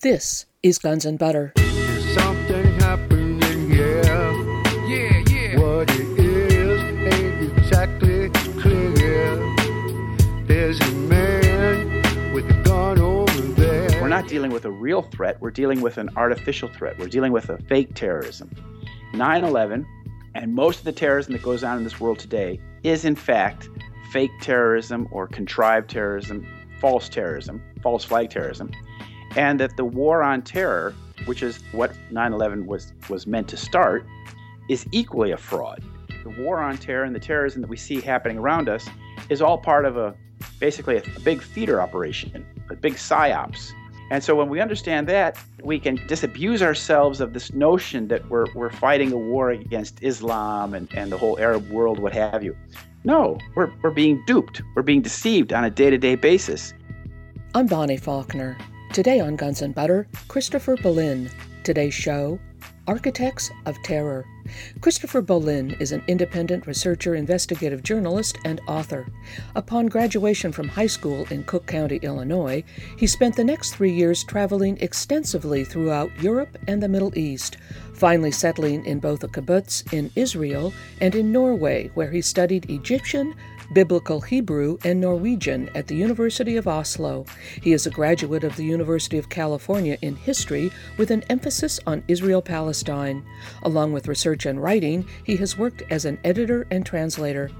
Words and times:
This 0.00 0.46
is 0.62 0.78
Guns 0.78 1.04
and 1.06 1.18
Butter. 1.18 1.52
Yeah. 1.56 1.62
Yeah, 4.86 5.22
yeah. 5.28 5.58
What 5.58 5.90
it 5.90 6.18
is 6.18 6.82
ain't 6.82 7.58
exactly 7.58 8.28
clear. 8.60 9.36
There's 10.46 10.78
a 10.80 10.90
man 10.92 12.32
with 12.34 12.50
a 12.50 12.62
gun 12.64 12.98
over 12.98 13.40
there. 13.54 14.02
We're 14.02 14.08
not 14.08 14.28
dealing 14.28 14.50
with 14.50 14.64
a 14.66 14.70
real 14.70 15.02
threat, 15.02 15.40
we're 15.40 15.50
dealing 15.50 15.80
with 15.80 15.96
an 15.96 16.10
artificial 16.16 16.68
threat. 16.68 16.98
We're 16.98 17.08
dealing 17.08 17.32
with 17.32 17.48
a 17.48 17.56
fake 17.68 17.94
terrorism. 17.94 18.50
9 19.14 19.44
11 19.44 19.86
and 20.34 20.54
most 20.54 20.80
of 20.80 20.84
the 20.84 20.92
terrorism 20.92 21.32
that 21.32 21.42
goes 21.42 21.62
on 21.64 21.78
in 21.78 21.84
this 21.84 22.00
world 22.00 22.18
today 22.18 22.60
is, 22.82 23.04
in 23.04 23.14
fact, 23.16 23.68
fake 24.12 24.32
terrorism 24.42 25.08
or 25.12 25.28
contrived 25.28 25.88
terrorism, 25.88 26.46
false 26.80 27.08
terrorism, 27.08 27.62
false 27.82 28.04
flag 28.04 28.30
terrorism. 28.30 28.70
And 29.36 29.58
that 29.60 29.76
the 29.76 29.84
war 29.84 30.22
on 30.22 30.42
terror, 30.42 30.94
which 31.26 31.42
is 31.42 31.62
what 31.72 31.92
9 32.10 32.32
11 32.32 32.66
was, 32.66 32.92
was 33.08 33.26
meant 33.26 33.48
to 33.48 33.56
start, 33.56 34.06
is 34.68 34.86
equally 34.92 35.30
a 35.30 35.36
fraud. 35.36 35.82
The 36.22 36.30
war 36.42 36.58
on 36.58 36.78
terror 36.78 37.04
and 37.04 37.14
the 37.14 37.20
terrorism 37.20 37.60
that 37.62 37.68
we 37.68 37.76
see 37.76 38.00
happening 38.00 38.38
around 38.38 38.68
us 38.68 38.88
is 39.28 39.42
all 39.42 39.58
part 39.58 39.84
of 39.84 39.96
a 39.96 40.14
basically 40.58 40.96
a, 40.96 41.02
a 41.16 41.20
big 41.20 41.42
theater 41.42 41.80
operation, 41.80 42.46
a 42.70 42.76
big 42.76 42.94
psyops. 42.94 43.72
And 44.10 44.22
so 44.22 44.36
when 44.36 44.48
we 44.48 44.60
understand 44.60 45.08
that, 45.08 45.38
we 45.62 45.78
can 45.78 45.96
disabuse 46.06 46.62
ourselves 46.62 47.20
of 47.20 47.32
this 47.32 47.52
notion 47.52 48.08
that 48.08 48.28
we're, 48.28 48.46
we're 48.54 48.70
fighting 48.70 49.12
a 49.12 49.16
war 49.16 49.50
against 49.50 50.02
Islam 50.02 50.74
and, 50.74 50.92
and 50.94 51.10
the 51.10 51.18
whole 51.18 51.38
Arab 51.38 51.68
world, 51.70 51.98
what 51.98 52.12
have 52.12 52.44
you. 52.44 52.56
No, 53.04 53.38
we're, 53.54 53.72
we're 53.82 53.90
being 53.90 54.22
duped. 54.26 54.62
We're 54.74 54.82
being 54.82 55.02
deceived 55.02 55.52
on 55.52 55.64
a 55.64 55.70
day 55.70 55.90
to 55.90 55.98
day 55.98 56.16
basis. 56.16 56.74
I'm 57.54 57.66
Bonnie 57.66 57.96
Faulkner. 57.96 58.56
Today 58.94 59.18
on 59.18 59.34
Guns 59.34 59.60
and 59.60 59.74
Butter, 59.74 60.06
Christopher 60.28 60.76
Bollyn. 60.76 61.28
Today's 61.64 61.92
show 61.92 62.38
Architects 62.86 63.50
of 63.66 63.76
Terror. 63.82 64.24
Christopher 64.82 65.20
Bollyn 65.20 65.80
is 65.80 65.90
an 65.90 66.04
independent 66.06 66.68
researcher, 66.68 67.16
investigative 67.16 67.82
journalist, 67.82 68.38
and 68.44 68.60
author. 68.68 69.08
Upon 69.56 69.86
graduation 69.86 70.52
from 70.52 70.68
high 70.68 70.86
school 70.86 71.26
in 71.30 71.42
Cook 71.42 71.66
County, 71.66 71.96
Illinois, 72.02 72.62
he 72.96 73.08
spent 73.08 73.34
the 73.34 73.42
next 73.42 73.74
three 73.74 73.92
years 73.92 74.22
traveling 74.22 74.78
extensively 74.80 75.64
throughout 75.64 76.16
Europe 76.22 76.56
and 76.68 76.80
the 76.80 76.88
Middle 76.88 77.18
East, 77.18 77.56
finally 77.94 78.30
settling 78.30 78.84
in 78.86 79.00
both 79.00 79.24
a 79.24 79.28
kibbutz 79.28 79.92
in 79.92 80.12
Israel 80.14 80.72
and 81.00 81.16
in 81.16 81.32
Norway, 81.32 81.90
where 81.94 82.12
he 82.12 82.22
studied 82.22 82.70
Egyptian, 82.70 83.34
Biblical 83.72 84.20
Hebrew, 84.20 84.78
and 84.84 85.00
Norwegian 85.00 85.70
at 85.74 85.86
the 85.86 85.96
University 85.96 86.56
of 86.56 86.68
Oslo. 86.68 87.24
He 87.62 87.72
is 87.72 87.86
a 87.86 87.90
graduate 87.90 88.44
of 88.44 88.56
the 88.56 88.64
University 88.64 89.18
of 89.18 89.28
California 89.28 89.96
in 90.02 90.16
history 90.16 90.70
with 90.98 91.10
an 91.10 91.24
emphasis 91.30 91.80
on 91.86 92.04
Israel 92.08 92.42
Palestine. 92.42 93.24
Along 93.62 93.92
with 93.92 94.08
research 94.08 94.46
and 94.46 94.62
writing, 94.62 95.06
he 95.24 95.36
has 95.36 95.58
worked 95.58 95.82
as 95.90 96.04
an 96.04 96.18
editor 96.24 96.66
and 96.70 96.84
translator. 96.84 97.50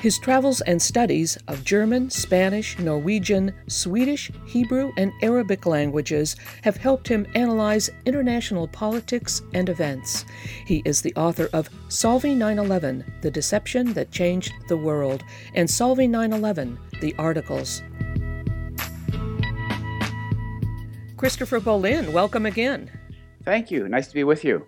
His 0.00 0.18
travels 0.18 0.60
and 0.62 0.80
studies 0.80 1.36
of 1.48 1.64
German, 1.64 2.10
Spanish, 2.10 2.78
Norwegian, 2.78 3.52
Swedish, 3.68 4.30
Hebrew, 4.46 4.92
and 4.96 5.12
Arabic 5.22 5.66
languages 5.66 6.36
have 6.62 6.76
helped 6.76 7.08
him 7.08 7.26
analyze 7.34 7.90
international 8.04 8.68
politics 8.68 9.42
and 9.54 9.68
events. 9.68 10.24
He 10.66 10.82
is 10.84 11.02
the 11.02 11.14
author 11.14 11.48
of 11.52 11.70
Solving 11.88 12.38
9 12.38 12.58
11 12.58 13.04
The 13.22 13.30
Deception 13.30 13.92
That 13.94 14.10
Changed 14.10 14.52
the 14.68 14.76
World 14.76 15.24
and 15.54 15.68
Solving 15.68 16.10
9 16.10 16.32
11 16.32 16.78
The 17.00 17.14
Articles. 17.18 17.82
Christopher 21.16 21.60
Bollyn, 21.60 22.12
welcome 22.12 22.44
again. 22.44 22.90
Thank 23.42 23.70
you. 23.70 23.88
Nice 23.88 24.08
to 24.08 24.14
be 24.14 24.24
with 24.24 24.44
you. 24.44 24.66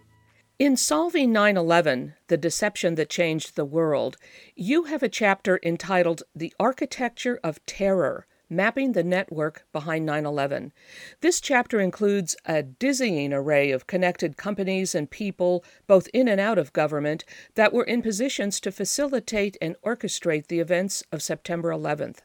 In 0.59 0.77
Solving 0.77 1.31
9 1.31 1.57
11, 1.57 2.15
The 2.27 2.37
Deception 2.37 2.97
That 2.97 3.09
Changed 3.09 3.55
the 3.55 3.65
World, 3.65 4.17
you 4.57 4.85
have 4.85 5.05
a 5.05 5.09
chapter 5.09 5.61
entitled 5.63 6.25
The 6.35 6.53
Architecture 6.59 7.39
of 7.45 7.65
Terror 7.65 8.27
Mapping 8.51 8.91
the 8.91 9.05
Network 9.05 9.65
Behind 9.73 10.05
9 10.05 10.27
11. 10.27 10.73
This 11.21 11.41
chapter 11.41 11.81
includes 11.81 12.35
a 12.45 12.65
dizzying 12.65 13.33
array 13.33 13.71
of 13.71 13.87
connected 13.87 14.37
companies 14.37 14.97
and 14.97 15.09
people, 15.09 15.65
both 15.87 16.09
in 16.13 16.27
and 16.27 16.41
out 16.41 16.59
of 16.59 16.73
government, 16.73 17.25
that 17.55 17.73
were 17.73 17.85
in 17.85 18.03
positions 18.03 18.59
to 18.59 18.73
facilitate 18.73 19.57
and 19.63 19.77
orchestrate 19.85 20.49
the 20.49 20.59
events 20.59 21.05
of 21.13 21.23
September 21.23 21.69
11th. 21.69 22.19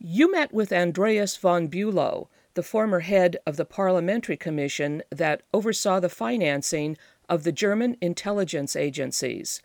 You 0.00 0.32
met 0.32 0.52
with 0.52 0.72
Andreas 0.72 1.36
von 1.36 1.68
Bülow, 1.68 2.26
the 2.54 2.62
former 2.64 3.00
head 3.00 3.36
of 3.46 3.56
the 3.56 3.64
Parliamentary 3.64 4.36
Commission 4.36 5.00
that 5.10 5.42
oversaw 5.54 6.00
the 6.00 6.08
financing 6.08 6.98
of 7.28 7.44
the 7.44 7.52
German 7.52 7.96
intelligence 8.00 8.76
agencies. 8.76 9.60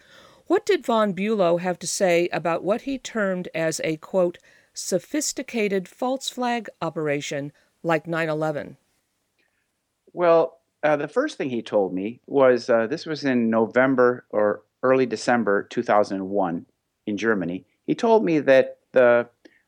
What 0.47 0.66
did 0.66 0.85
von 0.85 1.13
Bülow 1.13 1.59
have 1.59 1.79
to 1.79 1.88
say 1.88 2.28
about 2.31 2.63
what 2.63 2.81
he 2.81 2.97
termed 2.97 3.47
as 3.56 3.79
a, 3.84 3.97
quote, 3.97 4.38
sophisticated 4.74 5.88
false 5.88 6.29
flag 6.29 6.68
operation 6.81 7.52
like 7.81 8.07
9 8.07 8.29
11? 8.29 8.78
Well, 10.12 10.59
uh, 10.84 10.97
the 10.97 11.07
first 11.07 11.38
thing 11.38 11.50
he 11.50 11.62
told 11.62 11.94
me 11.94 12.19
was 12.28 12.69
uh, 12.69 12.88
this 12.88 13.06
was 13.06 13.23
in 13.23 13.50
November 13.50 14.25
or 14.29 14.63
early 14.84 15.06
December 15.06 15.63
2001 15.63 16.66
in 17.07 17.18
Germany. 17.18 17.66
He 17.85 17.96
told 17.96 18.23
me 18.25 18.40
that 18.40 18.79
the 18.91 19.28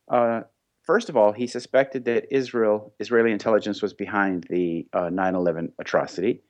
uh, 0.10 0.42
first 0.84 1.10
of 1.10 1.18
all, 1.18 1.32
he 1.32 1.48
suspected 1.48 2.06
that 2.06 2.34
Israel, 2.34 2.94
Israeli 3.00 3.32
intelligence, 3.32 3.82
was 3.82 3.94
behind 3.94 4.46
the 4.50 4.88
9/11 4.94 5.72
atrocity. 5.80 6.42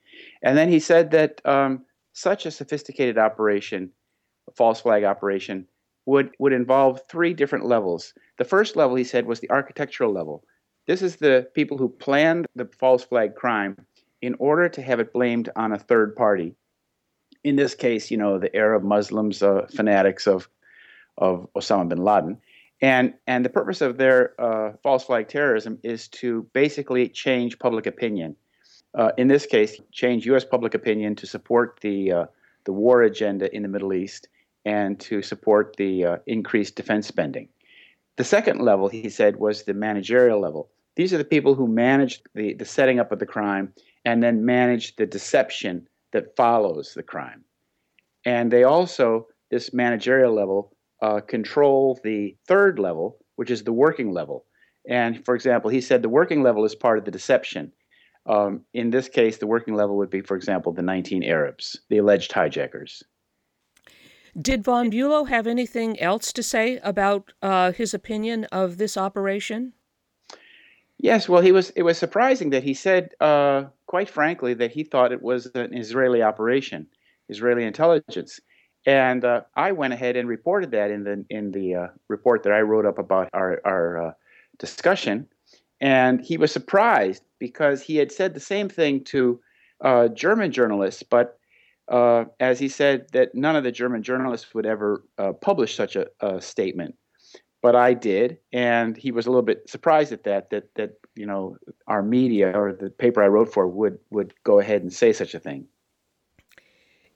And 0.41 0.57
then 0.57 0.69
he 0.69 0.79
said 0.79 1.11
that 1.11 1.41
um, 1.45 1.85
such 2.13 2.45
a 2.45 2.51
sophisticated 2.51 3.17
operation, 3.17 3.91
a 4.47 4.51
false 4.51 4.81
flag 4.81 5.03
operation, 5.03 5.67
would, 6.05 6.31
would 6.39 6.53
involve 6.53 7.01
three 7.09 7.33
different 7.33 7.65
levels. 7.65 8.13
The 8.37 8.45
first 8.45 8.75
level, 8.75 8.95
he 8.95 9.03
said, 9.03 9.25
was 9.25 9.39
the 9.39 9.49
architectural 9.49 10.13
level. 10.13 10.43
This 10.87 11.01
is 11.01 11.15
the 11.15 11.47
people 11.55 11.77
who 11.77 11.89
planned 11.89 12.45
the 12.55 12.69
false 12.79 13.03
flag 13.03 13.35
crime 13.35 13.75
in 14.21 14.35
order 14.39 14.69
to 14.69 14.81
have 14.81 14.99
it 14.99 15.13
blamed 15.13 15.49
on 15.55 15.71
a 15.71 15.79
third 15.79 16.15
party. 16.15 16.55
In 17.43 17.55
this 17.55 17.75
case, 17.75 18.11
you 18.11 18.17
know, 18.17 18.37
the 18.37 18.55
Arab 18.55 18.83
Muslims, 18.83 19.41
uh, 19.41 19.67
fanatics 19.75 20.27
of, 20.27 20.47
of 21.17 21.47
Osama 21.55 21.89
bin 21.89 22.03
Laden. 22.03 22.37
And, 22.81 23.13
and 23.25 23.43
the 23.43 23.49
purpose 23.49 23.81
of 23.81 23.97
their 23.97 24.39
uh, 24.39 24.73
false 24.83 25.05
flag 25.05 25.27
terrorism 25.27 25.79
is 25.83 26.07
to 26.09 26.47
basically 26.53 27.09
change 27.09 27.57
public 27.57 27.87
opinion 27.87 28.35
uh, 28.95 29.11
in 29.17 29.27
this 29.27 29.45
case, 29.45 29.79
change 29.91 30.25
U.S. 30.25 30.45
public 30.45 30.73
opinion 30.73 31.15
to 31.15 31.27
support 31.27 31.79
the 31.81 32.11
uh, 32.11 32.25
the 32.65 32.73
war 32.73 33.03
agenda 33.03 33.53
in 33.55 33.61
the 33.61 33.69
Middle 33.69 33.93
East 33.93 34.27
and 34.65 34.99
to 34.99 35.21
support 35.21 35.75
the 35.77 36.05
uh, 36.05 36.17
increased 36.25 36.75
defense 36.75 37.07
spending. 37.07 37.47
The 38.17 38.23
second 38.23 38.59
level, 38.59 38.87
he 38.87 39.09
said, 39.09 39.37
was 39.37 39.63
the 39.63 39.73
managerial 39.73 40.39
level. 40.39 40.69
These 40.95 41.13
are 41.13 41.17
the 41.17 41.25
people 41.25 41.53
who 41.53 41.67
manage 41.67 42.21
the, 42.33 42.53
the 42.53 42.65
setting 42.65 42.99
up 42.99 43.11
of 43.11 43.19
the 43.19 43.25
crime 43.25 43.73
and 44.05 44.23
then 44.23 44.45
manage 44.45 44.95
the 44.95 45.05
deception 45.05 45.87
that 46.13 46.35
follows 46.35 46.93
the 46.93 47.03
crime. 47.03 47.43
And 48.23 48.51
they 48.51 48.63
also, 48.63 49.27
this 49.51 49.73
managerial 49.73 50.33
level, 50.33 50.71
uh, 51.01 51.19
control 51.19 51.99
the 52.03 52.35
third 52.47 52.79
level, 52.79 53.17
which 53.35 53.51
is 53.51 53.63
the 53.63 53.73
working 53.73 54.11
level. 54.11 54.45
And 54.87 55.23
for 55.25 55.35
example, 55.35 55.69
he 55.69 55.81
said 55.81 56.01
the 56.01 56.09
working 56.09 56.41
level 56.41 56.63
is 56.63 56.73
part 56.73 56.97
of 56.97 57.05
the 57.05 57.11
deception. 57.11 57.71
Um, 58.27 58.61
in 58.73 58.89
this 58.89 59.07
case, 59.07 59.37
the 59.37 59.47
working 59.47 59.75
level 59.75 59.97
would 59.97 60.09
be, 60.09 60.21
for 60.21 60.35
example, 60.35 60.71
the 60.71 60.81
19 60.81 61.23
Arabs, 61.23 61.79
the 61.89 61.97
alleged 61.97 62.31
hijackers. 62.31 63.03
Did 64.39 64.63
von 64.63 64.91
Bülow 64.91 65.29
have 65.29 65.47
anything 65.47 65.99
else 65.99 66.33
to 66.33 66.43
say 66.43 66.77
about 66.83 67.31
uh, 67.41 67.71
his 67.71 67.93
opinion 67.93 68.45
of 68.45 68.77
this 68.77 68.97
operation? 68.97 69.73
Yes, 70.97 71.29
well, 71.29 71.41
he 71.41 71.51
was. 71.51 71.69
It 71.71 71.83
was 71.83 71.97
surprising 71.97 72.49
that 72.49 72.63
he 72.63 72.73
said, 72.73 73.13
uh, 73.19 73.65
quite 73.85 74.09
frankly, 74.09 74.53
that 74.55 74.71
he 74.71 74.83
thought 74.83 75.11
it 75.11 75.21
was 75.21 75.45
an 75.53 75.73
Israeli 75.73 76.21
operation, 76.21 76.87
Israeli 77.29 77.63
intelligence, 77.63 78.39
and 78.85 79.25
uh, 79.25 79.41
I 79.55 79.71
went 79.71 79.93
ahead 79.93 80.15
and 80.15 80.27
reported 80.27 80.71
that 80.71 80.91
in 80.91 81.03
the 81.03 81.25
in 81.29 81.51
the 81.51 81.75
uh, 81.75 81.87
report 82.07 82.43
that 82.43 82.53
I 82.53 82.61
wrote 82.61 82.85
up 82.85 82.97
about 82.97 83.29
our 83.33 83.61
our 83.65 84.07
uh, 84.07 84.11
discussion. 84.57 85.27
And 85.81 86.21
he 86.21 86.37
was 86.37 86.51
surprised 86.51 87.23
because 87.45 87.79
he 87.79 87.97
had 87.97 88.11
said 88.11 88.33
the 88.33 88.39
same 88.39 88.67
thing 88.67 89.03
to 89.03 89.39
uh, 89.79 90.07
German 90.07 90.51
journalists, 90.51 91.03
but 91.03 91.37
uh, 91.87 92.25
as 92.39 92.57
he 92.57 92.67
said, 92.67 93.05
that 93.11 93.35
none 93.35 93.55
of 93.55 93.63
the 93.63 93.71
German 93.71 94.01
journalists 94.01 94.55
would 94.55 94.65
ever 94.65 95.03
uh, 95.19 95.31
publish 95.33 95.75
such 95.75 95.95
a, 95.95 96.07
a, 96.21 96.41
statement. 96.41 96.95
But 97.61 97.75
I 97.75 97.93
did, 97.93 98.39
and 98.51 98.97
he 98.97 99.11
was 99.11 99.27
a 99.27 99.29
little 99.29 99.43
bit 99.43 99.69
surprised 99.69 100.11
at 100.11 100.23
that. 100.23 100.49
That 100.49 100.73
that 100.73 100.93
you 101.13 101.27
know 101.27 101.57
our 101.85 102.01
media 102.01 102.51
or 102.59 102.73
the 102.73 102.89
paper 102.89 103.21
I 103.21 103.27
wrote 103.27 103.53
for 103.53 103.67
would 103.67 103.99
would 104.09 104.33
go 104.43 104.59
ahead 104.59 104.81
and 104.81 104.91
say 104.91 105.13
such 105.13 105.35
a 105.35 105.39
thing. 105.39 105.67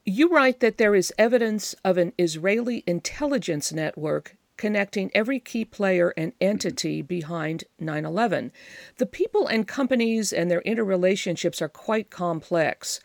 You 0.05 0.29
write 0.29 0.59
that 0.59 0.77
there 0.77 0.93
is 0.93 1.11
evidence 1.17 1.73
of 1.83 1.97
an 1.97 2.13
Israeli 2.19 2.83
intelligence 2.85 3.73
network 3.73 4.35
connecting 4.59 5.09
every 5.15 5.39
key 5.39 5.63
player 5.63 6.13
and 6.17 6.33
entity 6.41 7.01
behind 7.01 7.63
9 7.79 8.06
11. 8.06 8.51
The 8.97 9.06
people 9.06 9.47
and 9.47 9.65
companies 9.65 10.33
and 10.33 10.51
their 10.51 10.61
interrelationships 10.61 11.61
are 11.61 11.69
quite 11.69 12.09
complex. 12.09 13.00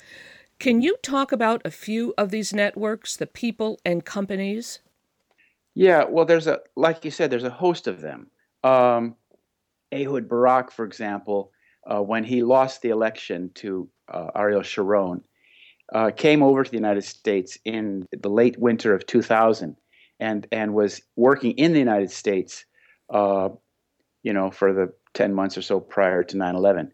Can 0.58 0.82
you 0.82 0.96
talk 1.00 1.30
about 1.30 1.62
a 1.64 1.70
few 1.70 2.12
of 2.18 2.30
these 2.30 2.52
networks, 2.52 3.16
the 3.16 3.28
people 3.28 3.78
and 3.84 4.04
companies? 4.04 4.80
Yeah, 5.74 6.04
well, 6.08 6.24
there's 6.24 6.48
a, 6.48 6.58
like 6.74 7.04
you 7.04 7.12
said, 7.12 7.30
there's 7.30 7.44
a 7.44 7.50
host 7.50 7.86
of 7.86 8.00
them. 8.00 8.30
Um, 8.64 9.14
Ehud 9.92 10.28
Barak, 10.28 10.72
for 10.72 10.84
example, 10.84 11.52
uh, 11.86 12.02
when 12.02 12.24
he 12.24 12.42
lost 12.42 12.82
the 12.82 12.88
election 12.88 13.50
to 13.54 13.88
uh, 14.08 14.30
Ariel 14.34 14.62
Sharon, 14.62 15.22
uh, 15.92 16.10
came 16.10 16.42
over 16.42 16.64
to 16.64 16.70
the 16.70 16.76
United 16.76 17.04
States 17.04 17.58
in 17.64 18.08
the 18.10 18.28
late 18.28 18.58
winter 18.58 18.92
of 18.92 19.06
2000 19.06 19.76
and, 20.20 20.46
and 20.52 20.74
was 20.74 21.02
working 21.16 21.52
in 21.52 21.72
the 21.72 21.78
United 21.78 22.10
States, 22.10 22.64
uh, 23.10 23.48
you 24.22 24.32
know, 24.32 24.50
for 24.50 24.72
the 24.72 24.92
10 25.14 25.34
months 25.34 25.56
or 25.56 25.62
so 25.62 25.80
prior 25.80 26.22
to 26.24 26.36
9 26.36 26.54
11. 26.54 26.92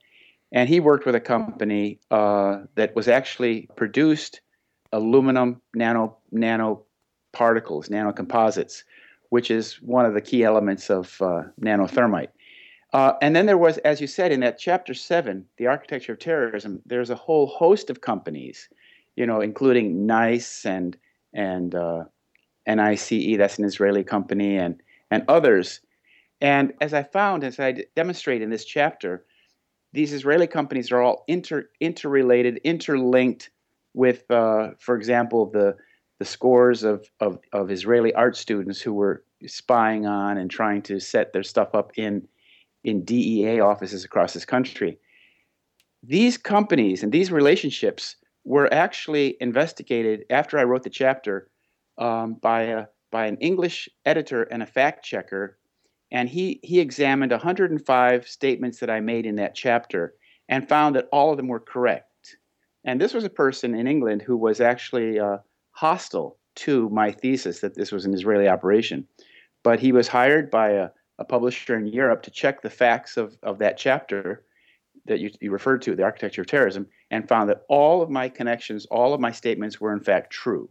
And 0.52 0.68
he 0.68 0.80
worked 0.80 1.06
with 1.06 1.14
a 1.14 1.20
company 1.20 2.00
uh, 2.10 2.62
that 2.74 2.94
was 2.96 3.08
actually 3.08 3.68
produced 3.76 4.40
aluminum 4.92 5.60
nano 5.74 6.16
nano 6.32 6.84
particles, 7.32 7.88
nanocomposites, 7.88 8.82
which 9.28 9.50
is 9.50 9.80
one 9.80 10.04
of 10.04 10.14
the 10.14 10.20
key 10.20 10.42
elements 10.42 10.90
of 10.90 11.20
uh, 11.22 11.42
nanothermite. 11.60 12.28
Uh, 12.92 13.12
and 13.22 13.36
then 13.36 13.46
there 13.46 13.58
was, 13.58 13.78
as 13.78 14.00
you 14.00 14.08
said, 14.08 14.32
in 14.32 14.40
that 14.40 14.58
chapter 14.58 14.94
seven, 14.94 15.46
the 15.58 15.68
architecture 15.68 16.12
of 16.12 16.18
terrorism. 16.18 16.82
There's 16.84 17.10
a 17.10 17.14
whole 17.14 17.46
host 17.46 17.88
of 17.88 18.00
companies, 18.00 18.68
you 19.14 19.26
know, 19.26 19.40
including 19.40 20.06
NICE 20.06 20.66
and 20.66 20.96
and 21.32 21.74
uh, 21.76 22.04
NICE, 22.66 23.36
that's 23.36 23.58
an 23.58 23.64
Israeli 23.64 24.04
company, 24.04 24.56
and 24.56 24.80
and 25.10 25.24
others. 25.28 25.80
And 26.40 26.72
as 26.80 26.94
I 26.94 27.02
found, 27.02 27.44
as 27.44 27.58
I 27.60 27.84
demonstrate 27.96 28.42
in 28.42 28.50
this 28.50 28.64
chapter, 28.64 29.24
these 29.92 30.12
Israeli 30.12 30.46
companies 30.46 30.92
are 30.92 31.02
all 31.02 31.24
inter 31.26 31.68
interrelated, 31.80 32.60
interlinked 32.64 33.50
with, 33.92 34.30
uh, 34.30 34.70
for 34.78 34.96
example, 34.96 35.46
the 35.46 35.76
the 36.18 36.24
scores 36.26 36.84
of, 36.84 37.10
of, 37.20 37.38
of 37.54 37.70
Israeli 37.70 38.12
art 38.12 38.36
students 38.36 38.80
who 38.80 38.92
were 38.92 39.24
spying 39.46 40.06
on 40.06 40.36
and 40.36 40.50
trying 40.50 40.82
to 40.82 41.00
set 41.00 41.32
their 41.32 41.42
stuff 41.42 41.74
up 41.74 41.92
in 41.96 42.28
in 42.84 43.04
DEA 43.04 43.60
offices 43.60 44.04
across 44.04 44.32
this 44.32 44.44
country. 44.44 44.98
These 46.02 46.38
companies 46.38 47.02
and 47.02 47.12
these 47.12 47.30
relationships 47.30 48.16
were 48.44 48.72
actually 48.72 49.36
investigated 49.40 50.24
after 50.30 50.58
I 50.58 50.64
wrote 50.64 50.82
the 50.82 50.90
chapter 50.90 51.49
um, 52.00 52.34
by 52.34 52.62
a 52.62 52.86
by 53.12 53.26
an 53.26 53.36
English 53.38 53.88
editor 54.04 54.44
and 54.44 54.62
a 54.62 54.66
fact 54.66 55.04
checker, 55.04 55.58
and 56.10 56.28
he 56.28 56.60
he 56.62 56.80
examined 56.80 57.32
105 57.32 58.28
statements 58.28 58.80
that 58.80 58.90
I 58.90 59.00
made 59.00 59.26
in 59.26 59.36
that 59.36 59.54
chapter 59.54 60.14
and 60.48 60.68
found 60.68 60.96
that 60.96 61.08
all 61.12 61.30
of 61.30 61.36
them 61.36 61.48
were 61.48 61.60
correct. 61.60 62.36
And 62.84 63.00
this 63.00 63.14
was 63.14 63.24
a 63.24 63.30
person 63.30 63.74
in 63.74 63.86
England 63.86 64.22
who 64.22 64.36
was 64.36 64.60
actually 64.60 65.20
uh, 65.20 65.38
hostile 65.72 66.38
to 66.56 66.88
my 66.88 67.12
thesis 67.12 67.60
that 67.60 67.74
this 67.74 67.92
was 67.92 68.04
an 68.04 68.14
Israeli 68.14 68.48
operation, 68.48 69.06
but 69.62 69.78
he 69.78 69.92
was 69.92 70.08
hired 70.08 70.50
by 70.50 70.70
a 70.70 70.88
a 71.20 71.24
publisher 71.24 71.76
in 71.76 71.86
Europe 71.86 72.22
to 72.22 72.30
check 72.30 72.62
the 72.62 72.70
facts 72.70 73.16
of, 73.16 73.36
of 73.42 73.58
that 73.58 73.76
chapter 73.76 74.42
that 75.04 75.20
you, 75.20 75.30
you 75.40 75.50
referred 75.52 75.82
to, 75.82 75.94
the 75.94 76.02
architecture 76.02 76.40
of 76.40 76.46
terrorism, 76.46 76.86
and 77.10 77.28
found 77.28 77.48
that 77.50 77.62
all 77.68 78.02
of 78.02 78.10
my 78.10 78.28
connections, 78.28 78.86
all 78.86 79.12
of 79.12 79.20
my 79.20 79.30
statements 79.30 79.80
were 79.80 79.92
in 79.92 80.00
fact 80.00 80.32
true. 80.32 80.68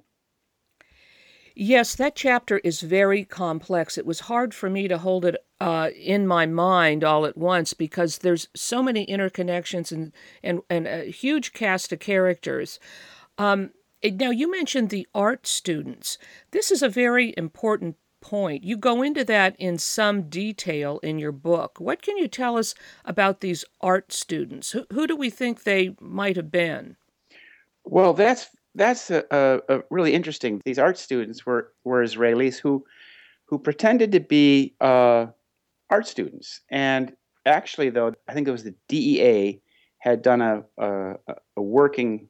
Yes, 1.61 1.94
that 1.95 2.15
chapter 2.15 2.59
is 2.59 2.79
very 2.79 3.25
complex. 3.25 3.97
It 3.97 4.06
was 4.06 4.21
hard 4.21 4.53
for 4.53 4.69
me 4.69 4.88
to 4.88 4.97
hold 4.97 5.25
it 5.25 5.35
uh, 5.59 5.89
in 5.94 6.25
my 6.25 6.45
mind 6.45 7.03
all 7.03 7.25
at 7.25 7.35
once 7.35 7.73
because 7.73 8.19
there's 8.19 8.47
so 8.56 8.81
many 8.81 9.06
interconnections 9.06 9.91
and 9.91 10.13
and, 10.41 10.61
and 10.69 10.88
a 10.88 11.11
huge 11.11 11.51
cast 11.51 11.91
of 11.91 12.00
characters. 12.00 12.79
Um, 13.38 13.71
now, 14.01 14.29
you 14.29 14.50
mentioned 14.50 14.89
the 14.89 15.06
art 15.13 15.45
students. 15.45 16.17
This 16.51 16.71
is 16.71 16.81
a 16.81 16.88
very 16.88 17.33
important 17.35 17.97
point. 18.21 18.63
You 18.63 18.77
go 18.77 19.01
into 19.01 19.25
that 19.25 19.57
in 19.59 19.77
some 19.77 20.29
detail 20.29 21.00
in 21.00 21.19
your 21.19 21.33
book. 21.33 21.77
What 21.77 22.01
can 22.01 22.15
you 22.15 22.29
tell 22.29 22.57
us 22.57 22.73
about 23.03 23.41
these 23.41 23.65
art 23.81 24.13
students? 24.13 24.71
Who, 24.71 24.85
who 24.94 25.07
do 25.07 25.15
we 25.17 25.29
think 25.29 25.63
they 25.63 25.94
might 26.00 26.38
have 26.38 26.51
been? 26.51 26.95
Well, 27.83 28.13
that's 28.13 28.47
that's 28.75 29.10
a, 29.10 29.24
a, 29.31 29.77
a 29.77 29.83
really 29.89 30.13
interesting. 30.13 30.62
These 30.66 30.80
art 30.80 30.98
students 30.98 31.45
were 31.45 31.74
were 31.83 32.04
Israelis 32.04 32.57
who 32.60 32.86
who 33.45 33.57
pretended 33.57 34.12
to 34.12 34.19
be 34.19 34.75
uh, 34.80 35.27
art 35.89 36.07
students, 36.07 36.62
and 36.69 37.13
actually, 37.45 37.89
though, 37.89 38.13
I 38.27 38.33
think 38.33 38.48
it 38.48 38.51
was 38.51 38.63
the 38.63 38.75
DEA 38.88 39.62
had 40.00 40.21
done 40.21 40.42
a, 40.42 40.63
a, 40.77 41.16
a 41.57 41.62
working 41.62 42.30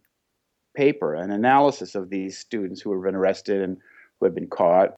paper, 0.75 1.13
an 1.13 1.31
analysis 1.31 1.95
of 1.95 2.09
these 2.09 2.37
students 2.37 2.81
who 2.81 2.91
had 2.93 3.03
been 3.03 3.15
arrested 3.15 3.61
and 3.61 3.77
who 4.19 4.25
had 4.25 4.35
been 4.35 4.47
caught 4.47 4.95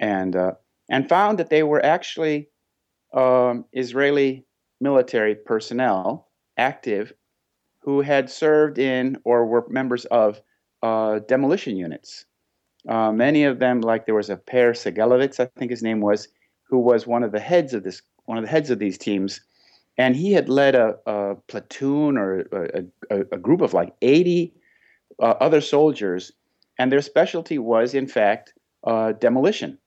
and 0.00 0.34
uh, 0.36 0.52
and 0.90 1.08
found 1.08 1.38
that 1.38 1.50
they 1.50 1.62
were 1.62 1.84
actually 1.84 2.48
um, 3.12 3.64
Israeli 3.72 4.44
military 4.80 5.34
personnel 5.34 6.28
active 6.56 7.12
who 7.80 8.00
had 8.00 8.30
served 8.30 8.78
in 8.78 9.16
or 9.24 9.46
were 9.46 9.66
members 9.68 10.04
of 10.06 10.40
uh, 10.82 11.20
demolition 11.20 11.76
units. 11.76 12.24
Uh, 12.88 13.12
many 13.12 13.44
of 13.44 13.58
them, 13.58 13.80
like 13.80 14.06
there 14.06 14.14
was 14.14 14.30
a 14.30 14.36
Per 14.36 14.72
Segelovitz, 14.72 15.40
I 15.40 15.46
think 15.58 15.70
his 15.70 15.82
name 15.82 16.00
was, 16.00 16.28
who 16.64 16.78
was 16.78 17.06
one 17.06 17.22
of 17.22 17.32
the 17.32 17.40
heads 17.40 17.74
of 17.74 17.82
this, 17.82 18.02
one 18.26 18.38
of 18.38 18.44
the 18.44 18.50
heads 18.50 18.70
of 18.70 18.78
these 18.78 18.98
teams, 18.98 19.40
and 19.96 20.14
he 20.14 20.32
had 20.32 20.48
led 20.48 20.74
a, 20.74 20.96
a 21.06 21.34
platoon 21.48 22.16
or 22.16 22.40
a, 22.52 22.84
a, 23.10 23.20
a, 23.32 23.38
group 23.38 23.60
of 23.60 23.74
like 23.74 23.92
80 24.00 24.54
uh, 25.20 25.34
other 25.40 25.60
soldiers, 25.60 26.32
and 26.78 26.92
their 26.92 27.02
specialty 27.02 27.58
was, 27.58 27.94
in 27.94 28.06
fact, 28.06 28.54
uh, 28.84 29.12
demolition. 29.12 29.78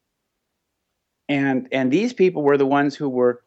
And 1.30 1.70
and 1.72 1.92
these 1.92 2.12
people 2.12 2.44
were 2.44 2.58
the 2.58 2.66
ones 2.66 2.94
who 2.94 3.08
were 3.08 3.42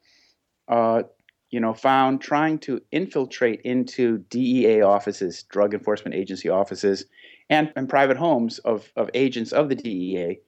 uh, 0.69 1.03
you 1.51 1.61
know 1.61 1.75
found 1.75 2.23
trying 2.23 2.59
to 2.61 2.81
infiltrate 2.91 3.61
into 3.61 4.19
DEA 4.31 4.81
offices, 4.81 5.43
drug 5.43 5.75
enforcement 5.75 6.15
agency 6.15 6.49
offices, 6.49 7.05
and, 7.51 7.73
and 7.77 7.89
private 7.89 8.17
homes 8.17 8.59
of, 8.61 8.91
of 8.97 9.11
agents 9.15 9.53
of 9.53 9.69
the 9.69 9.75
DEA 9.75 10.39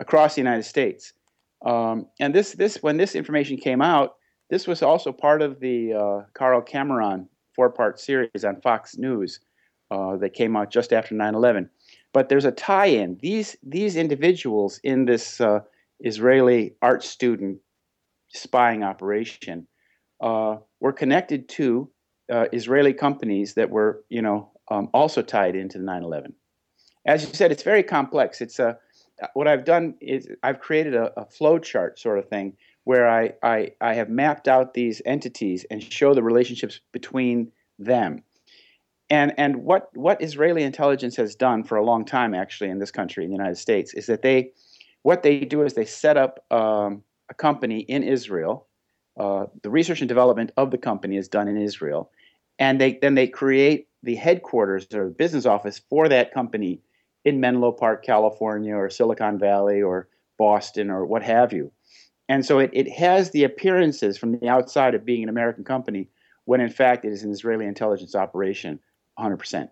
across 0.00 0.34
the 0.34 0.40
United 0.40 0.64
States. 0.64 1.12
Um, 1.64 2.06
and 2.18 2.34
this 2.34 2.52
this 2.52 2.82
when 2.82 2.96
this 2.96 3.14
information 3.14 3.56
came 3.56 3.80
out, 3.80 4.16
this 4.50 4.66
was 4.66 4.82
also 4.82 5.12
part 5.12 5.42
of 5.42 5.60
the 5.60 5.92
uh, 5.94 6.20
Carl 6.34 6.60
Cameron 6.60 7.28
four-part 7.54 8.00
series 8.00 8.44
on 8.44 8.60
Fox 8.60 8.96
News 8.96 9.40
uh, 9.90 10.16
that 10.16 10.32
came 10.34 10.56
out 10.56 10.70
just 10.70 10.92
after 10.92 11.14
9/11. 11.14 11.68
But 12.12 12.28
there's 12.28 12.44
a 12.44 12.50
tie-in. 12.50 13.18
These 13.20 13.56
these 13.62 13.96
individuals 13.96 14.80
in 14.82 15.04
this 15.04 15.40
uh, 15.40 15.60
Israeli 16.00 16.74
art 16.82 17.04
student 17.04 17.58
spying 18.34 18.82
operation 18.82 19.66
uh, 20.20 20.56
were 20.80 20.92
connected 20.92 21.48
to 21.50 21.90
uh, 22.30 22.46
Israeli 22.52 22.94
companies 22.94 23.54
that 23.54 23.70
were, 23.70 24.04
you 24.08 24.22
know, 24.22 24.51
um, 24.72 24.88
also 24.94 25.22
tied 25.22 25.54
into 25.54 25.78
the 25.78 25.84
9/11. 25.84 26.32
As 27.04 27.24
you 27.24 27.34
said, 27.34 27.52
it's 27.52 27.62
very 27.62 27.82
complex. 27.82 28.40
It's 28.40 28.58
a 28.58 28.78
what 29.34 29.46
I've 29.46 29.64
done 29.64 29.94
is 30.00 30.28
I've 30.42 30.60
created 30.60 30.94
a, 30.94 31.12
a 31.20 31.26
flow 31.26 31.58
chart 31.58 31.98
sort 31.98 32.18
of 32.18 32.28
thing 32.28 32.56
where 32.84 33.08
I, 33.08 33.32
I 33.42 33.72
I 33.80 33.94
have 33.94 34.08
mapped 34.08 34.48
out 34.48 34.74
these 34.74 35.02
entities 35.04 35.66
and 35.70 35.82
show 35.82 36.14
the 36.14 36.22
relationships 36.22 36.80
between 36.92 37.52
them. 37.78 38.22
And 39.10 39.34
and 39.36 39.56
what 39.56 39.90
what 39.94 40.22
Israeli 40.22 40.62
intelligence 40.62 41.16
has 41.16 41.34
done 41.34 41.64
for 41.64 41.76
a 41.76 41.84
long 41.84 42.04
time, 42.04 42.34
actually, 42.34 42.70
in 42.70 42.78
this 42.78 42.90
country, 42.90 43.24
in 43.24 43.30
the 43.30 43.36
United 43.36 43.58
States, 43.58 43.92
is 43.94 44.06
that 44.06 44.22
they 44.22 44.52
what 45.02 45.22
they 45.22 45.40
do 45.40 45.62
is 45.62 45.74
they 45.74 45.84
set 45.84 46.16
up 46.16 46.44
um, 46.50 47.02
a 47.28 47.34
company 47.34 47.80
in 47.80 48.02
Israel. 48.02 48.66
Uh, 49.18 49.44
the 49.62 49.68
research 49.68 50.00
and 50.00 50.08
development 50.08 50.52
of 50.56 50.70
the 50.70 50.78
company 50.78 51.18
is 51.18 51.28
done 51.28 51.46
in 51.46 51.58
Israel, 51.58 52.10
and 52.58 52.80
they 52.80 52.98
then 53.02 53.14
they 53.14 53.26
create 53.26 53.88
the 54.02 54.14
headquarters 54.14 54.86
or 54.92 55.10
business 55.10 55.46
office 55.46 55.80
for 55.88 56.08
that 56.08 56.32
company 56.32 56.80
in 57.24 57.40
Menlo 57.40 57.72
Park, 57.72 58.04
California, 58.04 58.74
or 58.74 58.90
Silicon 58.90 59.38
Valley, 59.38 59.80
or 59.80 60.08
Boston, 60.38 60.90
or 60.90 61.06
what 61.06 61.22
have 61.22 61.52
you. 61.52 61.70
And 62.28 62.44
so 62.44 62.58
it, 62.58 62.70
it 62.72 62.90
has 62.90 63.30
the 63.30 63.44
appearances 63.44 64.18
from 64.18 64.38
the 64.38 64.48
outside 64.48 64.94
of 64.94 65.04
being 65.04 65.22
an 65.22 65.28
American 65.28 65.64
company, 65.64 66.08
when 66.44 66.60
in 66.60 66.70
fact 66.70 67.04
it 67.04 67.12
is 67.12 67.22
an 67.22 67.30
Israeli 67.30 67.66
intelligence 67.66 68.14
operation, 68.14 68.80
100%. 69.18 69.68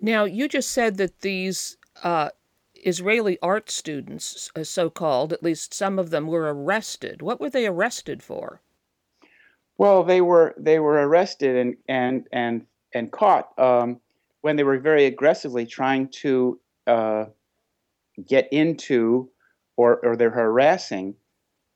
Now, 0.00 0.24
you 0.24 0.48
just 0.48 0.72
said 0.72 0.96
that 0.98 1.20
these 1.20 1.76
uh, 2.02 2.30
Israeli 2.74 3.38
art 3.40 3.70
students, 3.70 4.50
uh, 4.54 4.64
so 4.64 4.90
called, 4.90 5.32
at 5.32 5.42
least 5.42 5.72
some 5.72 5.98
of 5.98 6.10
them, 6.10 6.26
were 6.26 6.52
arrested. 6.52 7.22
What 7.22 7.40
were 7.40 7.50
they 7.50 7.66
arrested 7.66 8.22
for? 8.22 8.60
Well, 9.78 10.04
they 10.04 10.20
were 10.20 10.54
they 10.56 10.78
were 10.78 11.06
arrested 11.08 11.56
and 11.56 11.76
and 11.88 12.28
and 12.32 12.66
and 12.94 13.10
caught 13.10 13.58
um, 13.58 14.00
when 14.40 14.56
they 14.56 14.62
were 14.62 14.78
very 14.78 15.06
aggressively 15.06 15.66
trying 15.66 16.08
to 16.08 16.58
uh, 16.86 17.24
get 18.26 18.48
into 18.52 19.28
or, 19.76 19.96
or 20.04 20.16
they're 20.16 20.30
harassing 20.30 21.14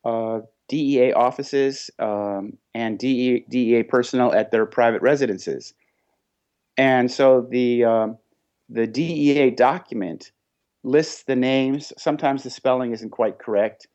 uh, 0.05 0.39
DEA 0.69 1.13
offices 1.13 1.89
um, 1.99 2.57
and 2.73 2.97
DEA, 2.97 3.45
DEA, 3.49 3.83
personnel 3.83 4.33
at 4.33 4.51
their 4.51 4.65
private 4.65 5.01
residences. 5.01 5.73
And 6.77 7.11
so 7.11 7.45
the, 7.49 7.83
um, 7.83 8.17
the 8.69 8.87
DEA 8.87 9.49
document 9.49 10.31
lists 10.83 11.23
the 11.23 11.35
names, 11.35 11.91
sometimes 11.97 12.43
the 12.43 12.49
spelling 12.49 12.93
isn't 12.93 13.09
quite 13.09 13.39
correct, 13.39 13.87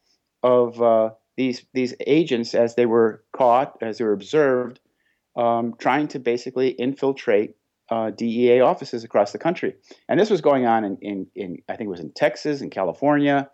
of 0.43 0.83
uh, 0.83 1.11
these, 1.37 1.65
these 1.73 1.95
agents 2.07 2.55
as 2.55 2.75
they 2.75 2.85
were 2.85 3.25
caught, 3.33 3.79
as 3.81 3.99
they 3.99 4.05
were 4.05 4.13
observed, 4.13 4.81
um, 5.37 5.75
trying 5.79 6.09
to 6.09 6.19
basically 6.19 6.71
infiltrate 6.71 7.57
uh, 7.91 8.11
DEA 8.11 8.61
offices 8.61 9.05
across 9.05 9.33
the 9.33 9.39
country. 9.39 9.75
And 10.09 10.19
this 10.19 10.31
was 10.31 10.41
going 10.41 10.67
on 10.67 10.85
in, 10.85 10.97
in, 11.01 11.27
in, 11.35 11.59
I 11.69 11.77
think 11.77 11.89
it 11.89 11.91
was 11.91 12.01
in 12.01 12.13
Texas, 12.13 12.61
and 12.61 12.71
California, 12.71 13.51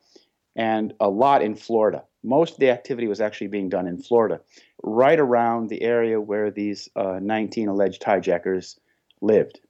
and 0.54 0.94
a 1.00 1.08
lot 1.08 1.42
in 1.42 1.56
Florida. 1.56 2.04
Most 2.22 2.54
of 2.54 2.60
the 2.60 2.70
activity 2.70 3.08
was 3.08 3.20
actually 3.20 3.48
being 3.48 3.68
done 3.68 3.86
in 3.86 3.98
Florida, 3.98 4.40
right 4.82 5.18
around 5.18 5.68
the 5.68 5.82
area 5.82 6.20
where 6.20 6.50
these 6.50 6.88
uh, 6.94 7.18
19 7.20 7.68
alleged 7.68 8.04
hijackers 8.04 8.78
lived. 9.20 9.60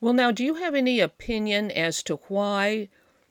Well, 0.00 0.12
now, 0.14 0.30
do 0.30 0.44
you 0.44 0.54
have 0.54 0.74
any 0.74 1.00
opinion 1.00 1.70
as 1.70 2.02
to 2.04 2.16
why 2.28 2.88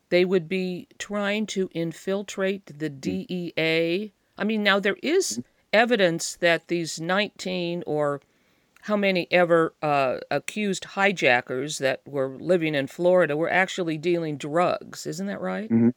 they 0.10 0.26
would 0.26 0.48
be 0.48 0.88
trying 0.98 1.46
to 1.48 1.70
infiltrate 1.74 2.78
the 2.78 2.90
hmm. 2.90 3.00
DEA? 3.00 4.14
I 4.38 4.44
mean, 4.44 4.64
now 4.64 4.80
there 4.80 4.98
is. 5.02 5.42
Evidence 5.74 6.36
that 6.38 6.68
these 6.68 7.00
19 7.00 7.84
or 7.86 8.22
how 8.84 8.96
many 8.96 9.28
ever 9.30 9.74
uh, 9.82 10.18
accused 10.32 10.86
hijackers 10.86 11.80
that 11.80 12.02
were 12.06 12.38
living 12.40 12.76
in 12.76 12.88
Florida 12.88 13.36
were 13.36 13.50
actually 13.50 13.98
dealing 13.98 14.38
drugs. 14.38 15.06
Isn't 15.06 15.28
that 15.28 15.42
right? 15.42 15.70
Mm-hmm. 15.70 15.90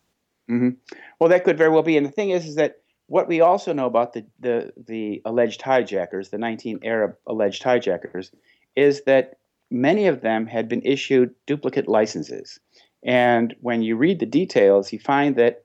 Mm-hmm. 0.53 0.71
Well, 1.19 1.31
that 1.31 1.45
could 1.45 1.57
very 1.57 1.71
well 1.71 1.83
be. 1.83 1.97
And 1.97 2.05
the 2.05 2.11
thing 2.11 2.31
is, 2.31 2.47
is 2.47 2.57
that 2.57 2.79
what 3.07 3.29
we 3.29 3.41
also 3.41 3.73
know 3.73 3.87
about 3.87 4.13
the, 4.13 4.27
the, 4.41 4.73
the 4.77 5.23
alleged 5.25 5.63
hijackers, 5.63 6.31
the 6.31 6.39
19 6.39 6.81
Arab 6.83 7.17
alleged 7.27 7.63
hijackers, 7.63 8.31
is 8.75 9.03
that 9.05 9.39
many 9.71 10.07
of 10.07 10.21
them 10.21 10.47
had 10.47 10.69
been 10.69 10.83
issued 10.83 11.35
duplicate 11.47 11.89
licenses. 11.89 12.59
And 13.03 13.55
when 13.61 13.83
you 13.83 13.97
read 13.97 14.19
the 14.19 14.27
details, 14.27 14.93
you 14.93 14.99
find 14.99 15.37
that, 15.37 15.65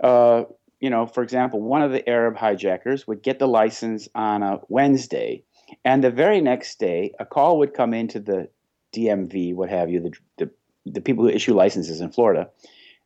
uh, 0.00 0.44
you 0.82 0.90
know, 0.90 1.06
for 1.06 1.22
example, 1.22 1.62
one 1.62 1.80
of 1.80 1.92
the 1.92 2.06
Arab 2.08 2.36
hijackers 2.36 3.06
would 3.06 3.22
get 3.22 3.38
the 3.38 3.46
license 3.46 4.08
on 4.14 4.42
a 4.42 4.60
Wednesday 4.68 5.44
and 5.84 6.02
the 6.02 6.10
very 6.10 6.40
next 6.40 6.78
day, 6.78 7.14
a 7.18 7.24
call 7.24 7.58
would 7.58 7.72
come 7.72 7.94
into 7.94 8.20
the 8.20 8.48
DMV, 8.92 9.54
what 9.54 9.70
have 9.70 9.88
you, 9.90 10.00
the, 10.00 10.12
the, 10.38 10.50
the 10.84 11.00
people 11.00 11.24
who 11.24 11.30
issue 11.30 11.54
licenses 11.54 12.00
in 12.00 12.10
Florida, 12.10 12.50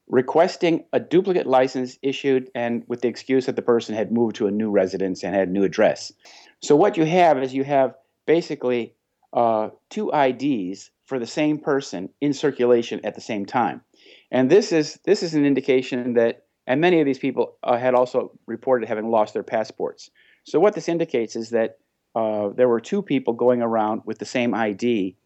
requesting 0.08 0.84
a 0.92 1.00
duplicate 1.00 1.46
license 1.46 1.98
issued 2.02 2.50
and 2.54 2.82
with 2.88 3.02
the 3.02 3.08
excuse 3.08 3.46
that 3.46 3.56
the 3.56 3.62
person 3.62 3.94
had 3.94 4.10
moved 4.10 4.36
to 4.36 4.46
a 4.46 4.50
new 4.50 4.70
residence 4.70 5.22
and 5.22 5.34
had 5.34 5.48
a 5.48 5.52
new 5.52 5.62
address. 5.62 6.12
So 6.60 6.74
what 6.76 6.96
you 6.96 7.04
have 7.04 7.42
is 7.42 7.54
you 7.54 7.64
have 7.64 7.94
basically 8.24 8.94
uh, 9.32 9.68
two 9.90 10.10
IDs 10.12 10.90
for 11.04 11.18
the 11.18 11.26
same 11.26 11.58
person 11.58 12.08
in 12.20 12.32
circulation 12.32 13.00
at 13.04 13.14
the 13.14 13.20
same 13.20 13.46
time, 13.46 13.82
and 14.30 14.50
this 14.50 14.72
is 14.72 14.98
this 15.04 15.22
is 15.22 15.34
an 15.34 15.44
indication 15.44 16.14
that 16.14 16.45
and 16.66 16.80
many 16.80 17.00
of 17.00 17.06
these 17.06 17.18
people 17.18 17.56
uh, 17.62 17.76
had 17.76 17.94
also 17.94 18.32
reported 18.46 18.88
having 18.88 19.10
lost 19.10 19.34
their 19.34 19.42
passports. 19.42 20.10
So 20.44 20.60
what 20.60 20.74
this 20.74 20.88
indicates 20.88 21.36
is 21.36 21.50
that 21.50 21.78
uh, 22.14 22.48
there 22.48 22.68
were 22.68 22.80
two 22.80 23.02
people 23.02 23.34
going 23.34 23.62
around 23.62 24.02
with 24.04 24.18
the 24.18 24.24
same 24.24 24.54
ID, 24.54 25.16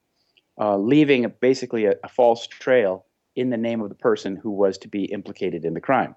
uh, 0.60 0.76
leaving 0.76 1.24
a, 1.24 1.28
basically 1.28 1.84
a, 1.84 1.94
a, 2.02 2.08
false 2.08 2.46
trail 2.46 3.06
in 3.36 3.50
the 3.50 3.56
name 3.56 3.80
of 3.80 3.88
the 3.88 3.94
person 3.94 4.34
who 4.34 4.50
was 4.50 4.76
to 4.78 4.88
be 4.88 5.04
implicated 5.04 5.64
in 5.64 5.74
the 5.74 5.80
crime. 5.80 6.16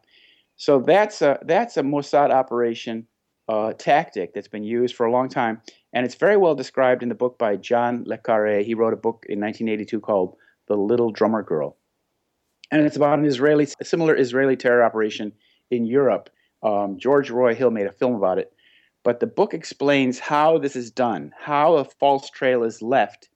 So 0.56 0.80
that's 0.80 1.22
a 1.22 1.40
that's 1.44 1.78
a 1.78 1.84
Mossad 1.84 2.32
operation 2.32 3.08
uh, 3.48 3.74
tactic 3.74 4.34
that's 4.34 4.48
been 4.48 4.64
used 4.64 4.96
for 4.96 5.06
a 5.06 5.12
long 5.12 5.30
time, 5.30 5.62
and 5.94 6.06
it's 6.06 6.16
very 6.16 6.38
well 6.38 6.56
described 6.56 7.04
in 7.04 7.10
the 7.10 7.16
book 7.16 7.38
by 7.38 7.56
John 7.56 8.04
le 8.06 8.18
Carre. 8.18 8.64
He 8.64 8.74
wrote 8.74 8.94
a 8.94 8.98
book 8.98 9.26
in 9.30 9.40
1982 9.40 10.00
called 10.00 10.36
"The 10.68 10.76
Little 10.76 11.12
Drummer 11.12 11.44
Girl," 11.44 11.78
and 12.72 12.86
it's 12.86 12.96
about 12.96 13.20
an 13.20 13.26
Israeli, 13.26 13.68
a 13.80 13.86
similar 13.86 14.16
Israeli 14.16 14.56
terror 14.56 14.84
operation 14.84 15.34
in 15.72 15.86
Europe. 15.86 16.30
Um, 16.62 16.98
George 16.98 17.30
Roy 17.30 17.56
Hill 17.56 17.72
made 17.72 17.88
a 17.88 17.92
film 17.92 18.16
about 18.16 18.38
it 18.38 18.54
but 19.04 19.20
the 19.20 19.28
book 19.28 19.54
explains 19.54 20.18
how 20.18 20.58
this 20.58 20.76
is 20.76 20.90
done, 20.92 21.34
how 21.38 21.76
a 21.76 21.86
false 21.86 22.30
trail 22.30 22.64
is 22.64 22.82
left 22.82 23.30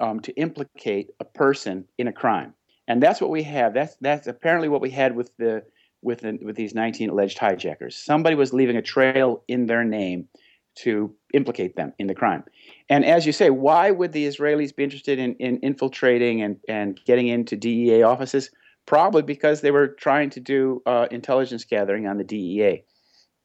um, 0.00 0.20
to 0.20 0.32
implicate 0.34 1.10
a 1.20 1.24
person 1.24 1.86
in 1.96 2.08
a 2.08 2.12
crime, 2.12 2.54
and 2.88 3.02
that's 3.02 3.20
what 3.20 3.30
we 3.30 3.44
have. 3.44 3.72
That's 3.72 3.96
that's 4.00 4.26
apparently 4.26 4.68
what 4.68 4.80
we 4.80 4.90
had 4.90 5.14
with 5.14 5.30
the 5.36 5.64
with 6.02 6.20
the, 6.20 6.38
with 6.42 6.56
these 6.56 6.74
19 6.74 7.10
alleged 7.10 7.38
hijackers. 7.38 7.96
Somebody 7.96 8.34
was 8.34 8.52
leaving 8.52 8.76
a 8.76 8.82
trail 8.82 9.44
in 9.46 9.66
their 9.66 9.84
name 9.84 10.26
to 10.74 11.14
implicate 11.32 11.76
them 11.76 11.92
in 12.00 12.08
the 12.08 12.14
crime. 12.14 12.42
And 12.88 13.04
as 13.04 13.24
you 13.24 13.32
say, 13.32 13.50
why 13.50 13.92
would 13.92 14.10
the 14.10 14.26
Israelis 14.26 14.74
be 14.74 14.82
interested 14.82 15.20
in, 15.20 15.34
in 15.36 15.58
infiltrating 15.58 16.42
and, 16.42 16.56
and 16.66 16.98
getting 17.04 17.28
into 17.28 17.56
DEA 17.56 18.02
offices? 18.02 18.50
Probably 18.86 19.22
because 19.22 19.60
they 19.60 19.70
were 19.70 19.88
trying 19.88 20.30
to 20.30 20.40
do 20.40 20.82
uh, 20.86 21.06
intelligence 21.10 21.64
gathering 21.64 22.06
on 22.06 22.18
the 22.18 22.24
DEA. 22.24 22.84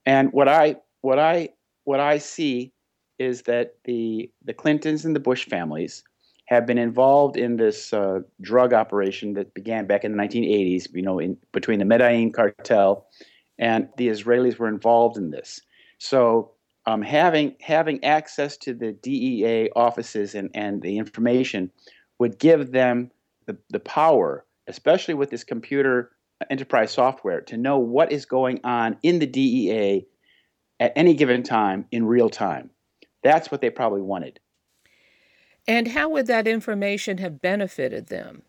And 0.06 0.32
what 0.32 0.48
I 0.48 0.78
what 1.02 1.20
I 1.20 1.50
what 1.84 2.00
I 2.00 2.18
see 2.18 2.74
is 3.20 3.44
that 3.44 3.76
the 3.86 4.32
the 4.44 4.54
Clintons 4.54 5.06
and 5.06 5.16
the 5.16 5.20
Bush 5.20 5.46
families 5.48 6.04
have 6.46 6.66
been 6.66 6.78
involved 6.78 7.36
in 7.38 7.58
this 7.58 7.94
uh, 7.94 8.20
drug 8.42 8.74
operation 8.74 9.34
that 9.34 9.54
began 9.54 9.86
back 9.86 10.04
in 10.04 10.16
the 10.16 10.18
1980s. 10.18 10.88
You 10.94 11.02
know, 11.02 11.20
in 11.20 11.38
between 11.52 11.80
the 11.80 11.86
Medellin 11.86 12.32
cartel 12.32 13.08
and 13.60 13.90
the 13.98 14.08
Israelis 14.08 14.58
were 14.58 14.68
involved 14.68 15.18
in 15.18 15.32
this. 15.32 15.62
So 16.00 16.52
um, 16.86 17.02
having 17.02 17.56
having 17.62 18.04
access 18.04 18.56
to 18.58 18.74
the 18.74 18.94
DEA 18.94 19.70
offices 19.76 20.36
and, 20.36 20.50
and 20.54 20.82
the 20.82 20.98
information 20.98 21.70
would 22.20 22.40
give 22.40 22.72
them 22.72 23.12
the, 23.46 23.58
the 23.70 23.80
power, 23.80 24.46
especially 24.68 25.14
with 25.14 25.30
this 25.30 25.44
computer 25.44 26.12
enterprise 26.50 26.92
software, 26.92 27.42
to 27.42 27.58
know 27.58 27.80
what 27.80 28.12
is 28.12 28.26
going 28.26 28.60
on 28.64 28.98
in 29.02 29.20
the 29.20 29.26
DEA 29.26 30.06
at 30.80 30.94
any 30.96 31.14
given 31.14 31.44
time 31.44 31.86
in 31.92 32.06
real 32.06 32.30
time. 32.30 32.70
That's 33.24 33.50
what 33.50 33.62
they 33.62 33.70
probably 33.70 34.02
wanted. 34.02 34.40
And 35.68 35.88
how 35.88 36.10
would 36.10 36.28
that 36.28 36.48
information 36.48 37.18
have 37.18 37.42
benefited 37.42 38.08
them? 38.08 38.44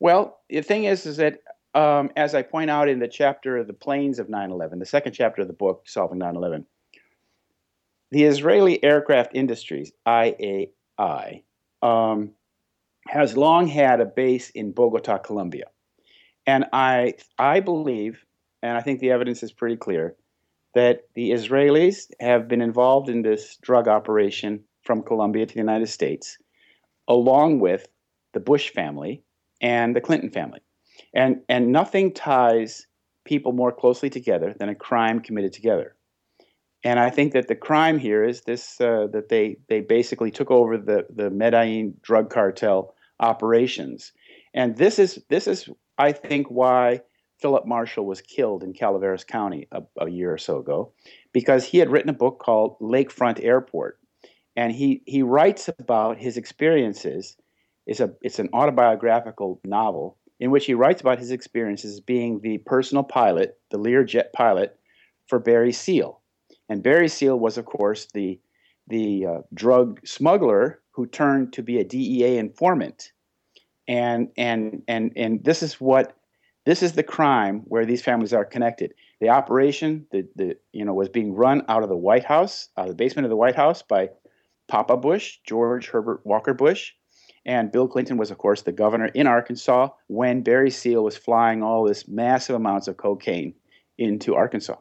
Well, 0.00 0.40
the 0.48 0.62
thing 0.62 0.84
is, 0.84 1.06
is 1.06 1.16
that 1.18 1.40
um, 1.74 2.10
as 2.16 2.34
I 2.34 2.42
point 2.42 2.70
out 2.70 2.88
in 2.88 3.00
the 3.00 3.08
chapter 3.08 3.58
of 3.58 3.66
the 3.66 3.74
planes 3.74 4.18
of 4.18 4.28
9/11, 4.28 4.78
the 4.78 4.86
second 4.86 5.12
chapter 5.12 5.42
of 5.42 5.48
the 5.48 5.54
book, 5.54 5.82
Solving 5.86 6.18
9/11, 6.18 6.64
the 8.10 8.24
Israeli 8.24 8.82
Aircraft 8.82 9.32
Industries 9.34 9.92
(IAI) 10.06 11.42
um, 11.82 12.30
has 13.08 13.36
long 13.36 13.66
had 13.66 14.00
a 14.00 14.06
base 14.06 14.50
in 14.50 14.72
Bogota, 14.72 15.18
Colombia, 15.18 15.66
and 16.46 16.66
I 16.72 17.14
I 17.38 17.60
believe, 17.60 18.24
and 18.62 18.76
I 18.76 18.80
think 18.80 19.00
the 19.00 19.10
evidence 19.10 19.42
is 19.42 19.52
pretty 19.52 19.76
clear, 19.76 20.16
that 20.74 21.04
the 21.14 21.30
Israelis 21.30 22.10
have 22.20 22.48
been 22.48 22.60
involved 22.60 23.08
in 23.08 23.22
this 23.22 23.56
drug 23.62 23.88
operation 23.88 24.64
from 24.82 25.02
Colombia 25.02 25.46
to 25.46 25.54
the 25.54 25.60
United 25.60 25.88
States, 25.88 26.36
along 27.08 27.60
with 27.60 27.88
the 28.34 28.40
Bush 28.40 28.70
family 28.70 29.22
and 29.60 29.96
the 29.96 30.00
Clinton 30.00 30.30
family. 30.30 30.60
And, 31.14 31.40
and 31.48 31.72
nothing 31.72 32.12
ties 32.12 32.86
people 33.24 33.52
more 33.52 33.72
closely 33.72 34.10
together 34.10 34.54
than 34.58 34.68
a 34.68 34.74
crime 34.74 35.20
committed 35.20 35.52
together. 35.52 35.96
And 36.84 37.00
I 37.00 37.10
think 37.10 37.32
that 37.32 37.48
the 37.48 37.56
crime 37.56 37.98
here 37.98 38.22
is 38.22 38.42
this 38.42 38.80
uh, 38.80 39.08
that 39.12 39.30
they, 39.30 39.56
they 39.68 39.80
basically 39.80 40.30
took 40.30 40.50
over 40.50 40.76
the, 40.76 41.06
the 41.08 41.30
Medellin 41.30 41.94
drug 42.02 42.28
cartel 42.30 42.94
operations. 43.20 44.12
And 44.54 44.76
this 44.76 44.98
is, 44.98 45.22
this 45.28 45.46
is, 45.46 45.68
I 45.98 46.12
think, 46.12 46.48
why 46.48 47.00
Philip 47.40 47.66
Marshall 47.66 48.06
was 48.06 48.20
killed 48.20 48.62
in 48.62 48.72
Calaveras 48.72 49.24
County 49.24 49.68
a, 49.72 49.82
a, 49.98 50.08
year 50.08 50.32
or 50.32 50.38
so 50.38 50.58
ago 50.58 50.92
because 51.32 51.64
he 51.64 51.78
had 51.78 51.90
written 51.90 52.08
a 52.08 52.14
book 52.14 52.38
called 52.38 52.78
Lakefront 52.80 53.44
Airport. 53.44 53.98
And 54.56 54.72
he, 54.72 55.02
he 55.06 55.22
writes 55.22 55.68
about 55.78 56.18
his 56.18 56.38
experiences. 56.38 57.36
It's, 57.86 58.00
a, 58.00 58.14
it's 58.22 58.38
an 58.38 58.48
autobiographical 58.54 59.60
novel 59.64 60.16
in 60.40 60.50
which 60.50 60.66
he 60.66 60.74
writes 60.74 61.00
about 61.00 61.18
his 61.18 61.30
experiences 61.30 62.00
being 62.00 62.40
the 62.40 62.58
personal 62.58 63.04
pilot, 63.04 63.58
the 63.70 63.78
Learjet 63.78 64.32
pilot 64.32 64.78
for 65.26 65.38
Barry 65.38 65.72
Seal. 65.72 66.20
And 66.68 66.82
Barry 66.82 67.08
Seal 67.08 67.38
was, 67.38 67.58
of 67.58 67.66
course, 67.66 68.08
the, 68.12 68.40
the 68.88 69.26
uh, 69.26 69.40
drug 69.52 70.00
smuggler 70.06 70.80
who 70.96 71.06
turned 71.06 71.52
to 71.52 71.62
be 71.62 71.78
a 71.78 71.84
DEA 71.84 72.38
informant. 72.38 73.12
And, 73.86 74.30
and, 74.38 74.82
and, 74.88 75.12
and 75.14 75.44
this 75.44 75.62
is 75.62 75.74
what 75.74 76.16
this 76.64 76.82
is 76.82 76.94
the 76.94 77.02
crime 77.02 77.60
where 77.66 77.84
these 77.84 78.02
families 78.02 78.32
are 78.32 78.46
connected. 78.46 78.94
The 79.20 79.28
operation, 79.28 80.06
the, 80.10 80.26
the 80.34 80.56
you 80.72 80.86
know, 80.86 80.94
was 80.94 81.10
being 81.10 81.34
run 81.34 81.64
out 81.68 81.82
of 81.82 81.90
the 81.90 81.96
White 81.96 82.24
House, 82.24 82.70
out 82.78 82.86
of 82.86 82.90
the 82.90 82.96
basement 82.96 83.26
of 83.26 83.30
the 83.30 83.36
White 83.36 83.54
House 83.54 83.82
by 83.82 84.08
Papa 84.68 84.96
Bush, 84.96 85.38
George 85.46 85.88
Herbert 85.88 86.22
Walker 86.24 86.54
Bush, 86.54 86.92
And 87.44 87.70
Bill 87.70 87.86
Clinton 87.86 88.16
was, 88.16 88.30
of 88.30 88.38
course, 88.38 88.62
the 88.62 88.72
governor 88.72 89.06
in 89.06 89.26
Arkansas 89.26 89.90
when 90.08 90.42
Barry 90.42 90.70
Seal 90.70 91.04
was 91.04 91.16
flying 91.16 91.62
all 91.62 91.84
this 91.84 92.08
massive 92.08 92.56
amounts 92.56 92.88
of 92.88 92.96
cocaine 92.96 93.54
into 93.98 94.34
Arkansas. 94.34 94.78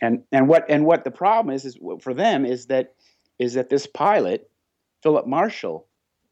And 0.00 0.24
and 0.32 0.48
what 0.48 0.66
and 0.68 0.84
what 0.84 1.04
the 1.04 1.12
problem 1.12 1.54
is 1.54 1.64
is 1.64 1.78
for 2.00 2.12
them 2.12 2.44
is 2.44 2.66
that 2.66 2.94
is 3.38 3.54
that 3.54 3.70
this 3.70 3.86
pilot, 3.86 4.50
Philip 5.02 5.26
Marshall, 5.26 5.86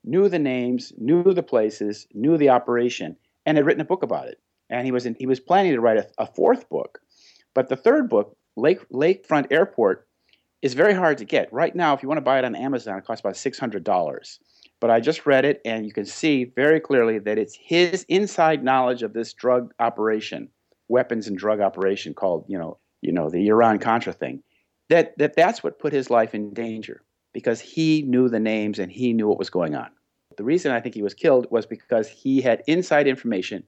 knew 0.05 0.29
the 0.29 0.39
names, 0.39 0.93
knew 0.97 1.23
the 1.35 1.43
places, 1.43 2.07
knew 2.15 2.37
the 2.37 2.49
operation, 2.49 3.17
and 3.45 3.57
had 3.57 3.67
written 3.67 3.81
a 3.81 3.87
book 3.87 4.03
about 4.03 4.29
it. 4.29 4.41
And 4.69 4.87
he 4.87 4.93
was 4.93 5.07
in, 5.07 5.17
he 5.19 5.27
was 5.27 5.41
planning 5.41 5.73
to 5.73 5.81
write 5.81 5.99
a, 5.99 6.09
a 6.19 6.27
fourth 6.27 6.69
book, 6.69 7.01
but 7.55 7.69
the 7.69 7.77
third 7.77 8.09
book, 8.09 8.37
Lake 8.57 8.89
Lakefront 8.91 9.49
Airport, 9.51 10.07
is 10.63 10.75
very 10.75 10.95
hard 10.95 11.19
to 11.19 11.25
get 11.25 11.53
right 11.53 11.75
now. 11.75 11.95
If 11.95 12.03
you 12.03 12.09
want 12.09 12.19
to 12.19 12.23
buy 12.23 12.39
it 12.39 12.45
on 12.45 12.55
Amazon, 12.55 12.99
it 12.99 13.05
costs 13.05 13.21
about 13.21 13.37
six 13.37 13.59
hundred 13.59 13.83
dollars. 13.83 14.39
But 14.81 14.91
I 14.91 15.01
just 15.01 15.27
read 15.27 15.45
it, 15.45 15.61
and 15.65 15.85
you 15.85 15.93
can 15.93 16.07
see 16.07 16.45
very 16.45 16.81
clearly 16.81 17.19
that 17.19 17.39
it's 17.39 17.57
his 17.61 18.05
inside 18.09 18.63
knowledge 18.63 19.03
of 19.03 19.13
this 19.13 19.33
drug 19.33 19.75
operation, 19.81 20.49
weapons 20.89 21.27
and 21.27 21.37
drug 21.37 21.61
operation 21.61 22.15
called 22.15 22.45
you 22.47 22.59
know 22.59 22.79
you 23.03 23.11
know 23.11 23.31
the 23.31 23.49
Iran 23.49 23.79
Contra 23.81 24.13
thing, 24.13 24.43
that 24.89 25.19
that 25.19 25.35
that's 25.35 25.65
what 25.65 25.81
put 25.81 25.93
his 25.93 26.11
life 26.11 26.35
in 26.35 26.55
danger 26.55 27.03
because 27.33 27.61
he 27.61 28.03
knew 28.03 28.29
the 28.29 28.41
names 28.41 28.79
and 28.79 28.91
he 28.91 29.13
knew 29.13 29.29
what 29.29 29.39
was 29.39 29.51
going 29.51 29.75
on. 29.75 29.91
The 30.37 30.45
reason 30.45 30.73
I 30.73 30.81
think 30.81 30.95
he 30.95 31.03
was 31.03 31.15
killed 31.15 31.47
was 31.51 31.67
because 31.67 32.09
he 32.09 32.41
had 32.41 32.63
inside 32.67 33.07
information, 33.07 33.65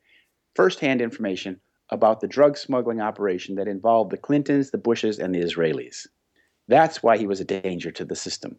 firsthand 0.54 1.00
information 1.00 1.60
about 1.90 2.20
the 2.20 2.28
drug 2.28 2.56
smuggling 2.56 3.00
operation 3.00 3.56
that 3.56 3.68
involved 3.68 4.10
the 4.10 4.16
Clintons, 4.16 4.70
the 4.70 4.78
Bushes, 4.78 5.18
and 5.18 5.34
the 5.34 5.40
Israelis. 5.40 6.06
That's 6.68 7.02
why 7.02 7.18
he 7.18 7.26
was 7.26 7.40
a 7.40 7.44
danger 7.44 7.90
to 7.90 8.04
the 8.04 8.16
system. 8.16 8.58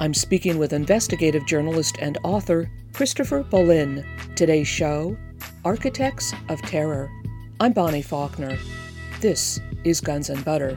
I'm 0.00 0.14
speaking 0.14 0.58
with 0.58 0.72
investigative 0.72 1.46
journalist 1.46 1.96
and 2.00 2.18
author 2.24 2.70
Christopher 2.92 3.42
Bollyn. 3.44 4.04
Today's 4.34 4.68
show 4.68 5.16
Architects 5.64 6.32
of 6.48 6.60
Terror. 6.62 7.10
I'm 7.60 7.72
Bonnie 7.72 8.02
Faulkner. 8.02 8.58
This 9.20 9.60
is 9.84 10.00
Guns 10.00 10.28
and 10.28 10.44
Butter. 10.44 10.76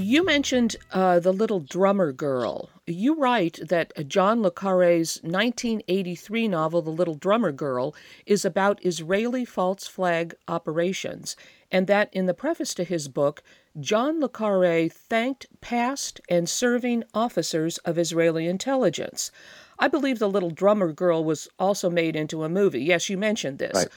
You 0.00 0.24
mentioned 0.24 0.76
uh, 0.92 1.18
the 1.18 1.32
little 1.32 1.58
drummer 1.58 2.12
girl. 2.12 2.70
You 2.86 3.16
write 3.16 3.58
that 3.68 4.08
John 4.08 4.42
Le 4.42 4.50
Carre's 4.52 5.16
1983 5.22 6.46
novel, 6.46 6.82
The 6.82 6.90
Little 6.90 7.16
Drummer 7.16 7.50
Girl, 7.50 7.96
is 8.24 8.44
about 8.44 8.84
Israeli 8.86 9.44
false 9.44 9.88
flag 9.88 10.36
operations, 10.46 11.34
and 11.72 11.88
that 11.88 12.10
in 12.12 12.26
the 12.26 12.32
preface 12.32 12.74
to 12.74 12.84
his 12.84 13.08
book, 13.08 13.42
John 13.80 14.20
Le 14.20 14.28
Carre 14.28 14.88
thanked 14.88 15.46
past 15.60 16.20
and 16.28 16.48
serving 16.48 17.02
officers 17.12 17.78
of 17.78 17.98
Israeli 17.98 18.46
intelligence. 18.46 19.32
I 19.80 19.88
believe 19.88 20.20
The 20.20 20.30
Little 20.30 20.50
Drummer 20.50 20.92
Girl 20.92 21.24
was 21.24 21.48
also 21.58 21.90
made 21.90 22.14
into 22.14 22.44
a 22.44 22.48
movie. 22.48 22.84
Yes, 22.84 23.10
you 23.10 23.18
mentioned 23.18 23.58
this. 23.58 23.74
Right. 23.74 23.88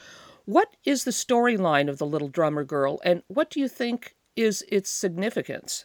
What 0.46 0.74
is 0.84 1.04
the 1.04 1.12
storyline 1.12 1.88
of 1.88 1.98
The 1.98 2.06
Little 2.06 2.28
Drummer 2.28 2.64
Girl, 2.64 3.00
and 3.04 3.22
what 3.28 3.50
do 3.50 3.60
you 3.60 3.68
think 3.68 4.16
is 4.34 4.64
its 4.68 4.90
significance? 4.90 5.84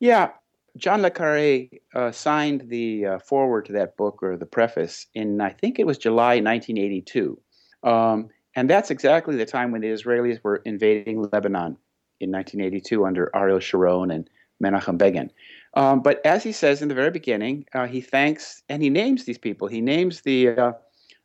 Yeah, 0.00 0.30
John 0.76 1.02
Le 1.02 1.10
Carre 1.10 1.68
uh, 1.94 2.12
signed 2.12 2.68
the 2.68 3.06
uh, 3.06 3.18
foreword 3.18 3.66
to 3.66 3.72
that 3.72 3.96
book 3.96 4.22
or 4.22 4.36
the 4.36 4.46
preface 4.46 5.06
in, 5.14 5.40
I 5.40 5.50
think 5.50 5.78
it 5.78 5.86
was 5.86 5.98
July 5.98 6.40
1982. 6.40 7.38
Um, 7.82 8.28
and 8.54 8.70
that's 8.70 8.90
exactly 8.90 9.36
the 9.36 9.46
time 9.46 9.72
when 9.72 9.80
the 9.80 9.88
Israelis 9.88 10.42
were 10.42 10.62
invading 10.64 11.28
Lebanon 11.32 11.76
in 12.20 12.30
1982 12.30 13.04
under 13.04 13.30
Ariel 13.34 13.60
Sharon 13.60 14.10
and 14.10 14.28
Menachem 14.62 14.98
Begin. 14.98 15.30
Um, 15.74 16.02
but 16.02 16.24
as 16.24 16.42
he 16.42 16.52
says 16.52 16.82
in 16.82 16.88
the 16.88 16.94
very 16.94 17.10
beginning, 17.10 17.66
uh, 17.74 17.86
he 17.86 18.00
thanks 18.00 18.62
and 18.68 18.82
he 18.82 18.90
names 18.90 19.24
these 19.24 19.38
people. 19.38 19.68
He 19.68 19.80
names 19.80 20.22
the 20.22 20.48
uh, 20.48 20.72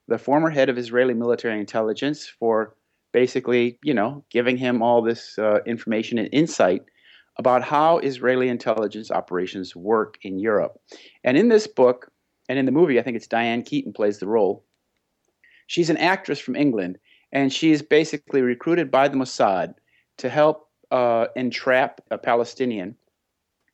the 0.07 0.17
former 0.17 0.49
head 0.49 0.69
of 0.69 0.77
Israeli 0.77 1.13
military 1.13 1.59
intelligence 1.59 2.27
for 2.27 2.75
basically, 3.13 3.79
you 3.83 3.93
know, 3.93 4.23
giving 4.29 4.57
him 4.57 4.81
all 4.81 5.01
this 5.01 5.39
uh, 5.39 5.59
information 5.65 6.17
and 6.17 6.29
insight 6.33 6.83
about 7.37 7.63
how 7.63 7.97
Israeli 7.99 8.49
intelligence 8.49 9.09
operations 9.11 9.75
work 9.75 10.17
in 10.21 10.37
Europe. 10.39 10.79
And 11.23 11.37
in 11.37 11.49
this 11.49 11.67
book, 11.67 12.11
and 12.49 12.59
in 12.59 12.65
the 12.65 12.71
movie, 12.71 12.99
I 12.99 13.03
think 13.03 13.17
it's 13.17 13.27
Diane 13.27 13.63
Keaton 13.63 13.93
plays 13.93 14.19
the 14.19 14.27
role. 14.27 14.65
She's 15.67 15.89
an 15.89 15.97
actress 15.97 16.39
from 16.39 16.55
England, 16.55 16.99
and 17.31 17.51
she's 17.51 17.81
basically 17.81 18.41
recruited 18.41 18.91
by 18.91 19.07
the 19.07 19.17
Mossad 19.17 19.75
to 20.17 20.29
help 20.29 20.69
uh, 20.91 21.27
entrap 21.35 22.01
a 22.11 22.17
Palestinian. 22.17 22.95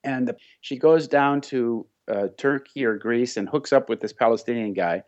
And 0.04 0.34
she 0.62 0.78
goes 0.78 1.08
down 1.08 1.42
to 1.42 1.86
uh, 2.10 2.28
Turkey 2.38 2.86
or 2.86 2.98
Greece 2.98 3.36
and 3.38 3.50
hooks 3.50 3.74
up 3.74 3.90
with 3.90 4.00
this 4.00 4.14
Palestinian 4.14 4.74
guy, 4.74 5.04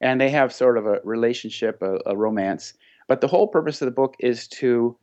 and 0.00 0.20
they 0.20 0.30
have 0.30 0.52
sort 0.52 0.78
of 0.78 0.86
a 0.86 1.00
relationship, 1.02 1.82
a, 1.82 1.98
a 2.06 2.16
romance. 2.16 2.74
But 3.08 3.20
the 3.20 3.28
whole 3.28 3.48
purpose 3.48 3.82
of 3.82 3.86
the 3.86 3.92
book 3.92 4.14
is 4.20 4.46
to 4.48 4.96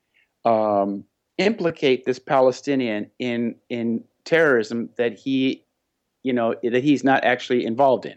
um, 0.46 1.04
implicate 1.38 2.06
this 2.06 2.20
Palestinian 2.20 3.10
in 3.20 3.56
in 3.70 4.04
terrorism 4.26 4.90
that 4.98 5.14
he, 5.18 5.66
you 6.24 6.34
know, 6.34 6.56
that 6.64 6.84
he's 6.84 7.04
not 7.04 7.24
actually 7.24 7.66
involved 7.66 8.06
in. 8.06 8.16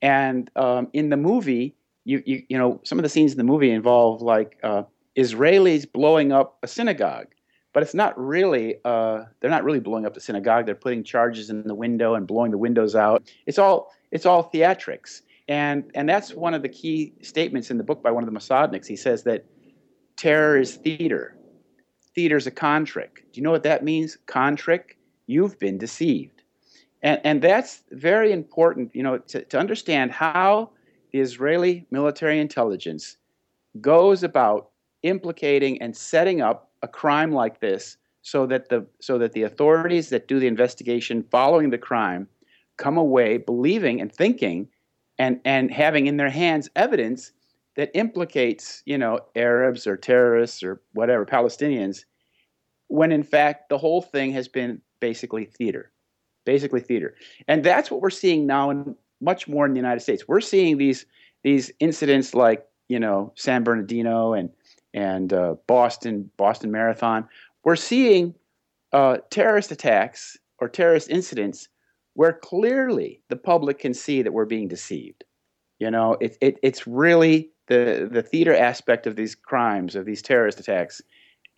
And 0.00 0.50
um, 0.56 0.88
in 0.92 1.10
the 1.10 1.16
movie, 1.16 1.74
you, 2.04 2.22
you 2.26 2.42
you 2.48 2.58
know, 2.58 2.80
some 2.84 2.98
of 2.98 3.02
the 3.02 3.08
scenes 3.08 3.32
in 3.32 3.38
the 3.38 3.44
movie 3.44 3.70
involve 3.70 4.22
like 4.22 4.58
uh, 4.62 4.82
Israelis 5.16 5.90
blowing 5.90 6.32
up 6.32 6.58
a 6.62 6.68
synagogue, 6.68 7.28
but 7.72 7.82
it's 7.82 7.94
not 7.94 8.18
really. 8.18 8.76
Uh, 8.84 9.24
they're 9.40 9.50
not 9.50 9.64
really 9.64 9.80
blowing 9.80 10.04
up 10.04 10.14
the 10.14 10.20
synagogue. 10.20 10.66
They're 10.66 10.74
putting 10.74 11.04
charges 11.04 11.50
in 11.50 11.62
the 11.62 11.74
window 11.74 12.14
and 12.14 12.26
blowing 12.26 12.50
the 12.50 12.58
windows 12.58 12.94
out. 12.94 13.30
It's 13.46 13.58
all 13.58 13.92
it's 14.10 14.26
all 14.26 14.50
theatrics. 14.52 15.22
And 15.48 15.90
and 15.94 16.08
that's 16.08 16.34
one 16.34 16.54
of 16.54 16.62
the 16.62 16.68
key 16.68 17.14
statements 17.22 17.70
in 17.70 17.78
the 17.78 17.84
book 17.84 18.02
by 18.02 18.10
one 18.10 18.22
of 18.26 18.32
the 18.32 18.38
Mossadniks. 18.38 18.86
He 18.86 18.96
says 18.96 19.24
that 19.24 19.44
terror 20.16 20.58
is 20.58 20.76
theater 20.76 21.36
theater's 22.14 22.46
a 22.46 22.50
con 22.50 22.84
trick. 22.84 23.24
Do 23.32 23.40
you 23.40 23.42
know 23.42 23.50
what 23.50 23.62
that 23.62 23.84
means? 23.84 24.18
Con 24.26 24.56
trick? 24.56 24.98
You've 25.26 25.58
been 25.58 25.78
deceived. 25.78 26.42
And, 27.02 27.20
and 27.24 27.42
that's 27.42 27.82
very 27.90 28.32
important, 28.32 28.94
you 28.94 29.02
know, 29.02 29.18
to, 29.18 29.42
to 29.44 29.58
understand 29.58 30.12
how 30.12 30.70
the 31.12 31.20
Israeli 31.20 31.86
military 31.90 32.38
intelligence 32.38 33.16
goes 33.80 34.22
about 34.22 34.70
implicating 35.02 35.80
and 35.82 35.96
setting 35.96 36.40
up 36.40 36.70
a 36.82 36.88
crime 36.88 37.32
like 37.32 37.60
this 37.60 37.96
so 38.22 38.46
that 38.46 38.68
the 38.68 38.86
so 39.00 39.18
that 39.18 39.32
the 39.32 39.42
authorities 39.42 40.10
that 40.10 40.28
do 40.28 40.38
the 40.38 40.46
investigation 40.46 41.24
following 41.30 41.70
the 41.70 41.78
crime 41.78 42.28
come 42.76 42.96
away 42.96 43.36
believing 43.36 44.00
and 44.00 44.12
thinking 44.12 44.68
and 45.18 45.40
and 45.44 45.70
having 45.72 46.06
in 46.06 46.16
their 46.16 46.30
hands 46.30 46.70
evidence 46.76 47.32
that 47.76 47.90
implicates, 47.94 48.82
you 48.84 48.98
know, 48.98 49.20
Arabs 49.34 49.86
or 49.86 49.96
terrorists 49.96 50.62
or 50.62 50.80
whatever, 50.92 51.24
Palestinians, 51.24 52.04
when 52.88 53.12
in 53.12 53.22
fact 53.22 53.68
the 53.68 53.78
whole 53.78 54.02
thing 54.02 54.32
has 54.32 54.48
been 54.48 54.80
basically 55.00 55.46
theater. 55.46 55.90
Basically 56.44 56.80
theater. 56.80 57.14
And 57.48 57.64
that's 57.64 57.90
what 57.90 58.00
we're 58.00 58.10
seeing 58.10 58.46
now 58.46 58.70
in 58.70 58.96
much 59.20 59.46
more 59.48 59.64
in 59.64 59.72
the 59.72 59.78
United 59.78 60.00
States. 60.00 60.26
We're 60.26 60.40
seeing 60.40 60.76
these 60.76 61.06
these 61.44 61.72
incidents 61.80 62.34
like, 62.34 62.66
you 62.88 63.00
know, 63.00 63.32
San 63.36 63.64
Bernardino 63.64 64.32
and 64.32 64.50
and 64.94 65.32
uh, 65.32 65.54
Boston, 65.66 66.30
Boston 66.36 66.70
Marathon. 66.70 67.28
We're 67.64 67.76
seeing 67.76 68.34
uh, 68.92 69.18
terrorist 69.30 69.70
attacks 69.70 70.36
or 70.58 70.68
terrorist 70.68 71.08
incidents 71.08 71.68
where 72.14 72.32
clearly 72.32 73.22
the 73.28 73.36
public 73.36 73.78
can 73.78 73.94
see 73.94 74.22
that 74.22 74.32
we're 74.32 74.44
being 74.44 74.68
deceived. 74.68 75.24
You 75.78 75.90
know, 75.90 76.16
it, 76.20 76.36
it, 76.40 76.58
it's 76.62 76.86
really 76.86 77.50
the 77.72 78.08
the 78.10 78.22
theater 78.22 78.54
aspect 78.54 79.06
of 79.06 79.16
these 79.16 79.34
crimes 79.34 79.96
of 79.96 80.04
these 80.04 80.22
terrorist 80.22 80.60
attacks 80.60 81.00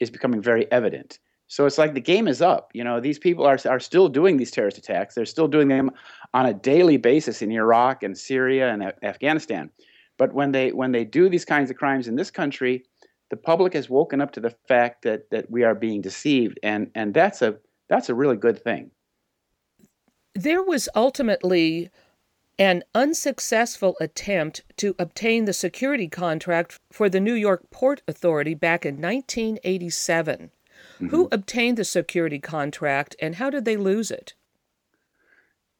is 0.00 0.10
becoming 0.10 0.40
very 0.40 0.70
evident. 0.70 1.18
So 1.46 1.66
it's 1.66 1.78
like 1.78 1.94
the 1.94 2.00
game 2.00 2.26
is 2.26 2.40
up. 2.40 2.70
You 2.72 2.84
know, 2.84 3.00
these 3.00 3.18
people 3.18 3.44
are 3.44 3.58
are 3.68 3.80
still 3.80 4.08
doing 4.08 4.36
these 4.36 4.50
terrorist 4.50 4.78
attacks. 4.78 5.14
They're 5.14 5.26
still 5.26 5.48
doing 5.48 5.68
them 5.68 5.90
on 6.32 6.46
a 6.46 6.54
daily 6.54 6.96
basis 6.96 7.42
in 7.42 7.50
Iraq 7.52 8.02
and 8.02 8.16
Syria 8.16 8.72
and 8.72 8.92
Afghanistan. 9.02 9.70
But 10.16 10.32
when 10.32 10.52
they 10.52 10.72
when 10.72 10.92
they 10.92 11.04
do 11.04 11.28
these 11.28 11.44
kinds 11.44 11.70
of 11.70 11.76
crimes 11.76 12.08
in 12.08 12.16
this 12.16 12.30
country, 12.30 12.84
the 13.30 13.36
public 13.36 13.74
has 13.74 13.90
woken 13.90 14.20
up 14.20 14.32
to 14.32 14.40
the 14.40 14.54
fact 14.68 15.02
that 15.02 15.30
that 15.30 15.50
we 15.50 15.64
are 15.64 15.74
being 15.74 16.00
deceived, 16.00 16.58
and 16.62 16.90
and 16.94 17.12
that's 17.12 17.42
a 17.42 17.56
that's 17.88 18.08
a 18.08 18.14
really 18.14 18.36
good 18.36 18.62
thing. 18.62 18.90
There 20.34 20.62
was 20.62 20.88
ultimately 20.94 21.90
an 22.58 22.84
unsuccessful 22.94 23.96
attempt 24.00 24.62
to 24.76 24.94
obtain 24.98 25.44
the 25.44 25.52
security 25.52 26.08
contract 26.08 26.78
for 26.90 27.08
the 27.08 27.20
New 27.20 27.34
York 27.34 27.70
Port 27.70 28.02
Authority 28.06 28.54
back 28.54 28.86
in 28.86 28.94
1987. 28.94 30.50
Mm-hmm. 30.96 31.08
Who 31.08 31.28
obtained 31.32 31.76
the 31.76 31.84
security 31.84 32.38
contract 32.38 33.16
and 33.20 33.36
how 33.36 33.50
did 33.50 33.64
they 33.64 33.76
lose 33.76 34.10
it? 34.10 34.34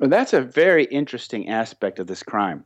Well, 0.01 0.11
that's 0.11 0.33
a 0.33 0.41
very 0.41 0.85
interesting 0.87 1.49
aspect 1.49 1.99
of 1.99 2.07
this 2.07 2.23
crime. 2.23 2.65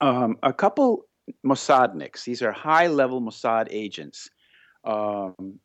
Um, 0.00 0.36
a 0.42 0.52
couple 0.52 1.06
Mossadniks, 1.46 2.24
these 2.24 2.42
are 2.42 2.50
high 2.50 2.88
level 2.88 3.20
Mossad 3.20 3.68
agents. 3.70 4.28
Um, 4.84 5.60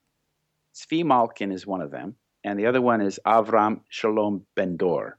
Zvi 0.75 1.03
Malkin 1.03 1.51
is 1.51 1.65
one 1.65 1.81
of 1.81 1.89
them, 1.89 2.15
and 2.43 2.59
the 2.59 2.67
other 2.67 2.81
one 2.81 3.01
is 3.01 3.19
Avram 3.25 3.81
Shalom 3.89 4.45
Ben-Dor. 4.55 5.17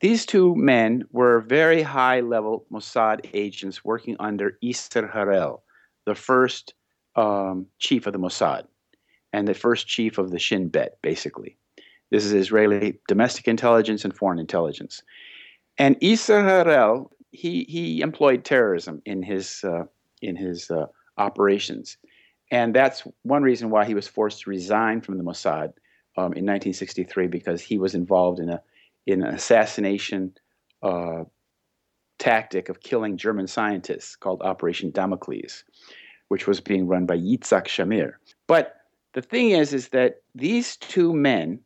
These 0.00 0.26
two 0.26 0.54
men 0.56 1.04
were 1.12 1.40
very 1.40 1.82
high 1.82 2.20
level 2.20 2.66
Mossad 2.70 3.28
agents 3.32 3.84
working 3.84 4.16
under 4.18 4.58
Isser 4.62 5.10
Harel, 5.10 5.62
the 6.04 6.14
first 6.14 6.74
um, 7.16 7.66
chief 7.78 8.06
of 8.06 8.12
the 8.12 8.18
Mossad 8.18 8.66
and 9.32 9.48
the 9.48 9.54
first 9.54 9.86
chief 9.86 10.18
of 10.18 10.30
the 10.30 10.38
Shin 10.38 10.68
Bet, 10.68 10.98
basically. 11.02 11.56
This 12.10 12.24
is 12.24 12.32
Israeli 12.32 12.98
domestic 13.08 13.48
intelligence 13.48 14.04
and 14.04 14.14
foreign 14.14 14.38
intelligence. 14.38 15.02
And 15.78 15.98
Isser 16.00 16.42
Harel, 16.42 17.10
he, 17.30 17.64
he 17.68 18.00
employed 18.00 18.44
terrorism 18.44 19.00
in 19.04 19.22
his, 19.22 19.64
uh, 19.64 19.84
in 20.22 20.36
his 20.36 20.70
uh, 20.70 20.86
operations. 21.18 21.96
And 22.50 22.74
that's 22.74 23.02
one 23.22 23.42
reason 23.42 23.70
why 23.70 23.84
he 23.84 23.94
was 23.94 24.06
forced 24.06 24.42
to 24.42 24.50
resign 24.50 25.00
from 25.00 25.18
the 25.18 25.24
Mossad 25.24 25.72
um, 26.16 26.32
in 26.34 26.44
1963 26.46 27.26
because 27.26 27.60
he 27.60 27.78
was 27.78 27.94
involved 27.94 28.38
in 28.38 28.50
a 28.50 28.62
in 29.06 29.22
an 29.22 29.34
assassination 29.34 30.32
uh, 30.82 31.24
tactic 32.18 32.68
of 32.68 32.80
killing 32.80 33.16
German 33.16 33.46
scientists 33.46 34.16
called 34.16 34.42
Operation 34.42 34.90
Damocles, 34.90 35.64
which 36.28 36.46
was 36.46 36.60
being 36.60 36.86
run 36.86 37.06
by 37.06 37.16
Yitzhak 37.16 37.66
Shamir. 37.66 38.12
But 38.46 38.76
the 39.12 39.22
thing 39.22 39.50
is, 39.50 39.72
is 39.72 39.88
that 39.88 40.16
these 40.34 40.76
two 40.76 41.12
men, 41.12 41.60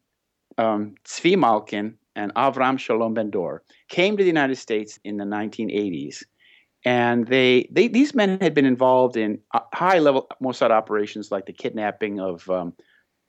um, 0.56 0.94
Tzvi 1.04 1.36
Malkin 1.36 1.96
and 2.16 2.34
Avram 2.34 2.78
Shalom 2.78 3.14
Ben 3.14 3.30
Dor, 3.30 3.62
came 3.88 4.16
to 4.16 4.22
the 4.22 4.28
United 4.28 4.56
States 4.56 4.98
in 5.04 5.16
the 5.16 5.24
1980s. 5.24 6.24
And 6.84 7.26
they, 7.26 7.68
they 7.72 7.88
these 7.88 8.14
men 8.14 8.38
had 8.40 8.54
been 8.54 8.64
involved 8.64 9.16
in 9.16 9.40
uh, 9.52 9.60
high 9.74 9.98
level 9.98 10.28
Mossad 10.42 10.70
operations 10.70 11.32
like 11.32 11.46
the 11.46 11.52
kidnapping 11.52 12.20
of 12.20 12.48
um, 12.48 12.72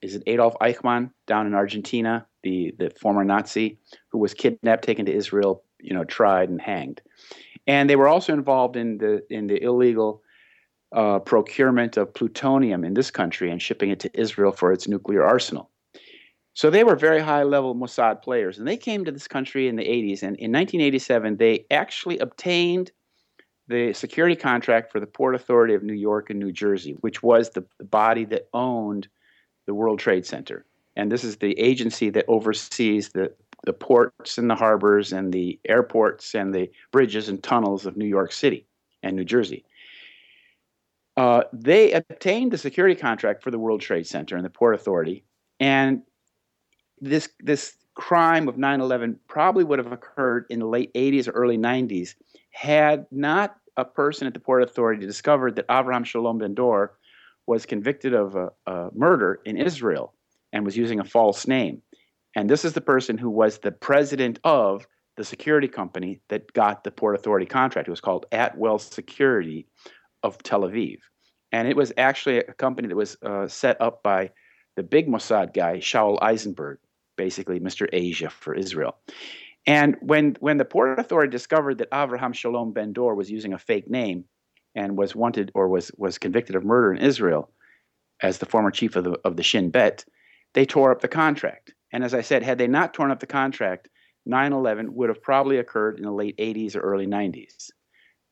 is 0.02 0.14
it 0.14 0.22
Adolf 0.26 0.54
Eichmann 0.60 1.10
down 1.26 1.46
in 1.46 1.54
Argentina, 1.54 2.26
the 2.42 2.74
the 2.78 2.90
former 2.90 3.24
Nazi 3.24 3.78
who 4.08 4.18
was 4.18 4.34
kidnapped, 4.34 4.84
taken 4.84 5.06
to 5.06 5.12
Israel, 5.12 5.62
you 5.80 5.94
know, 5.94 6.04
tried 6.04 6.48
and 6.48 6.60
hanged, 6.60 7.00
and 7.66 7.88
they 7.88 7.96
were 7.96 8.08
also 8.08 8.32
involved 8.32 8.76
in 8.76 8.98
the 8.98 9.22
in 9.30 9.46
the 9.46 9.62
illegal 9.62 10.22
uh, 10.92 11.18
procurement 11.20 11.96
of 11.96 12.12
plutonium 12.12 12.84
in 12.84 12.94
this 12.94 13.10
country 13.10 13.50
and 13.50 13.62
shipping 13.62 13.90
it 13.90 14.00
to 14.00 14.20
Israel 14.20 14.52
for 14.52 14.72
its 14.72 14.88
nuclear 14.88 15.24
arsenal. 15.24 15.70
So 16.54 16.68
they 16.68 16.84
were 16.84 16.96
very 16.96 17.20
high 17.20 17.44
level 17.44 17.74
Mossad 17.74 18.22
players, 18.22 18.58
and 18.58 18.66
they 18.66 18.76
came 18.76 19.04
to 19.04 19.12
this 19.12 19.28
country 19.28 19.68
in 19.68 19.76
the 19.76 19.84
80s. 19.84 20.22
And 20.22 20.36
in 20.36 20.52
1987, 20.52 21.36
they 21.36 21.64
actually 21.70 22.18
obtained 22.18 22.90
the 23.68 23.92
security 23.92 24.34
contract 24.34 24.90
for 24.90 24.98
the 24.98 25.06
Port 25.06 25.36
Authority 25.36 25.74
of 25.74 25.84
New 25.84 25.94
York 25.94 26.28
and 26.28 26.40
New 26.40 26.50
Jersey, 26.50 26.96
which 27.00 27.22
was 27.22 27.50
the, 27.50 27.64
the 27.78 27.84
body 27.84 28.24
that 28.26 28.48
owned 28.52 29.06
the 29.66 29.74
World 29.74 30.00
Trade 30.00 30.26
Center. 30.26 30.66
And 31.00 31.10
this 31.10 31.24
is 31.24 31.38
the 31.38 31.58
agency 31.58 32.10
that 32.10 32.26
oversees 32.28 33.08
the, 33.08 33.32
the 33.64 33.72
ports 33.72 34.36
and 34.36 34.50
the 34.50 34.54
harbors 34.54 35.14
and 35.14 35.32
the 35.32 35.58
airports 35.66 36.34
and 36.34 36.54
the 36.54 36.70
bridges 36.92 37.30
and 37.30 37.42
tunnels 37.42 37.86
of 37.86 37.96
New 37.96 38.06
York 38.06 38.32
City 38.32 38.66
and 39.02 39.16
New 39.16 39.24
Jersey. 39.24 39.64
Uh, 41.16 41.44
they 41.54 41.92
obtained 41.92 42.52
the 42.52 42.58
security 42.58 42.94
contract 42.94 43.42
for 43.42 43.50
the 43.50 43.58
World 43.58 43.80
Trade 43.80 44.06
Center 44.06 44.36
and 44.36 44.44
the 44.44 44.50
Port 44.50 44.74
Authority, 44.74 45.24
and 45.58 46.02
this 47.00 47.30
this 47.40 47.76
crime 47.94 48.46
of 48.46 48.56
9/11 48.56 49.16
probably 49.26 49.64
would 49.64 49.78
have 49.78 49.92
occurred 49.92 50.44
in 50.50 50.58
the 50.58 50.66
late 50.66 50.92
80s 50.92 51.28
or 51.28 51.32
early 51.32 51.56
90s 51.56 52.14
had 52.50 53.06
not 53.10 53.56
a 53.78 53.86
person 53.86 54.26
at 54.26 54.34
the 54.34 54.40
Port 54.40 54.62
Authority 54.62 55.06
discovered 55.06 55.56
that 55.56 55.68
Avraham 55.68 56.04
Shalom 56.04 56.38
Ben 56.38 56.54
Dor 56.54 56.92
was 57.46 57.64
convicted 57.64 58.12
of 58.12 58.36
a, 58.36 58.50
a 58.66 58.90
murder 58.94 59.40
in 59.46 59.56
Israel 59.56 60.14
and 60.52 60.64
was 60.64 60.76
using 60.76 61.00
a 61.00 61.04
false 61.04 61.46
name. 61.46 61.82
And 62.36 62.48
this 62.48 62.64
is 62.64 62.72
the 62.72 62.80
person 62.80 63.18
who 63.18 63.30
was 63.30 63.58
the 63.58 63.72
president 63.72 64.38
of 64.44 64.86
the 65.16 65.24
security 65.24 65.68
company 65.68 66.20
that 66.28 66.52
got 66.52 66.84
the 66.84 66.90
Port 66.90 67.14
Authority 67.14 67.46
contract. 67.46 67.88
It 67.88 67.90
was 67.90 68.00
called 68.00 68.26
Atwell 68.32 68.78
Security 68.78 69.66
of 70.22 70.38
Tel 70.42 70.62
Aviv. 70.62 70.98
And 71.52 71.66
it 71.66 71.76
was 71.76 71.92
actually 71.96 72.38
a 72.38 72.52
company 72.54 72.88
that 72.88 72.96
was 72.96 73.16
uh, 73.22 73.48
set 73.48 73.80
up 73.80 74.02
by 74.02 74.30
the 74.76 74.82
big 74.82 75.08
Mossad 75.08 75.52
guy, 75.52 75.78
Shaul 75.78 76.18
Eisenberg, 76.22 76.78
basically 77.16 77.58
Mr. 77.58 77.88
Asia 77.92 78.30
for 78.30 78.54
Israel. 78.54 78.96
And 79.66 79.96
when, 80.00 80.36
when 80.40 80.56
the 80.56 80.64
Port 80.64 80.98
Authority 80.98 81.30
discovered 81.30 81.78
that 81.78 81.90
Avraham 81.90 82.34
Shalom 82.34 82.72
Ben 82.72 82.92
Dor 82.92 83.14
was 83.14 83.30
using 83.30 83.52
a 83.52 83.58
fake 83.58 83.90
name 83.90 84.24
and 84.74 84.96
was 84.96 85.14
wanted 85.14 85.50
or 85.54 85.68
was, 85.68 85.90
was 85.96 86.18
convicted 86.18 86.56
of 86.56 86.64
murder 86.64 86.92
in 86.92 86.98
Israel 86.98 87.50
as 88.22 88.38
the 88.38 88.46
former 88.46 88.70
chief 88.70 88.96
of 88.96 89.04
the, 89.04 89.18
of 89.24 89.36
the 89.36 89.42
Shin 89.42 89.70
Bet, 89.70 90.04
they 90.54 90.66
tore 90.66 90.92
up 90.92 91.00
the 91.00 91.08
contract. 91.08 91.74
And 91.92 92.04
as 92.04 92.14
I 92.14 92.20
said, 92.20 92.42
had 92.42 92.58
they 92.58 92.66
not 92.66 92.94
torn 92.94 93.10
up 93.10 93.20
the 93.20 93.26
contract, 93.26 93.88
9 94.26 94.52
11 94.52 94.94
would 94.94 95.08
have 95.08 95.22
probably 95.22 95.58
occurred 95.58 95.98
in 95.98 96.04
the 96.04 96.12
late 96.12 96.36
80s 96.36 96.76
or 96.76 96.80
early 96.80 97.06
90s. 97.06 97.70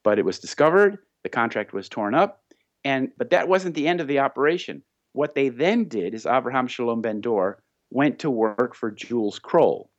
But 0.04 0.18
it 0.18 0.24
was 0.24 0.38
discovered, 0.38 0.98
the 1.22 1.28
contract 1.28 1.72
was 1.72 1.88
torn 1.88 2.14
up, 2.14 2.42
and 2.85 3.11
but 3.16 3.31
that 3.31 3.48
wasn't 3.48 3.74
the 3.74 3.88
end 3.88 4.00
of 4.00 4.07
the 4.07 4.20
operation. 4.20 4.83
What 5.12 5.35
they 5.35 5.48
then 5.48 5.88
did 5.88 6.14
is 6.14 6.26
Abraham 6.26 6.66
Shalom 6.66 7.02
Ben 7.02 7.20
Dor 7.20 7.62
went 7.90 8.18
to 8.20 8.31
work 8.31 8.74
for 8.74 8.90
Jules 8.90 9.38
Kroll. 9.38 9.90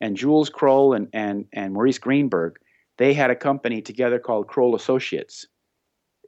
And 0.00 0.16
Jules 0.16 0.48
Kroll 0.48 0.92
and, 0.92 1.08
and, 1.12 1.46
and 1.52 1.72
Maurice 1.72 1.98
Greenberg, 1.98 2.56
they 2.98 3.14
had 3.14 3.30
a 3.30 3.36
company 3.36 3.82
together 3.82 4.18
called 4.18 4.46
Kroll 4.46 4.76
Associates. 4.76 5.46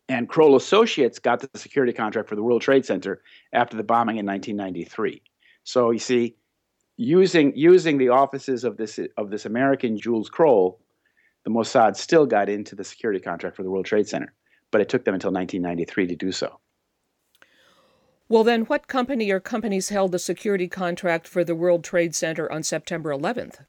And 0.08 0.28
Kroll 0.28 0.56
Associates 0.56 1.20
got 1.20 1.40
the 1.40 1.58
security 1.58 1.92
contract 1.92 2.28
for 2.28 2.34
the 2.34 2.42
World 2.42 2.62
Trade 2.62 2.84
Center 2.84 3.22
after 3.52 3.76
the 3.76 3.84
bombing 3.84 4.16
in 4.16 4.26
1993. 4.26 5.22
So 5.70 5.92
you 5.92 6.00
see, 6.00 6.34
using 6.96 7.52
using 7.54 7.96
the 7.96 8.08
offices 8.08 8.64
of 8.64 8.76
this 8.76 8.98
of 9.16 9.30
this 9.30 9.46
American 9.46 9.96
Jules 9.96 10.28
Kroll, 10.28 10.80
the 11.44 11.50
Mossad 11.52 11.94
still 11.94 12.26
got 12.26 12.48
into 12.48 12.74
the 12.74 12.82
security 12.82 13.20
contract 13.20 13.54
for 13.54 13.62
the 13.62 13.70
World 13.70 13.86
Trade 13.86 14.08
Center, 14.08 14.32
but 14.72 14.80
it 14.80 14.88
took 14.88 15.04
them 15.04 15.14
until 15.14 15.30
1993 15.30 16.08
to 16.08 16.16
do 16.16 16.32
so. 16.32 16.58
Well, 18.28 18.42
then, 18.42 18.62
what 18.62 18.88
company 18.88 19.30
or 19.30 19.38
companies 19.38 19.90
held 19.90 20.10
the 20.10 20.18
security 20.18 20.66
contract 20.66 21.28
for 21.28 21.44
the 21.44 21.54
World 21.54 21.84
Trade 21.84 22.16
Center 22.16 22.50
on 22.50 22.64
September 22.64 23.10
11th? 23.10 23.64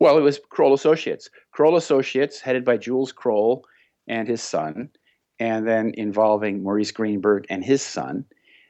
Well, 0.00 0.18
it 0.18 0.22
was 0.22 0.40
Kroll 0.50 0.74
Associates. 0.74 1.30
Kroll 1.52 1.76
Associates, 1.76 2.40
headed 2.40 2.64
by 2.64 2.78
Jules 2.78 3.12
Kroll 3.12 3.64
and 4.08 4.26
his 4.26 4.42
son, 4.42 4.90
and 5.38 5.68
then 5.68 5.92
involving 5.96 6.64
Maurice 6.64 6.90
Greenberg 6.90 7.46
and 7.48 7.64
his 7.64 7.80
son. 7.80 8.24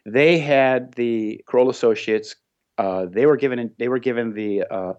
They 0.07 0.39
had 0.39 0.93
the 0.95 1.43
Kroll 1.47 1.69
Associates. 1.69 2.37
Uh, 2.79 3.07
they 3.07 3.27
were 3.27 3.37
given 3.37 3.73
they 3.77 3.89
were 3.89 3.99
given 3.99 4.35
the 4.35 4.63
uh, 4.71 4.93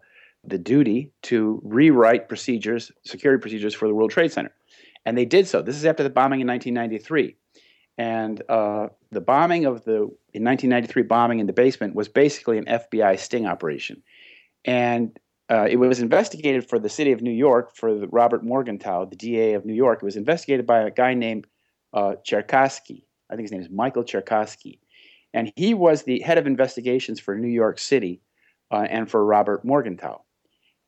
the 0.44 0.58
duty 0.58 1.14
to 1.24 1.62
rewrite 1.64 2.28
procedures, 2.28 2.92
security 3.06 3.40
procedures 3.42 3.74
for 3.74 3.88
the 3.88 3.96
World 3.96 4.12
Trade 4.12 4.34
Center, 4.34 4.54
and 5.06 5.18
they 5.18 5.24
did 5.24 5.48
so. 5.48 5.62
This 5.62 5.78
is 5.78 5.86
after 5.86 6.04
the 6.04 6.10
bombing 6.10 6.42
in 6.42 6.48
1993, 6.48 7.38
and 7.98 8.44
uh, 8.50 8.88
the 9.12 9.22
bombing 9.22 9.66
of 9.66 9.86
the 9.86 9.96
in 10.34 10.44
1993 10.44 11.04
bombing 11.04 11.40
in 11.40 11.48
the 11.48 11.54
basement 11.54 11.96
was 11.96 12.10
basically 12.10 12.58
an 12.58 12.66
FBI 12.66 13.18
sting 13.18 13.46
operation, 13.46 14.04
and 14.66 15.18
uh, 15.50 15.68
it 15.70 15.78
was 15.78 16.02
investigated 16.02 16.68
for 16.68 16.80
the 16.80 16.90
city 16.90 17.14
of 17.14 17.22
New 17.22 17.32
York 17.32 17.78
for 17.78 17.98
the 17.98 18.08
Robert 18.08 18.44
Morgenthau, 18.44 19.06
the 19.06 19.16
DA 19.16 19.54
of 19.54 19.66
New 19.66 19.74
York. 19.74 20.00
It 20.02 20.06
was 20.06 20.18
investigated 20.18 20.68
by 20.68 20.82
a 20.82 20.92
guy 20.92 21.14
named 21.14 21.48
uh, 21.94 22.16
Cherkasky. 22.26 23.04
I 23.30 23.36
think 23.36 23.46
his 23.46 23.52
name 23.52 23.62
is 23.62 23.70
Michael 23.70 24.04
Cherkasky, 24.04 24.80
and 25.34 25.52
he 25.56 25.74
was 25.74 26.04
the 26.04 26.20
head 26.22 26.38
of 26.38 26.48
investigations 26.48 27.20
for 27.20 27.38
New 27.38 27.48
York 27.48 27.80
City 27.80 28.22
uh, 28.72 28.86
and 28.90 29.10
for 29.10 29.24
Robert 29.26 29.64
Morgenthau. 29.64 30.22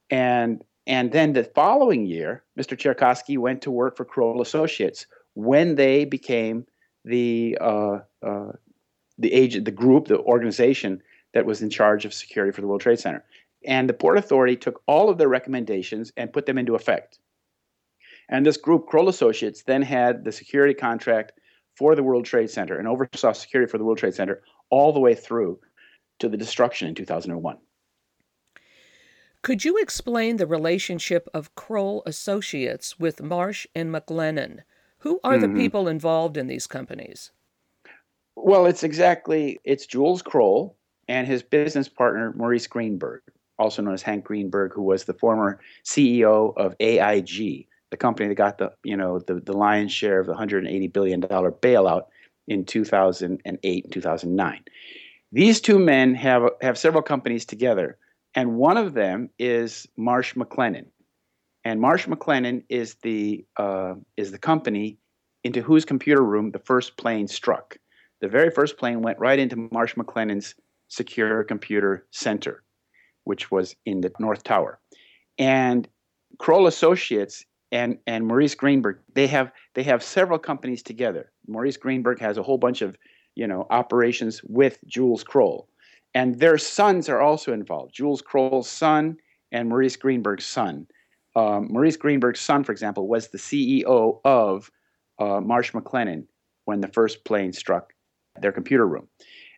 And 0.10 0.64
and 0.88 1.12
then 1.12 1.34
the 1.34 1.44
following 1.44 2.08
year, 2.08 2.44
Mr. 2.60 2.76
Cherkasky 2.76 3.38
went 3.38 3.62
to 3.62 3.72
work 3.72 3.96
for 3.96 4.06
Kroll 4.06 4.42
Associates 4.42 5.06
when 5.36 5.76
they 5.76 6.06
became 6.06 6.66
the 7.06 7.58
uh, 7.62 8.00
uh, 8.26 8.54
the 9.18 9.34
agent, 9.34 9.66
the 9.66 9.72
group, 9.72 10.08
the 10.08 10.20
organization 10.20 11.02
that 11.34 11.46
was 11.46 11.62
in 11.62 11.70
charge 11.70 12.06
of 12.06 12.14
security 12.14 12.52
for 12.52 12.62
the 12.62 12.68
World 12.68 12.82
Trade 12.82 13.00
Center. 13.00 13.24
And 13.66 13.88
the 13.88 13.94
Port 13.94 14.18
Authority 14.18 14.56
took 14.56 14.82
all 14.88 15.10
of 15.10 15.18
their 15.18 15.28
recommendations 15.28 16.12
and 16.18 16.34
put 16.34 16.46
them 16.46 16.58
into 16.58 16.76
effect. 16.76 17.20
And 18.30 18.46
this 18.46 18.58
group, 18.58 18.88
Kroll 18.88 19.10
Associates, 19.10 19.64
then 19.64 19.82
had 19.82 20.24
the 20.24 20.32
security 20.32 20.74
contract 20.74 21.34
for 21.80 21.96
the 21.96 22.04
World 22.04 22.26
Trade 22.26 22.50
Center 22.50 22.78
and 22.78 22.90
oversaw 22.90 23.32
security 23.32 23.72
for 23.72 23.78
the 23.78 23.86
World 23.86 24.00
Trade 24.00 24.14
Center 24.14 24.44
all 24.70 24.92
the 24.92 25.00
way 25.00 25.16
through 25.16 25.58
to 26.20 26.28
the 26.28 26.36
destruction 26.36 26.90
in 26.90 26.94
2001. 26.94 27.58
Could 29.42 29.64
you 29.64 29.78
explain 29.78 30.36
the 30.36 30.46
relationship 30.46 31.30
of 31.34 31.56
Kroll 31.56 32.04
Associates 32.06 33.00
with 33.00 33.24
Marsh 33.24 33.66
and 33.74 33.96
McLennan? 33.96 34.64
Who 35.00 35.22
are 35.24 35.38
mm-hmm. 35.38 35.54
the 35.54 35.58
people 35.58 35.88
involved 35.88 36.36
in 36.36 36.48
these 36.48 36.68
companies? 36.68 37.32
Well, 38.36 38.66
it's 38.66 38.84
exactly 38.84 39.62
it's 39.64 39.86
Jules 39.86 40.22
Kroll 40.22 40.76
and 41.08 41.26
his 41.26 41.42
business 41.42 41.88
partner 41.88 42.34
Maurice 42.36 42.68
Greenberg, 42.68 43.22
also 43.58 43.82
known 43.82 43.94
as 43.94 44.02
Hank 44.02 44.26
Greenberg, 44.26 44.74
who 44.74 44.84
was 44.84 45.06
the 45.06 45.14
former 45.14 45.62
CEO 45.86 46.54
of 46.58 46.76
AIG, 46.82 47.69
the 47.92 47.98
company 47.98 48.30
that 48.30 48.36
got 48.36 48.58
the 48.58 48.74
you 48.84 48.96
know 48.96 49.20
the, 49.20 49.36
the 49.36 49.54
lion's 49.54 49.92
share 49.92 50.20
of 50.20 50.26
the 50.26 50.34
180 50.34 50.88
billion 50.88 51.20
dollar 51.20 51.52
bailout 51.52 52.04
in 52.48 52.66
2008 52.66 53.84
and 53.84 53.94
2009. 53.94 54.64
These 55.32 55.62
two 55.62 55.80
men 55.80 56.16
have 56.16 56.50
have 56.62 56.78
several 56.78 57.04
companies 57.04 57.46
together, 57.46 57.98
and 58.36 58.56
one 58.56 58.78
of 58.78 58.94
them 58.94 59.30
is 59.38 59.88
Marsh 59.98 60.34
McLennan. 60.36 60.86
And 61.66 61.82
Marsh 61.82 62.08
McLennan 62.08 62.64
is 62.70 62.96
the 63.04 63.46
uh, 63.58 63.96
is 64.18 64.32
the 64.32 64.38
company 64.38 64.98
into 65.44 65.62
whose 65.62 65.86
computer 65.86 66.24
room 66.24 66.52
the 66.52 66.60
first 66.60 66.98
plane 66.98 67.28
struck. 67.28 67.78
The 68.22 68.28
very 68.28 68.50
first 68.50 68.78
plane 68.78 69.02
went 69.02 69.20
right 69.20 69.40
into 69.40 69.70
Marsh 69.72 69.96
McLennan's 69.96 70.56
secure 70.90 71.44
computer 71.44 72.06
center, 72.12 72.64
which 73.24 73.52
was 73.52 73.76
in 73.86 74.02
the 74.02 74.12
North 74.20 74.44
Tower. 74.44 74.80
And 75.38 75.88
Kroll 76.40 76.68
Associates 76.68 77.46
and, 77.72 77.98
and 78.08 78.26
Maurice 78.26 78.56
Greenberg, 78.56 79.00
they 79.14 79.28
have 79.28 79.52
they 79.76 79.84
have 79.84 80.04
several 80.04 80.40
companies 80.40 80.82
together. 80.82 81.32
Maurice 81.48 81.78
Greenberg 81.78 82.20
has 82.20 82.38
a 82.38 82.44
whole 82.44 82.58
bunch 82.58 82.82
of 82.82 82.98
you 83.36 83.48
know 83.48 83.68
operations 83.70 84.42
with 84.44 84.80
Jules 84.88 85.24
Kroll. 85.24 85.68
And 86.16 86.40
their 86.40 86.58
sons 86.58 87.08
are 87.08 87.22
also 87.22 87.54
involved. 87.54 87.94
Jules 87.94 88.22
Kroll's 88.22 88.70
son 88.70 89.18
and 89.52 89.70
Maurice 89.70 89.96
Greenberg's 89.96 90.46
son. 90.46 90.88
Um, 91.36 91.68
Maurice 91.72 91.98
Greenberg's 91.98 92.42
son, 92.42 92.64
for 92.64 92.72
example, 92.72 93.08
was 93.08 93.28
the 93.28 93.38
CEO 93.38 94.20
of 94.26 94.72
uh, 95.20 95.40
Marsh 95.40 95.72
McLennan 95.72 96.26
when 96.66 96.82
the 96.82 96.88
first 96.88 97.24
plane 97.26 97.54
struck 97.54 97.94
their 98.42 98.52
computer 98.52 98.88
room. 98.88 99.08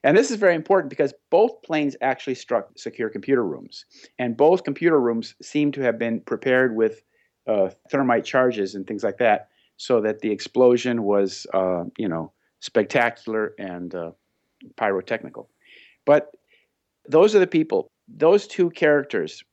And 0.04 0.18
this 0.18 0.32
is 0.32 0.38
very 0.38 0.56
important 0.56 0.90
because 0.90 1.14
both 1.30 1.62
planes 1.62 1.96
actually 2.02 2.36
struck 2.36 2.78
secure 2.78 3.10
computer 3.10 3.46
rooms. 3.46 3.86
And 4.18 4.36
both 4.36 4.64
computer 4.64 5.00
rooms 5.00 5.36
seem 5.42 5.72
to 5.74 5.82
have 5.82 6.00
been 6.00 6.22
prepared 6.22 6.76
with 6.76 7.04
uh, 7.48 7.70
thermite 7.90 8.26
charges 8.26 8.76
and 8.76 8.86
things 8.86 9.04
like 9.04 9.18
that 9.18 9.50
so 9.78 10.02
that 10.02 10.20
the 10.20 10.32
explosion 10.32 11.04
was, 11.04 11.48
uh, 11.54 11.84
you 11.98 12.08
know, 12.08 12.32
spectacular 12.60 13.54
and 13.58 13.96
uh, 13.96 14.12
pyrotechnical. 14.78 15.50
But 16.06 16.32
those 17.08 17.36
are 17.36 17.40
the 17.40 17.48
people, 17.48 17.90
those 18.08 18.48
two 18.48 18.70
characters, 18.70 19.44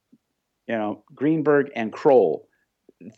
you 0.66 0.76
know, 0.76 1.02
Greenberg 1.14 1.70
and 1.74 1.92
Kroll, 1.92 2.46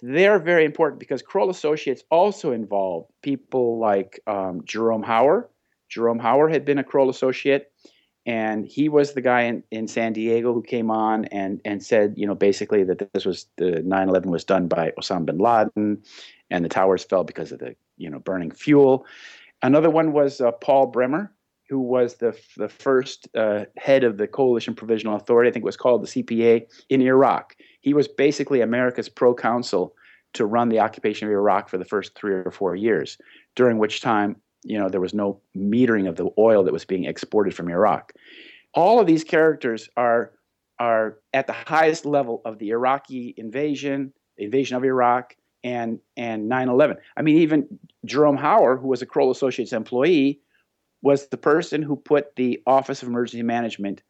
they're 0.03 0.39
very 0.39 0.65
important 0.65 1.01
because 1.01 1.23
Kroll 1.23 1.51
Associates 1.51 2.05
also 2.11 2.53
involved 2.53 3.11
people 3.23 3.79
like 3.79 4.21
um, 4.27 4.63
Jerome 4.65 5.03
Hauer, 5.03 5.49
Jerome 5.89 6.21
Hauer 6.21 6.51
had 6.51 6.65
been 6.65 6.79
a 6.79 6.85
Kroll 6.85 7.11
associate, 7.11 7.73
and 8.27 8.67
he 8.67 8.89
was 8.89 9.15
the 9.15 9.21
guy 9.21 9.43
in, 9.43 9.63
in 9.71 9.89
San 9.89 10.13
Diego 10.13 10.53
who 10.53 10.63
came 10.63 10.91
on 10.91 11.25
and, 11.27 11.61
and 11.65 11.83
said, 11.83 12.15
you 12.17 12.27
know, 12.27 12.35
basically 12.35 12.85
that 12.85 13.11
this 13.13 13.25
was 13.25 13.47
the 13.57 13.83
9/11 13.83 14.27
was 14.27 14.45
done 14.45 14.69
by 14.69 14.93
Osama 14.99 15.27
bin 15.27 15.39
Laden, 15.39 16.03
and 16.51 16.65
the 16.65 16.69
towers 16.69 17.05
fell 17.05 17.25
because 17.25 17.53
of 17.53 17.59
the 17.59 17.75
you 17.97 18.11
know 18.11 18.19
burning 18.19 18.51
fuel. 18.51 19.07
Another 19.63 19.91
one 19.91 20.13
was 20.13 20.41
uh, 20.41 20.53
Paul 20.53 20.87
Bremer, 20.87 21.33
who 21.69 21.81
was 21.81 22.17
the 22.17 22.39
the 22.57 22.69
first 22.69 23.29
uh, 23.35 23.65
head 23.79 24.05
of 24.05 24.19
the 24.19 24.29
Coalition 24.29 24.75
Provisional 24.75 25.17
Authority. 25.17 25.49
I 25.49 25.53
think 25.53 25.65
it 25.65 25.67
was 25.67 25.77
called 25.77 26.03
the 26.03 26.23
CPA 26.23 26.67
in 26.91 27.01
Iraq. 27.01 27.57
He 27.81 27.95
was 27.95 28.07
basically 28.07 28.61
America's 28.61 29.09
pro-consul 29.09 29.95
to 30.35 30.47
run 30.47 30.69
the 30.69 30.79
occupation 30.79 31.27
of 31.27 31.33
Iraq 31.33 31.69
for 31.69 31.79
the 31.79 31.85
first 31.85 32.15
three 32.15 32.35
or 32.35 32.51
four 32.51 32.77
years, 32.77 33.19
during 33.57 33.79
which 33.79 34.01
time 34.01 34.37
you 34.63 34.79
know 34.79 34.89
there 34.89 35.01
was 35.01 35.15
no 35.15 35.41
metering 35.57 36.09
of 36.09 36.17
the 36.17 36.31
oil 36.39 36.65
that 36.65 36.73
was 36.73 36.85
being 36.85 37.05
exported 37.05 37.55
from 37.55 37.69
Iraq. 37.69 38.13
All 38.75 39.01
of 39.01 39.07
these 39.07 39.25
characters 39.25 39.89
are 39.97 40.33
are 40.79 41.19
at 41.35 41.47
the 41.47 41.53
highest 41.53 42.07
level 42.07 42.41
of 42.45 42.59
the 42.59 42.71
Iraqi 42.71 43.35
invasion, 43.37 44.13
invasion 44.39 44.77
of 44.77 44.85
Iraq, 44.85 45.37
and 45.63 46.01
and 46.17 46.51
9/11. 46.51 46.97
I 47.17 47.23
mean, 47.23 47.39
even 47.39 47.79
Jerome 48.05 48.39
Hauer, 48.39 48.81
who 48.81 48.89
was 48.89 49.03
a 49.03 49.07
Kroll 49.07 49.31
Associates 49.31 49.73
employee, 49.73 50.41
was 51.03 51.29
the 51.29 51.37
person 51.37 51.83
who 51.83 51.97
put 51.97 52.37
the 52.37 52.63
Office 52.67 53.03
of 53.03 53.09
Emergency 53.09 53.43
Management 53.43 54.03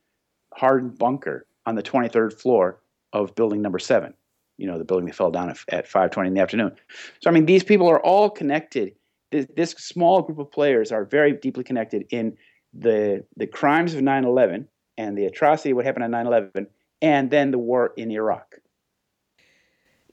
hardened 0.54 0.98
bunker 0.98 1.46
on 1.66 1.74
the 1.74 1.82
23rd 1.82 2.32
floor 2.32 2.80
of 3.12 3.34
building 3.34 3.62
number 3.62 3.78
seven. 3.78 4.14
You 4.58 4.66
know, 4.66 4.78
the 4.78 4.84
building 4.84 5.06
that 5.06 5.14
fell 5.14 5.30
down 5.30 5.48
at 5.68 5.86
5:20 5.86 6.28
in 6.28 6.34
the 6.34 6.40
afternoon. 6.40 6.76
So 7.20 7.30
I 7.30 7.32
mean, 7.32 7.46
these 7.46 7.64
people 7.64 7.88
are 7.88 8.00
all 8.00 8.30
connected 8.30 8.94
this, 9.30 9.46
this 9.56 9.70
small 9.72 10.22
group 10.22 10.38
of 10.38 10.50
players 10.50 10.92
are 10.92 11.04
very 11.04 11.32
deeply 11.32 11.64
connected 11.64 12.06
in 12.10 12.36
the 12.72 13.24
the 13.36 13.46
crimes 13.46 13.94
of 13.94 14.00
9/11 14.00 14.66
and 14.96 15.18
the 15.18 15.26
atrocity 15.26 15.72
what 15.72 15.84
happened 15.84 16.04
on 16.04 16.10
9/11 16.10 16.66
and 17.02 17.30
then 17.30 17.50
the 17.50 17.58
war 17.58 17.92
in 17.96 18.10
Iraq. 18.10 18.56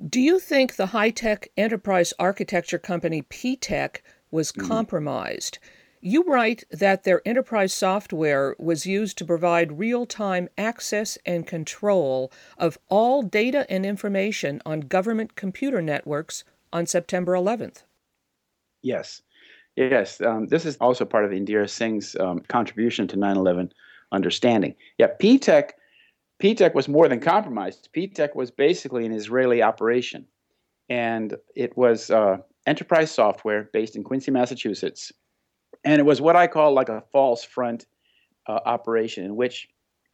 Do 0.07 0.21
you 0.21 0.39
think 0.39 0.75
the 0.75 0.87
high-tech 0.87 1.49
enterprise 1.57 2.13
architecture 2.19 2.77
company 2.77 3.23
P-TECH 3.23 4.03
was 4.29 4.51
mm-hmm. 4.51 4.67
compromised? 4.67 5.57
You 5.99 6.23
write 6.23 6.63
that 6.69 7.03
their 7.03 7.27
enterprise 7.27 7.73
software 7.73 8.55
was 8.59 8.85
used 8.85 9.17
to 9.17 9.25
provide 9.25 9.79
real 9.79 10.05
time 10.05 10.49
access 10.57 11.17
and 11.25 11.47
control 11.47 12.31
of 12.57 12.77
all 12.89 13.23
data 13.23 13.65
and 13.69 13.85
information 13.85 14.61
on 14.65 14.81
government 14.81 15.35
computer 15.35 15.81
networks 15.81 16.43
on 16.71 16.85
September 16.85 17.33
11th. 17.33 17.83
Yes. 18.81 19.21
Yes. 19.75 20.21
Um, 20.21 20.47
this 20.47 20.65
is 20.65 20.75
also 20.77 21.05
part 21.05 21.25
of 21.25 21.31
Indira 21.31 21.69
Singh's 21.69 22.15
um, 22.19 22.39
contribution 22.47 23.07
to 23.09 23.15
9 23.15 23.37
11 23.37 23.71
understanding. 24.11 24.75
Yeah, 24.97 25.07
P-TECH, 25.19 25.71
P-TECH 26.39 26.73
was 26.73 26.87
more 26.87 27.07
than 27.07 27.19
compromised. 27.19 27.89
P-TECH 27.91 28.33
was 28.35 28.51
basically 28.51 29.05
an 29.05 29.11
Israeli 29.11 29.61
operation. 29.61 30.25
And 30.89 31.35
it 31.55 31.77
was 31.77 32.09
uh, 32.09 32.37
enterprise 32.65 33.11
software 33.11 33.69
based 33.73 33.95
in 33.95 34.03
Quincy, 34.03 34.31
Massachusetts. 34.31 35.11
And 35.83 35.99
it 35.99 36.05
was 36.05 36.21
what 36.21 36.35
I 36.35 36.47
call 36.47 36.73
like 36.73 36.89
a 36.89 37.03
false 37.11 37.43
front 37.43 37.85
uh, 38.47 38.59
operation 38.65 39.25
in 39.25 39.35
which 39.35 39.67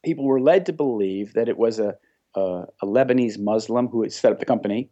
people 0.04 0.26
were 0.26 0.42
led 0.42 0.66
to 0.66 0.74
believe 0.74 1.34
that 1.34 1.48
it 1.48 1.58
was 1.58 1.80
a, 1.80 1.96
a, 2.36 2.66
a 2.82 2.86
Lebanese 2.86 3.40
Muslim 3.40 3.88
who 3.88 4.02
had 4.02 4.12
set 4.12 4.32
up 4.32 4.40
the 4.40 4.46
company 4.46 4.90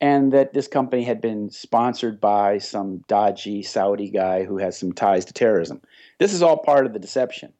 and 0.00 0.32
that 0.32 0.54
this 0.54 0.68
company 0.68 1.04
had 1.04 1.20
been 1.20 1.50
sponsored 1.50 2.20
by 2.20 2.58
some 2.58 3.04
dodgy 3.06 3.62
Saudi 3.62 4.10
guy 4.10 4.44
who 4.44 4.58
has 4.58 4.78
some 4.78 4.92
ties 4.92 5.24
to 5.26 5.32
terrorism. 5.32 5.80
This 6.18 6.32
is 6.32 6.42
all 6.42 6.56
part 6.56 6.86
of 6.86 6.92
the 6.92 6.98
deception. 6.98 7.52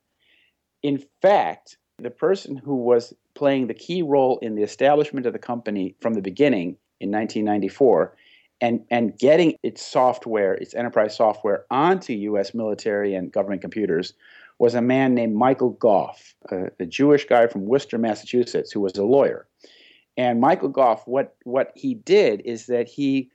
In 0.83 1.05
fact, 1.21 1.77
the 1.99 2.11
person 2.11 2.57
who 2.57 2.77
was 2.77 3.13
playing 3.35 3.67
the 3.67 3.75
key 3.75 4.03
role 4.03 4.39
in 4.39 4.55
the 4.55 4.63
establishment 4.63 5.27
of 5.27 5.33
the 5.33 5.39
company 5.39 5.95
from 6.01 6.15
the 6.15 6.23
beginning 6.23 6.77
in 7.01 7.11
1994 7.11 8.17
and, 8.63 8.85
and 8.91 9.19
getting 9.19 9.55
its 9.63 9.83
software, 9.83 10.55
its 10.55 10.75
enterprise 10.75 11.17
software, 11.17 11.65
onto 11.71 12.13
U.S. 12.13 12.55
military 12.55 13.15
and 13.15 13.33
government 13.33 13.63
computers 13.63 14.15
was 14.59 14.75
a 14.75 14.83
man 14.83 15.15
named 15.15 15.35
Michael 15.35 15.71
Goff, 15.71 16.35
a, 16.51 16.67
a 16.79 16.87
Jewish 16.87 17.27
guy 17.27 17.47
from 17.47 17.65
Worcester, 17.65 17.97
Massachusetts, 17.97 18.71
who 18.71 18.81
was 18.81 18.97
a 18.97 19.05
lawyer. 19.05 19.47
And 20.17 20.41
Michael 20.41 20.69
Goff, 20.69 21.07
what 21.07 21.37
what 21.45 21.73
he 21.75 21.95
did 21.95 22.43
is 22.45 22.67
that 22.67 22.89
he, 22.89 23.31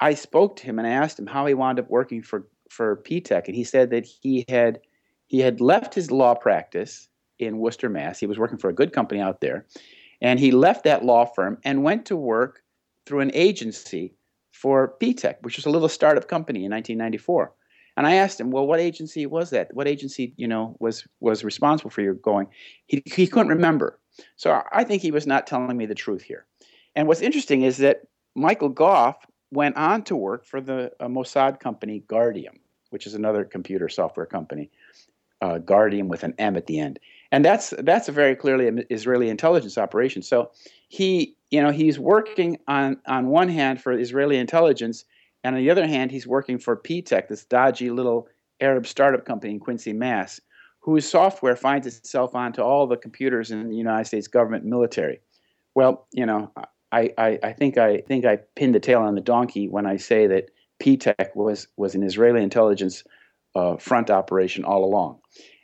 I 0.00 0.14
spoke 0.14 0.56
to 0.56 0.64
him 0.64 0.78
and 0.78 0.86
I 0.86 0.92
asked 0.92 1.18
him 1.18 1.26
how 1.26 1.46
he 1.46 1.54
wound 1.54 1.78
up 1.78 1.88
working 1.90 2.22
for 2.22 2.46
for 2.68 2.96
P-TECH, 2.96 3.48
and 3.48 3.56
he 3.56 3.64
said 3.64 3.90
that 3.90 4.06
he 4.06 4.44
had 4.48 4.80
he 5.26 5.40
had 5.40 5.60
left 5.60 5.94
his 5.94 6.10
law 6.10 6.34
practice 6.34 7.08
in 7.38 7.58
Worcester, 7.58 7.88
Mass. 7.88 8.20
He 8.20 8.26
was 8.26 8.38
working 8.38 8.58
for 8.58 8.68
a 8.68 8.74
good 8.74 8.92
company 8.92 9.20
out 9.20 9.40
there, 9.40 9.66
and 10.20 10.38
he 10.38 10.50
left 10.50 10.84
that 10.84 11.04
law 11.04 11.24
firm 11.24 11.58
and 11.64 11.82
went 11.82 12.06
to 12.06 12.16
work 12.16 12.62
through 13.06 13.20
an 13.20 13.30
agency 13.34 14.14
for 14.52 14.88
P-TECH, 15.00 15.38
which 15.40 15.56
was 15.56 15.66
a 15.66 15.70
little 15.70 15.88
startup 15.88 16.28
company 16.28 16.64
in 16.64 16.70
1994. 16.70 17.52
And 17.96 18.06
I 18.06 18.14
asked 18.14 18.40
him, 18.40 18.50
well, 18.50 18.66
what 18.66 18.80
agency 18.80 19.26
was 19.26 19.50
that? 19.50 19.74
What 19.74 19.88
agency, 19.88 20.32
you 20.36 20.46
know, 20.46 20.76
was 20.80 21.06
was 21.20 21.44
responsible 21.44 21.90
for 21.90 22.02
your 22.02 22.14
going? 22.14 22.46
He, 22.86 23.02
he 23.04 23.26
couldn't 23.26 23.48
remember. 23.48 23.98
So 24.36 24.62
I 24.72 24.84
think 24.84 25.02
he 25.02 25.10
was 25.10 25.26
not 25.26 25.46
telling 25.46 25.76
me 25.76 25.86
the 25.86 25.94
truth 25.94 26.22
here. 26.22 26.46
And 26.94 27.06
what's 27.06 27.20
interesting 27.20 27.62
is 27.62 27.78
that 27.78 28.02
Michael 28.34 28.68
Goff 28.68 29.26
went 29.50 29.76
on 29.76 30.02
to 30.04 30.16
work 30.16 30.44
for 30.44 30.60
the 30.60 30.92
Mossad 31.00 31.60
company 31.60 32.04
Guardium, 32.06 32.58
which 32.90 33.06
is 33.06 33.14
another 33.14 33.44
computer 33.44 33.88
software 33.88 34.26
company, 34.26 34.70
uh, 35.40 35.58
Guardium 35.58 36.08
with 36.08 36.22
an 36.24 36.34
M 36.38 36.56
at 36.56 36.66
the 36.66 36.78
end. 36.78 36.98
And 37.32 37.44
that's 37.44 37.72
that's 37.78 38.08
a 38.08 38.12
very 38.12 38.34
clearly 38.34 38.68
an 38.68 38.84
Israeli 38.90 39.28
intelligence 39.28 39.78
operation. 39.78 40.22
So 40.22 40.50
he, 40.88 41.36
you 41.50 41.62
know, 41.62 41.70
he's 41.70 41.98
working 41.98 42.58
on 42.66 42.98
on 43.06 43.28
one 43.28 43.48
hand 43.48 43.80
for 43.80 43.92
Israeli 43.92 44.36
intelligence, 44.36 45.04
and 45.44 45.54
on 45.54 45.62
the 45.62 45.70
other 45.70 45.86
hand, 45.86 46.10
he's 46.10 46.26
working 46.26 46.58
for 46.58 46.76
P-TECH, 46.76 47.28
this 47.28 47.44
dodgy 47.44 47.90
little 47.90 48.28
Arab 48.60 48.86
startup 48.86 49.24
company 49.24 49.54
in 49.54 49.60
Quincy, 49.60 49.92
Mass 49.92 50.40
whose 50.80 51.08
software 51.08 51.56
finds 51.56 51.86
itself 51.86 52.34
onto 52.34 52.62
all 52.62 52.86
the 52.86 52.96
computers 52.96 53.50
in 53.50 53.68
the 53.68 53.76
United 53.76 54.06
States 54.06 54.26
government 54.26 54.64
military. 54.64 55.20
Well, 55.74 56.06
you 56.12 56.26
know, 56.26 56.50
I, 56.90 57.10
I, 57.16 57.38
I 57.42 57.52
think 57.52 57.78
I 57.78 57.98
think 58.00 58.24
I 58.24 58.38
pinned 58.56 58.74
the 58.74 58.80
tail 58.80 59.00
on 59.00 59.14
the 59.14 59.20
donkey 59.20 59.68
when 59.68 59.86
I 59.86 59.96
say 59.96 60.26
that 60.26 60.50
P-TECH 60.80 61.30
was 61.34 61.68
was 61.76 61.94
an 61.94 62.02
Israeli 62.02 62.42
intelligence 62.42 63.04
uh, 63.54 63.76
front 63.76 64.10
operation 64.10 64.64
all 64.64 64.84
along, 64.84 65.18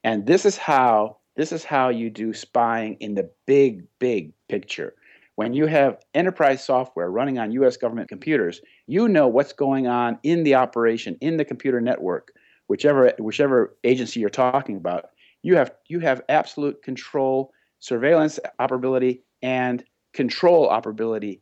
and 0.05 0.27
this 0.27 0.45
is 0.45 0.57
how 0.57 1.19
this 1.35 1.53
is 1.53 1.65
how 1.65 1.89
you 1.89 2.11
do 2.11 2.33
spying 2.33 2.97
in 3.01 3.15
the 3.15 3.31
big 3.47 3.85
big 3.99 4.33
picture. 4.49 4.95
When 5.35 5.53
you 5.53 5.67
have 5.67 5.99
enterprise 6.15 6.65
software 6.65 7.11
running 7.11 7.39
on 7.39 7.53
U.S. 7.53 7.77
government 7.77 8.09
computers, 8.09 8.63
you 8.87 9.07
know 9.07 9.29
what's 9.29 9.53
going 9.53 9.87
on 9.87 10.19
in 10.23 10.45
the 10.45 10.55
operation 10.55 11.19
in 11.21 11.37
the 11.37 11.45
computer 11.45 11.81
network 11.81 12.33
whichever 12.67 13.13
whichever 13.19 13.77
agency 13.85 14.21
you're 14.21 14.31
talking 14.31 14.77
about, 14.77 15.11
you 15.43 15.57
have 15.57 15.73
you 15.89 16.01
have 16.01 16.23
absolute 16.29 16.83
control 16.83 17.53
surveillance 17.79 18.39
operability 18.61 19.21
and 19.43 19.85
control 20.13 20.69
operability 20.69 21.41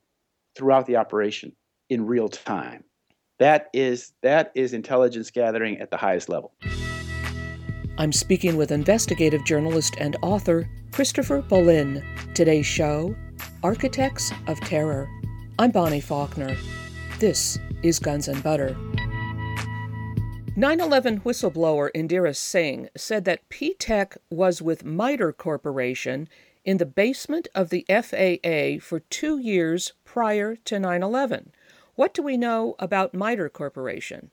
throughout 0.57 0.87
the 0.87 0.97
operation 0.97 1.53
in 1.91 2.07
real 2.07 2.29
time. 2.29 2.85
That 3.39 3.69
is 3.73 4.13
that 4.23 4.53
is 4.55 4.73
intelligence 4.73 5.31
gathering 5.31 5.79
at 5.79 5.91
the 5.91 5.97
highest 5.97 6.29
level. 6.29 6.55
I'm 7.97 8.13
speaking 8.13 8.57
with 8.57 8.73
investigative 8.73 9.45
journalist 9.45 9.95
and 9.99 10.17
author 10.23 10.69
Christopher 10.91 11.43
Bollyn. 11.43 12.05
Today's 12.35 12.67
show, 12.67 13.15
Architects 13.63 14.33
of 14.49 14.59
Terror. 14.61 15.09
I'm 15.59 15.71
Bonnie 15.71 16.01
Faulkner. 16.01 16.57
This 17.21 17.59
is 17.85 18.01
Guns 18.01 18.27
and 18.27 18.43
Butter. 18.43 18.77
9 20.57 20.81
11 20.81 21.21
whistleblower 21.23 21.91
Indira 21.97 22.35
Singh 22.35 22.89
said 22.97 23.25
that 23.25 23.49
P-TECH 23.49 24.17
was 24.31 24.63
with 24.63 24.85
MITRE 24.85 25.33
Corporation 25.33 26.29
in 26.65 26.77
the 26.77 26.87
basement 26.87 27.49
of 27.57 27.71
the 27.71 27.85
FAA 27.89 28.81
for 28.81 29.01
two 29.01 29.41
years 29.41 29.95
prior 30.05 30.55
to 30.55 30.79
9 30.79 31.03
11. 31.03 31.51
What 31.97 32.15
do 32.15 32.23
we 32.23 32.37
know 32.37 32.77
about 32.79 33.15
MITRE 33.15 33.49
Corporation? 33.49 34.31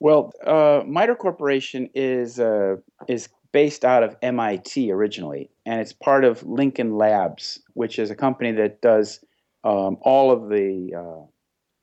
Well, 0.00 0.32
uh, 0.46 0.82
MITRE 0.86 1.16
Corporation 1.16 1.90
is 1.94 2.40
uh, 2.40 2.76
is 3.06 3.28
based 3.52 3.84
out 3.84 4.02
of 4.02 4.16
MIT 4.22 4.90
originally, 4.90 5.50
and 5.66 5.78
it's 5.78 5.92
part 5.92 6.24
of 6.24 6.42
Lincoln 6.42 6.96
Labs, 6.96 7.60
which 7.74 7.98
is 7.98 8.10
a 8.10 8.16
company 8.16 8.52
that 8.52 8.80
does 8.80 9.22
um, 9.62 9.98
all 10.00 10.30
of 10.30 10.48
the 10.48 10.94
uh, 10.96 11.26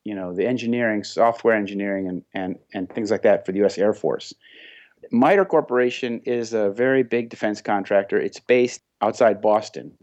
you 0.04 0.16
know 0.16 0.34
the 0.34 0.48
engineering, 0.48 1.04
software 1.04 1.56
engineering, 1.56 2.08
and 2.08 2.24
and 2.34 2.60
and 2.74 2.90
things 2.90 3.12
like 3.12 3.24
that 3.24 3.46
for 3.46 3.52
the 3.52 3.60
U.S. 3.60 3.78
Air 3.78 3.94
Force. 3.94 4.34
MITRE 5.12 5.46
Corporation 5.46 6.22
is 6.26 6.54
a 6.54 6.70
very 6.70 7.04
big 7.04 7.30
defense 7.30 7.62
contractor. 7.62 8.20
It's 8.20 8.40
based 8.40 8.82
outside 9.02 9.42
Boston. 9.42 9.98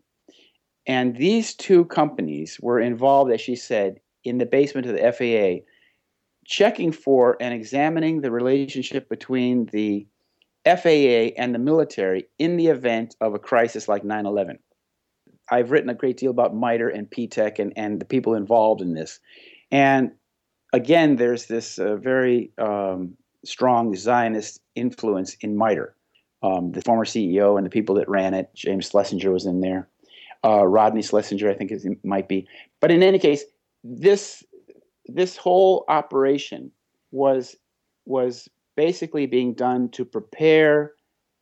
And 0.86 1.16
these 1.16 1.54
two 1.54 1.84
companies 1.84 2.58
were 2.60 2.80
involved, 2.80 3.30
as 3.30 3.40
she 3.40 3.54
said, 3.54 4.00
in 4.24 4.38
the 4.38 4.46
basement 4.46 4.86
of 4.86 4.94
the 4.94 5.12
FAA, 5.12 5.64
checking 6.46 6.92
for 6.92 7.36
and 7.40 7.54
examining 7.54 8.20
the 8.20 8.30
relationship 8.30 9.08
between 9.08 9.66
the 9.66 10.06
FAA 10.64 11.34
and 11.36 11.54
the 11.54 11.58
military 11.58 12.26
in 12.38 12.56
the 12.56 12.68
event 12.68 13.14
of 13.20 13.34
a 13.34 13.38
crisis 13.38 13.86
like 13.88 14.04
9 14.04 14.26
11. 14.26 14.58
I've 15.50 15.70
written 15.70 15.90
a 15.90 15.94
great 15.94 16.16
deal 16.16 16.30
about 16.30 16.54
MITRE 16.54 16.88
and 16.88 17.10
P-TECH 17.10 17.58
and, 17.58 17.72
and 17.76 18.00
the 18.00 18.04
people 18.04 18.34
involved 18.34 18.82
in 18.82 18.94
this. 18.94 19.20
And 19.70 20.12
again, 20.72 21.16
there's 21.16 21.46
this 21.46 21.78
uh, 21.78 21.96
very 21.96 22.52
um, 22.58 23.16
strong 23.44 23.94
Zionist 23.94 24.60
influence 24.74 25.34
in 25.40 25.56
MITRE. 25.56 25.94
Um, 26.42 26.72
the 26.72 26.82
former 26.82 27.04
CEO 27.04 27.56
and 27.56 27.66
the 27.66 27.70
people 27.70 27.96
that 27.96 28.08
ran 28.08 28.34
it, 28.34 28.50
James 28.54 28.88
Schlesinger 28.88 29.32
was 29.32 29.44
in 29.44 29.60
there. 29.60 29.88
Uh, 30.44 30.64
Rodney 30.64 31.02
Schlesinger, 31.02 31.50
I 31.50 31.54
think 31.54 31.72
it 31.72 31.82
might 32.04 32.28
be. 32.28 32.46
But 32.80 32.92
in 32.92 33.02
any 33.02 33.18
case, 33.18 33.44
this 33.82 34.44
this 35.06 35.36
whole 35.36 35.84
operation 35.88 36.70
was 37.10 37.56
was 38.04 38.48
basically 38.76 39.26
being 39.26 39.52
done 39.54 39.88
to 39.90 40.04
prepare 40.04 40.92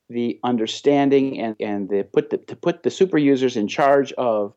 the 0.08 0.38
understanding 0.44 1.38
and, 1.40 1.56
and 1.60 1.88
the, 1.88 2.04
put 2.04 2.30
the, 2.30 2.38
to 2.38 2.56
put 2.56 2.82
the 2.82 2.90
super 2.90 3.18
users 3.18 3.56
in 3.56 3.68
charge 3.68 4.12
of 4.14 4.54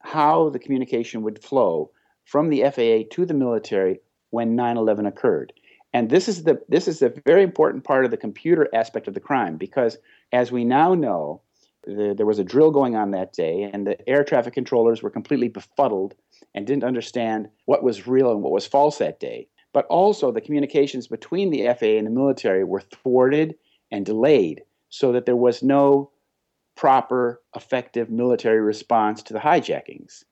how 0.00 0.48
the 0.50 0.58
communication 0.58 1.22
would 1.22 1.42
flow 1.42 1.90
from 2.28 2.50
the 2.50 2.60
FAA 2.60 3.08
to 3.14 3.24
the 3.24 3.32
military 3.32 4.00
when 4.28 4.54
9/11 4.54 5.06
occurred. 5.06 5.50
And 5.94 6.10
this 6.10 6.28
is 6.28 6.44
the 6.44 6.60
this 6.68 6.86
is 6.86 7.00
a 7.00 7.14
very 7.24 7.42
important 7.42 7.84
part 7.84 8.04
of 8.04 8.10
the 8.10 8.18
computer 8.18 8.68
aspect 8.74 9.08
of 9.08 9.14
the 9.14 9.28
crime 9.28 9.56
because, 9.56 9.96
as 10.30 10.52
we 10.52 10.62
now 10.62 10.92
know, 10.92 11.40
the, 11.84 12.12
there 12.14 12.26
was 12.26 12.38
a 12.38 12.44
drill 12.44 12.70
going 12.70 12.94
on 12.96 13.12
that 13.12 13.32
day, 13.32 13.62
and 13.72 13.86
the 13.86 13.96
air 14.06 14.24
traffic 14.24 14.52
controllers 14.52 15.02
were 15.02 15.08
completely 15.08 15.48
befuddled 15.48 16.14
and 16.54 16.66
didn't 16.66 16.84
understand 16.84 17.48
what 17.64 17.82
was 17.82 18.06
real 18.06 18.30
and 18.30 18.42
what 18.42 18.52
was 18.52 18.66
false 18.66 18.98
that 18.98 19.20
day. 19.20 19.48
But 19.72 19.86
also, 19.86 20.30
the 20.30 20.42
communications 20.42 21.06
between 21.08 21.48
the 21.48 21.62
FAA 21.62 21.96
and 21.96 22.06
the 22.06 22.10
military 22.10 22.62
were 22.62 22.82
thwarted 22.82 23.54
and 23.90 24.04
delayed, 24.04 24.64
so 24.90 25.12
that 25.12 25.24
there 25.24 25.34
was 25.48 25.62
no 25.62 26.10
proper, 26.76 27.40
effective 27.56 28.10
military 28.10 28.60
response 28.60 29.22
to 29.22 29.32
the 29.32 29.40
hijackings. 29.40 30.24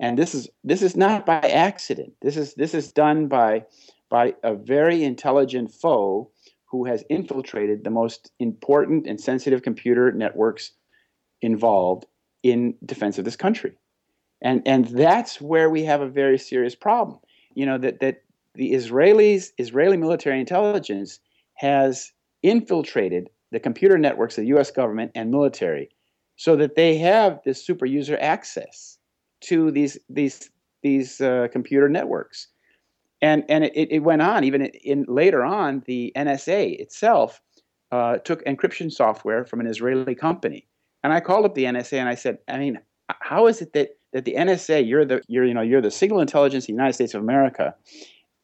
And 0.00 0.18
this 0.18 0.34
is 0.34 0.48
this 0.64 0.82
is 0.82 0.96
not 0.96 1.24
by 1.24 1.38
accident. 1.38 2.14
This 2.20 2.36
is 2.36 2.54
this 2.54 2.74
is 2.74 2.92
done 2.92 3.28
by 3.28 3.64
by 4.10 4.34
a 4.42 4.54
very 4.54 5.04
intelligent 5.04 5.72
foe 5.72 6.30
who 6.74 6.84
has 6.84 7.04
infiltrated 7.08 7.84
the 7.84 7.90
most 7.90 8.32
important 8.40 9.06
and 9.06 9.20
sensitive 9.20 9.62
computer 9.62 10.10
networks 10.10 10.72
involved 11.40 12.06
in 12.42 12.74
defense 12.84 13.18
of 13.18 13.24
this 13.24 13.36
country. 13.36 13.76
And, 14.42 14.62
and 14.66 14.84
that's 14.86 15.40
where 15.40 15.70
we 15.70 15.84
have 15.84 16.00
a 16.00 16.08
very 16.08 16.38
serious 16.38 16.74
problem. 16.74 17.20
You 17.54 17.66
know, 17.66 17.78
that, 17.78 18.00
that 18.00 18.22
the 18.54 18.72
Israelis, 18.72 19.52
Israeli 19.58 19.96
military 19.96 20.40
intelligence 20.40 21.20
has 21.54 22.12
infiltrated 22.42 23.30
the 23.52 23.60
computer 23.60 23.96
networks 23.96 24.36
of 24.36 24.42
the 24.42 24.54
US 24.58 24.70
government 24.70 25.12
and 25.14 25.30
military 25.30 25.90
so 26.36 26.56
that 26.56 26.74
they 26.74 26.98
have 26.98 27.40
this 27.44 27.64
super 27.64 27.86
user 27.86 28.18
access 28.20 28.98
to 29.46 29.70
these, 29.70 29.98
these, 30.08 30.50
these 30.82 31.20
uh, 31.20 31.48
computer 31.52 31.88
networks 31.88 32.48
and 33.24 33.42
and 33.48 33.64
it, 33.64 33.88
it 33.90 34.00
went 34.00 34.20
on 34.20 34.44
even 34.44 34.66
in 34.66 35.06
later 35.08 35.42
on 35.44 35.82
the 35.86 36.12
NSA 36.14 36.78
itself 36.78 37.40
uh, 37.90 38.18
took 38.18 38.44
encryption 38.44 38.92
software 38.92 39.44
from 39.46 39.60
an 39.60 39.66
Israeli 39.66 40.14
company, 40.14 40.66
and 41.02 41.12
I 41.12 41.20
called 41.20 41.46
up 41.46 41.54
the 41.54 41.64
NSA 41.64 41.98
and 41.98 42.08
I 42.08 42.16
said, 42.16 42.38
I 42.48 42.58
mean, 42.58 42.78
how 43.08 43.46
is 43.46 43.62
it 43.62 43.72
that 43.72 43.96
that 44.12 44.26
the 44.26 44.34
NSA 44.34 44.86
you're 44.86 45.06
the 45.06 45.22
you're 45.26 45.46
you 45.46 45.54
know 45.54 45.62
you're 45.62 45.80
the 45.80 45.90
signal 45.90 46.20
intelligence 46.20 46.64
of 46.64 46.66
the 46.66 46.74
United 46.74 46.92
States 46.92 47.14
of 47.14 47.22
America, 47.22 47.74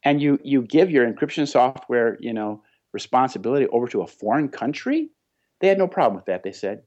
and 0.03 0.19
you 0.19 0.39
you 0.43 0.63
give 0.63 0.89
your 0.89 1.05
encryption 1.05 1.47
software 1.47 2.17
you 2.19 2.33
know 2.33 2.63
responsibility 2.91 3.67
over 3.67 3.87
to 3.87 4.01
a 4.01 4.07
foreign 4.07 4.49
country? 4.49 5.09
They 5.59 5.67
had 5.67 5.77
no 5.77 5.87
problem 5.87 6.15
with 6.15 6.25
that. 6.25 6.41
They 6.41 6.53
said, 6.53 6.81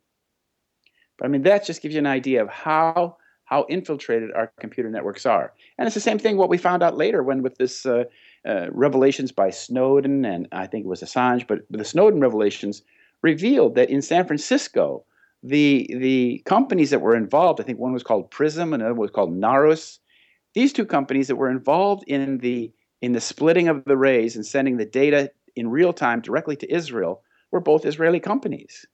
but 1.17 1.27
I 1.27 1.29
mean 1.29 1.43
that 1.43 1.65
just 1.65 1.81
gives 1.81 1.95
you 1.95 2.01
an 2.01 2.07
idea 2.07 2.43
of 2.43 2.49
how 2.49 3.19
how 3.45 3.67
infiltrated 3.69 4.33
our 4.33 4.51
computer 4.59 4.91
networks 4.91 5.27
are. 5.27 5.53
And 5.79 5.87
it's 5.87 5.95
the 5.95 6.01
same 6.01 6.19
thing 6.19 6.37
what 6.37 6.49
we 6.49 6.59
found 6.59 6.83
out 6.83 6.97
later 6.97 7.23
when 7.23 7.43
with 7.43 7.57
this 7.57 7.85
uh, 7.85 8.05
uh, 8.47 8.67
revelations 8.71 9.33
by 9.33 9.51
Snowden 9.51 10.25
and 10.25 10.49
I 10.53 10.67
think 10.67 10.85
it 10.85 10.89
was 10.89 11.03
Assange, 11.03 11.47
but 11.47 11.61
the 11.71 11.85
Snowden 11.85 12.21
revelations 12.21 12.83
revealed 13.23 13.75
that 13.75 13.91
in 13.91 14.03
San 14.03 14.27
Francisco, 14.27 15.05
the 15.43 15.87
the 15.99 16.43
companies 16.47 16.91
that 16.91 17.01
were 17.01 17.17
involved, 17.17 17.61
I 17.61 17.65
think 17.65 17.79
one 17.79 17.93
was 17.93 18.03
called 18.03 18.31
Prism, 18.31 18.73
and 18.73 18.83
another 18.83 18.99
was 18.99 19.11
called 19.11 19.39
Narus. 19.39 19.99
These 20.55 20.73
two 20.73 20.87
companies 20.87 21.29
that 21.29 21.37
were 21.37 21.51
involved 21.51 22.05
in 22.07 22.39
the 22.39 22.73
in 23.03 23.13
the 23.13 23.21
splitting 23.21 23.69
of 23.69 23.85
the 23.85 23.97
rays 23.97 24.37
and 24.37 24.47
sending 24.47 24.79
the 24.79 24.87
data 24.87 25.31
in 25.57 25.69
real 25.69 25.93
time 25.93 26.21
directly 26.21 26.57
to 26.57 26.75
Israel 26.75 27.23
were 27.51 27.61
both 27.61 27.85
Israeli 27.85 28.21
companies. 28.21 28.87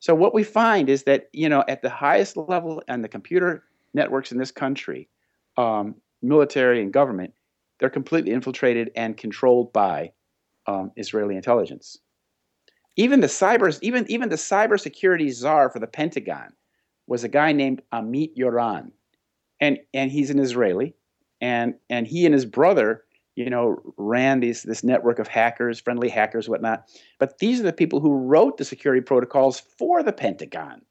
So 0.00 0.14
what 0.14 0.34
we 0.34 0.44
find 0.44 0.90
is 0.90 1.04
that 1.04 1.28
you 1.32 1.48
know 1.48 1.64
at 1.68 1.80
the 1.80 1.90
highest 1.90 2.36
level 2.36 2.82
and 2.88 3.02
the 3.02 3.08
computer 3.08 3.64
networks 3.94 4.32
in 4.32 4.38
this 4.38 4.50
country, 4.50 5.08
um, 5.56 5.94
military 6.22 6.82
and 6.82 6.92
government, 6.92 7.32
they're 7.78 7.90
completely 7.90 8.32
infiltrated 8.32 8.90
and 8.96 9.16
controlled 9.16 9.72
by 9.72 10.12
um, 10.66 10.92
Israeli 10.96 11.36
intelligence. 11.36 11.98
Even 12.96 13.20
the 13.20 13.26
cyber, 13.26 13.76
even 13.82 14.08
even 14.08 14.28
the 14.28 14.36
cybersecurity 14.36 15.32
czar 15.32 15.68
for 15.68 15.80
the 15.80 15.86
Pentagon 15.86 16.52
was 17.06 17.24
a 17.24 17.28
guy 17.28 17.52
named 17.52 17.82
Amit 17.92 18.36
Yoran, 18.36 18.92
and 19.60 19.78
and 19.92 20.10
he's 20.10 20.30
an 20.30 20.38
Israeli, 20.38 20.94
and 21.40 21.74
and 21.90 22.06
he 22.06 22.24
and 22.24 22.32
his 22.32 22.46
brother, 22.46 23.04
you 23.34 23.50
know, 23.50 23.80
ran 23.96 24.40
these 24.40 24.62
this 24.62 24.84
network 24.84 25.18
of 25.18 25.26
hackers, 25.26 25.80
friendly 25.80 26.08
hackers, 26.08 26.48
whatnot. 26.48 26.88
But 27.18 27.38
these 27.38 27.58
are 27.58 27.64
the 27.64 27.72
people 27.72 28.00
who 28.00 28.14
wrote 28.14 28.58
the 28.58 28.64
security 28.64 29.02
protocols 29.02 29.58
for 29.58 30.02
the 30.02 30.12
Pentagon 30.12 30.82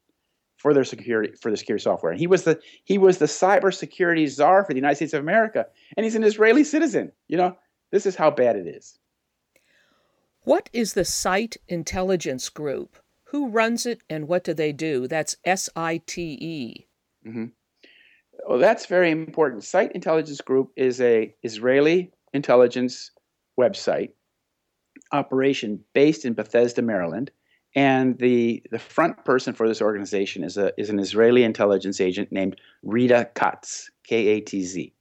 for 0.63 0.73
their 0.73 0.86
security 0.86 1.34
for 1.36 1.52
the 1.52 1.58
security 1.58 1.84
software. 1.84 2.13
And 2.13 2.19
he 2.19 2.26
was 2.26 2.43
the 2.43 2.60
he 2.86 2.97
was 2.97 3.17
the 3.17 3.26
cybersecurity 3.26 4.30
czar 4.30 4.63
for 4.63 4.73
the 4.73 4.80
United 4.80 4.95
States 4.95 5.13
of 5.13 5.19
America, 5.19 5.67
and 5.95 6.06
he's 6.06 6.15
an 6.15 6.23
Israeli 6.23 6.63
citizen. 6.63 7.12
You 7.28 7.38
know, 7.38 7.58
this 7.91 8.06
is 8.06 8.15
how 8.15 8.32
bad 8.32 8.56
it 8.56 8.65
is. 8.65 8.98
What 10.46 10.69
is 10.71 10.94
the 10.94 11.06
Site 11.06 11.58
Intelligence 11.67 12.48
Group? 12.48 12.98
Who 13.25 13.50
runs 13.50 13.85
it, 13.85 14.02
and 14.10 14.27
what 14.27 14.46
do 14.46 14.54
they 14.54 14.71
do? 14.71 15.06
That's 15.06 15.35
S 15.44 15.69
I 15.75 16.02
T 16.06 16.38
E. 16.40 16.88
Mm-hmm. 17.27 17.46
Well, 18.48 18.60
that's 18.60 18.85
very 18.85 19.12
important. 19.12 19.65
Site 19.65 19.92
Intelligence 19.92 20.40
Group 20.40 20.71
is 20.77 21.02
a 21.02 21.35
Israeli 21.44 22.12
intelligence 22.33 23.12
website 23.60 24.12
operation 25.12 25.83
based 25.94 26.23
in 26.25 26.33
Bethesda, 26.33 26.81
Maryland 26.81 27.31
and 27.76 28.17
the, 28.19 28.63
the 28.71 28.80
front 28.80 29.24
person 29.26 29.54
for 29.54 29.67
this 29.67 29.82
organization 29.82 30.44
is, 30.44 30.58
a, 30.58 30.71
is 30.80 30.90
an 30.90 31.00
Israeli 31.00 31.44
intelligence 31.44 32.00
agent 32.00 32.32
named 32.32 32.60
Rita 32.84 33.30
Katz, 33.36 33.90
K 34.04 34.28
A 34.28 34.42
T 34.42 34.62
Z. 34.63 34.94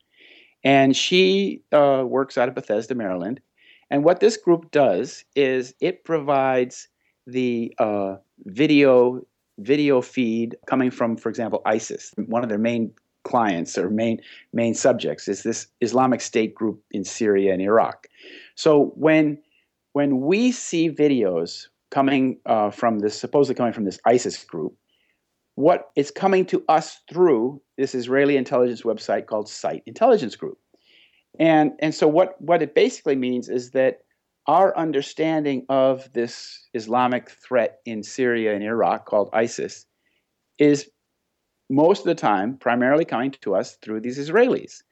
And 0.64 0.96
she 0.96 1.62
uh, 1.72 2.04
works 2.06 2.38
out 2.38 2.48
of 2.48 2.54
Bethesda, 2.54 2.94
Maryland. 2.94 3.40
And 3.90 4.04
what 4.04 4.20
this 4.20 4.36
group 4.36 4.70
does 4.70 5.24
is 5.36 5.74
it 5.80 6.04
provides 6.04 6.88
the 7.26 7.74
uh, 7.78 8.16
video 8.44 9.26
video 9.58 10.00
feed 10.00 10.56
coming 10.66 10.90
from, 10.90 11.16
for 11.16 11.28
example, 11.28 11.60
ISIS. 11.66 12.12
One 12.16 12.42
of 12.42 12.48
their 12.48 12.58
main 12.58 12.92
clients 13.24 13.76
or 13.76 13.90
main 13.90 14.20
main 14.52 14.74
subjects 14.74 15.28
is 15.28 15.42
this 15.42 15.66
Islamic 15.80 16.20
State 16.20 16.54
group 16.54 16.82
in 16.90 17.04
Syria 17.04 17.52
and 17.52 17.62
Iraq. 17.62 18.06
So 18.54 18.92
when 18.94 19.38
when 19.92 20.22
we 20.22 20.52
see 20.52 20.90
videos 20.90 21.68
coming 21.92 22.38
uh, 22.46 22.70
from 22.70 22.98
this 22.98 23.20
supposedly 23.20 23.54
coming 23.54 23.72
from 23.72 23.84
this 23.84 24.00
ISIS 24.06 24.42
group, 24.44 24.74
what 25.54 25.90
is 25.94 26.10
coming 26.10 26.46
to 26.46 26.64
us 26.68 27.00
through 27.08 27.60
this 27.76 27.94
Israeli 27.94 28.36
intelligence 28.36 28.82
website 28.82 29.26
called 29.26 29.48
SITE 29.48 29.82
Intelligence 29.86 30.34
Group. 30.34 30.58
And, 31.38 31.72
and 31.80 31.94
so 31.94 32.08
what, 32.08 32.40
what 32.40 32.62
it 32.62 32.74
basically 32.74 33.16
means 33.16 33.48
is 33.48 33.70
that 33.72 33.98
our 34.46 34.76
understanding 34.76 35.66
of 35.68 36.10
this 36.14 36.68
Islamic 36.72 37.30
threat 37.30 37.78
in 37.84 38.02
Syria 38.02 38.54
and 38.54 38.64
Iraq 38.64 39.04
called 39.04 39.28
ISIS 39.34 39.86
is 40.58 40.90
most 41.68 42.00
of 42.00 42.06
the 42.06 42.14
time 42.14 42.56
primarily 42.56 43.04
coming 43.04 43.30
to 43.42 43.54
us 43.54 43.76
through 43.82 44.00
these 44.00 44.18
Israelis. 44.18 44.82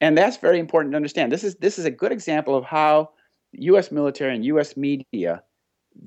And 0.00 0.16
that's 0.16 0.38
very 0.38 0.58
important 0.58 0.92
to 0.92 0.96
understand. 0.96 1.30
This 1.30 1.44
is, 1.44 1.54
this 1.56 1.78
is 1.78 1.84
a 1.84 1.90
good 1.90 2.12
example 2.12 2.56
of 2.56 2.64
how 2.64 3.10
US 3.52 3.92
military 3.92 4.34
and 4.34 4.44
US 4.46 4.76
media 4.76 5.42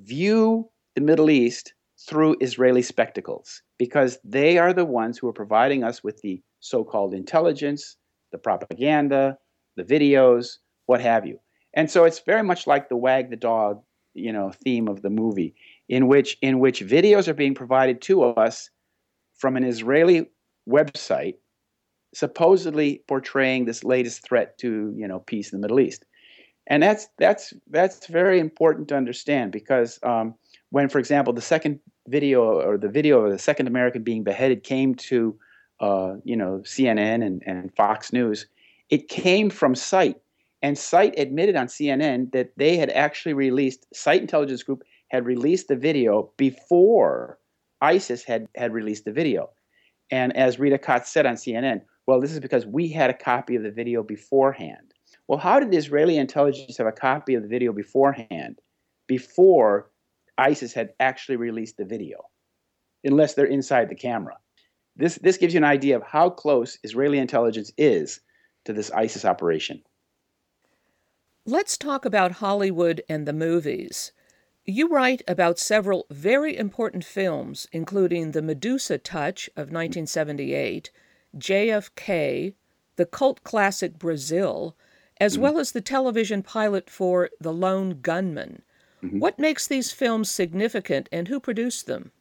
view 0.03 0.69
the 0.95 1.01
Middle 1.01 1.29
East 1.29 1.73
through 2.07 2.37
Israeli 2.39 2.81
spectacles 2.81 3.61
because 3.77 4.17
they 4.23 4.57
are 4.57 4.73
the 4.73 4.85
ones 4.85 5.17
who 5.17 5.27
are 5.27 5.33
providing 5.33 5.83
us 5.83 6.03
with 6.03 6.21
the 6.21 6.41
so 6.59 6.83
called 6.83 7.13
intelligence, 7.13 7.97
the 8.31 8.37
propaganda, 8.37 9.37
the 9.75 9.83
videos, 9.83 10.57
what 10.85 11.01
have 11.01 11.25
you. 11.25 11.39
And 11.73 11.89
so 11.89 12.03
it's 12.03 12.19
very 12.19 12.43
much 12.43 12.67
like 12.67 12.89
the 12.89 12.97
wag 12.97 13.29
the 13.29 13.35
dog, 13.35 13.81
you 14.13 14.33
know, 14.33 14.51
theme 14.63 14.87
of 14.87 15.01
the 15.01 15.09
movie, 15.09 15.55
in 15.87 16.07
which 16.07 16.37
in 16.41 16.59
which 16.59 16.81
videos 16.81 17.27
are 17.27 17.33
being 17.33 17.55
provided 17.55 18.01
to 18.03 18.23
us 18.23 18.69
from 19.37 19.55
an 19.55 19.63
Israeli 19.63 20.27
website, 20.67 21.35
supposedly 22.13 23.03
portraying 23.07 23.65
this 23.65 23.83
latest 23.83 24.23
threat 24.23 24.57
to 24.59 24.93
you 24.97 25.07
know 25.07 25.19
peace 25.19 25.53
in 25.53 25.59
the 25.59 25.61
Middle 25.61 25.79
East. 25.79 26.05
And 26.69 26.83
that's 26.83 27.07
that's 27.17 27.53
that's 27.69 28.05
very 28.07 28.39
important 28.39 28.87
to 28.89 28.95
understand 28.95 29.51
because 29.51 29.99
um, 30.03 30.35
when, 30.69 30.87
for 30.87 30.99
example, 30.99 31.33
the 31.33 31.41
second 31.41 31.79
video 32.07 32.43
or 32.43 32.77
the 32.77 32.87
video 32.87 33.25
of 33.25 33.31
the 33.31 33.39
second 33.39 33.67
American 33.67 34.03
being 34.03 34.23
beheaded 34.23 34.63
came 34.63 34.93
to 34.95 35.35
uh, 35.79 36.15
you 36.23 36.35
know 36.35 36.61
CNN 36.63 37.25
and, 37.25 37.41
and 37.45 37.75
Fox 37.75 38.13
News, 38.13 38.45
it 38.89 39.07
came 39.07 39.49
from 39.49 39.75
SITE. 39.75 40.17
And 40.61 40.77
SITE 40.77 41.17
admitted 41.17 41.55
on 41.55 41.67
CNN 41.67 42.33
that 42.33 42.51
they 42.57 42.75
had 42.75 42.89
actually 42.89 43.33
released, 43.33 43.85
SITE 43.93 44.21
Intelligence 44.21 44.61
Group 44.61 44.83
had 45.07 45.25
released 45.25 45.69
the 45.69 45.75
video 45.77 46.31
before 46.35 47.39
ISIS 47.81 48.25
had, 48.25 48.47
had 48.55 48.73
released 48.73 49.05
the 49.05 49.13
video. 49.13 49.51
And 50.11 50.35
as 50.35 50.59
Rita 50.59 50.77
Katz 50.77 51.09
said 51.09 51.25
on 51.25 51.35
CNN, 51.35 51.81
well, 52.07 52.19
this 52.19 52.33
is 52.33 52.41
because 52.41 52.65
we 52.65 52.89
had 52.89 53.09
a 53.09 53.13
copy 53.13 53.55
of 53.55 53.63
the 53.63 53.71
video 53.71 54.03
beforehand. 54.03 54.93
Well, 55.27 55.39
how 55.39 55.59
did 55.59 55.71
the 55.71 55.77
Israeli 55.77 56.17
intelligence 56.17 56.77
have 56.77 56.87
a 56.87 56.91
copy 56.91 57.35
of 57.35 57.43
the 57.43 57.47
video 57.47 57.71
beforehand 57.71 58.59
before 59.07 59.89
ISIS 60.37 60.73
had 60.73 60.93
actually 60.99 61.35
released 61.35 61.77
the 61.77 61.85
video, 61.85 62.25
unless 63.03 63.33
they're 63.33 63.45
inside 63.45 63.89
the 63.89 63.95
camera? 63.95 64.37
This, 64.95 65.15
this 65.15 65.37
gives 65.37 65.53
you 65.53 65.59
an 65.59 65.65
idea 65.65 65.95
of 65.95 66.03
how 66.03 66.29
close 66.29 66.79
Israeli 66.83 67.19
intelligence 67.19 67.71
is 67.77 68.21
to 68.65 68.73
this 68.73 68.91
ISIS 68.91 69.23
operation. 69.23 69.83
Let's 71.45 71.77
talk 71.77 72.05
about 72.05 72.33
Hollywood 72.33 73.01
and 73.07 73.27
the 73.27 73.33
movies. 73.33 74.11
You 74.65 74.87
write 74.87 75.21
about 75.27 75.57
several 75.57 76.05
very 76.11 76.57
important 76.57 77.03
films, 77.05 77.67
including 77.71 78.31
The 78.31 78.41
Medusa 78.41 78.97
Touch 78.97 79.47
of 79.55 79.71
1978, 79.71 80.91
JFK, 81.37 82.53
the 82.97 83.05
cult 83.05 83.43
classic 83.43 83.97
Brazil, 83.97 84.75
as 85.19 85.33
mm-hmm. 85.33 85.43
well 85.43 85.59
as 85.59 85.71
the 85.71 85.81
television 85.81 86.43
pilot 86.43 86.89
for 86.89 87.29
The 87.39 87.53
Lone 87.53 88.01
Gunmen. 88.01 88.61
Mm-hmm. 89.03 89.19
What 89.19 89.39
makes 89.39 89.67
these 89.67 89.91
films 89.91 90.29
significant 90.29 91.09
and 91.11 91.27
who 91.27 91.39
produced 91.39 91.87
them? 91.87 92.11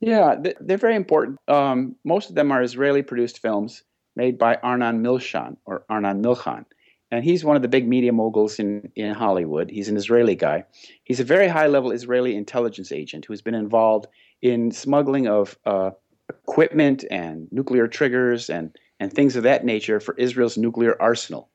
Yeah, 0.00 0.36
they're 0.60 0.76
very 0.76 0.96
important. 0.96 1.38
Um, 1.48 1.96
most 2.04 2.28
of 2.28 2.34
them 2.34 2.52
are 2.52 2.62
Israeli 2.62 3.02
produced 3.02 3.40
films 3.40 3.84
made 4.16 4.38
by 4.38 4.56
Arnon 4.56 5.02
Milchan 5.02 5.56
or 5.64 5.84
Arnon 5.88 6.22
Milchan 6.22 6.66
and 7.14 7.24
he's 7.24 7.44
one 7.44 7.54
of 7.54 7.62
the 7.62 7.68
big 7.68 7.86
media 7.86 8.12
moguls 8.12 8.58
in, 8.58 8.90
in 8.96 9.14
Hollywood. 9.14 9.70
He's 9.70 9.88
an 9.88 9.96
Israeli 9.96 10.34
guy. 10.34 10.64
He's 11.04 11.20
a 11.20 11.24
very 11.24 11.46
high 11.46 11.68
level 11.68 11.92
Israeli 11.92 12.34
intelligence 12.34 12.90
agent 12.90 13.24
who's 13.24 13.40
been 13.40 13.54
involved 13.54 14.06
in 14.42 14.72
smuggling 14.72 15.28
of 15.28 15.56
uh, 15.64 15.90
equipment 16.28 17.04
and 17.12 17.46
nuclear 17.52 17.86
triggers 17.86 18.50
and, 18.50 18.76
and 18.98 19.12
things 19.12 19.36
of 19.36 19.44
that 19.44 19.64
nature 19.64 20.00
for 20.00 20.16
Israel's 20.16 20.58
nuclear 20.58 21.00
arsenal. 21.00 21.50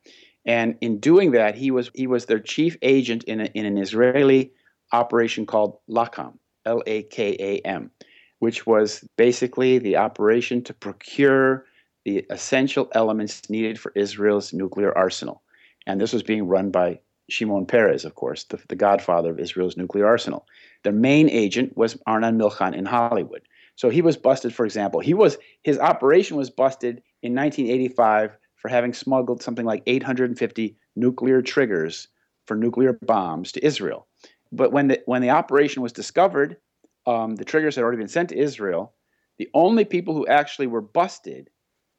And 0.50 0.78
in 0.82 1.00
doing 1.00 1.32
that, 1.32 1.56
he 1.56 1.70
was 1.70 1.92
he 1.94 2.08
was 2.08 2.26
their 2.26 2.40
chief 2.40 2.76
agent 2.82 3.24
in, 3.26 3.42
a, 3.42 3.46
in 3.46 3.66
an 3.66 3.78
Israeli 3.78 4.52
operation 4.92 5.46
called 5.46 5.78
LAKAM, 5.88 6.40
L 6.66 6.82
A 6.88 7.04
K 7.04 7.38
A 7.40 7.68
M, 7.68 7.92
which 8.40 8.66
was 8.66 9.08
basically 9.16 9.78
the 9.78 9.98
operation 9.98 10.64
to 10.64 10.74
procure 10.74 11.66
the 12.04 12.26
essential 12.32 12.90
elements 12.94 13.50
needed 13.50 13.80
for 13.80 13.92
Israel's 13.96 14.52
nuclear 14.52 14.98
arsenal 14.98 15.44
and 15.90 16.00
this 16.00 16.14
was 16.14 16.24
being 16.24 16.48
run 16.48 16.70
by 16.70 17.00
Shimon 17.30 17.66
Peres, 17.66 18.06
of 18.06 18.16
course, 18.16 18.44
the, 18.46 18.60
the 18.70 18.76
godfather 18.76 19.32
of 19.32 19.40
Israel's 19.40 19.78
nuclear 19.78 20.06
arsenal. 20.06 20.46
Their 20.84 20.94
main 20.94 21.30
agent 21.30 21.78
was 21.78 21.98
Arnon 22.06 22.38
Milchan 22.38 22.76
in 22.76 22.86
Hollywood. 22.86 23.42
So 23.76 23.90
he 23.90 24.02
was 24.02 24.18
busted, 24.18 24.54
for 24.54 24.66
example. 24.66 25.00
He 25.00 25.14
was 25.14 25.38
his 25.64 25.80
operation 25.80 26.38
was 26.38 26.50
busted 26.52 27.02
in 27.24 27.34
1985 27.34 28.38
for 28.60 28.70
having 28.70 28.94
smuggled 28.94 29.42
something 29.42 29.66
like 29.66 29.84
850 29.88 30.76
nuclear 30.96 31.42
triggers 31.42 32.08
for 32.46 32.56
nuclear 32.56 32.94
bombs 33.02 33.52
to 33.54 33.66
Israel. 33.66 34.08
But 34.52 34.72
when 34.72 34.88
the 34.88 35.02
when 35.06 35.22
the 35.22 35.30
operation 35.30 35.82
was 35.82 35.92
discovered, 35.92 36.58
um, 37.06 37.36
the 37.36 37.46
triggers 37.46 37.76
had 37.76 37.84
already 37.84 37.98
been 37.98 38.08
sent 38.08 38.30
to 38.30 38.38
Israel. 38.38 38.94
The 39.38 39.50
only 39.54 39.86
people 39.86 40.14
who 40.14 40.28
actually 40.28 40.68
were 40.68 40.82
busted 40.82 41.50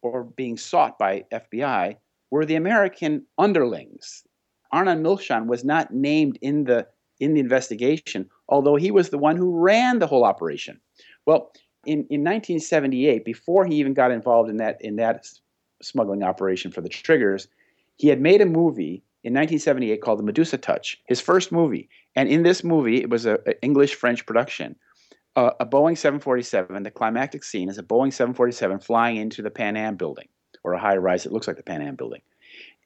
or 0.03 0.25
being 0.25 0.57
sought 0.57 0.99
by 0.99 1.25
FBI 1.33 1.97
were 2.31 2.45
the 2.45 2.57
American 2.57 3.27
underlings. 3.39 4.25
Arnon 4.73 5.03
Milchan 5.03 5.47
was 5.47 5.65
not 5.65 5.93
named 5.93 6.39
in 6.43 6.65
the 6.65 6.87
in 7.19 7.35
the 7.35 7.41
investigation, 7.41 8.29
although 8.49 8.77
he 8.77 8.91
was 8.91 9.11
the 9.11 9.19
one 9.19 9.37
who 9.37 9.59
ran 9.59 9.99
the 9.99 10.07
whole 10.07 10.25
operation. 10.25 10.81
Well, 11.27 11.53
in, 11.85 11.99
in 12.11 12.25
1978, 12.25 13.25
before 13.25 13.67
he 13.67 13.77
even 13.77 13.95
got 13.95 14.11
involved 14.11 14.51
in 14.51 14.57
that 14.59 14.79
in 14.81 14.97
that 14.97 15.27
smuggling 15.83 16.22
operation 16.22 16.70
for 16.70 16.81
the 16.81 16.89
triggers, 16.89 17.49
he 17.97 18.09
had 18.09 18.20
made 18.20 18.41
a 18.41 18.47
movie 18.47 19.03
in 19.22 19.35
1978 19.35 20.01
called 20.01 20.18
The 20.18 20.24
Medusa 20.24 20.57
Touch, 20.57 21.01
his 21.07 21.20
first 21.20 21.53
movie. 21.53 21.89
And 22.16 22.28
in 22.28 22.43
this 22.43 22.64
movie, 22.64 23.03
it 23.03 23.11
was 23.11 23.26
an 23.26 23.39
English 23.62 23.95
French 23.95 24.24
production. 24.24 24.76
Uh, 25.37 25.51
a 25.61 25.66
Boeing 25.66 25.97
747, 25.97 26.83
the 26.83 26.91
climactic 26.91 27.45
scene 27.45 27.68
is 27.68 27.78
a 27.78 27.83
Boeing 27.83 28.12
747 28.12 28.81
flying 28.81 29.16
into 29.16 29.43
the 29.43 29.51
Pan 29.51 29.76
Am 29.76 29.97
building 29.97 30.28
or 30.64 30.72
a 30.72 30.81
high 30.81 30.97
rise 30.97 31.24
that 31.24 31.33
looks 31.33 31.47
like 31.47 31.57
the 31.57 31.62
Pan 31.62 31.83
Am 31.83 31.97
building. 31.97 32.20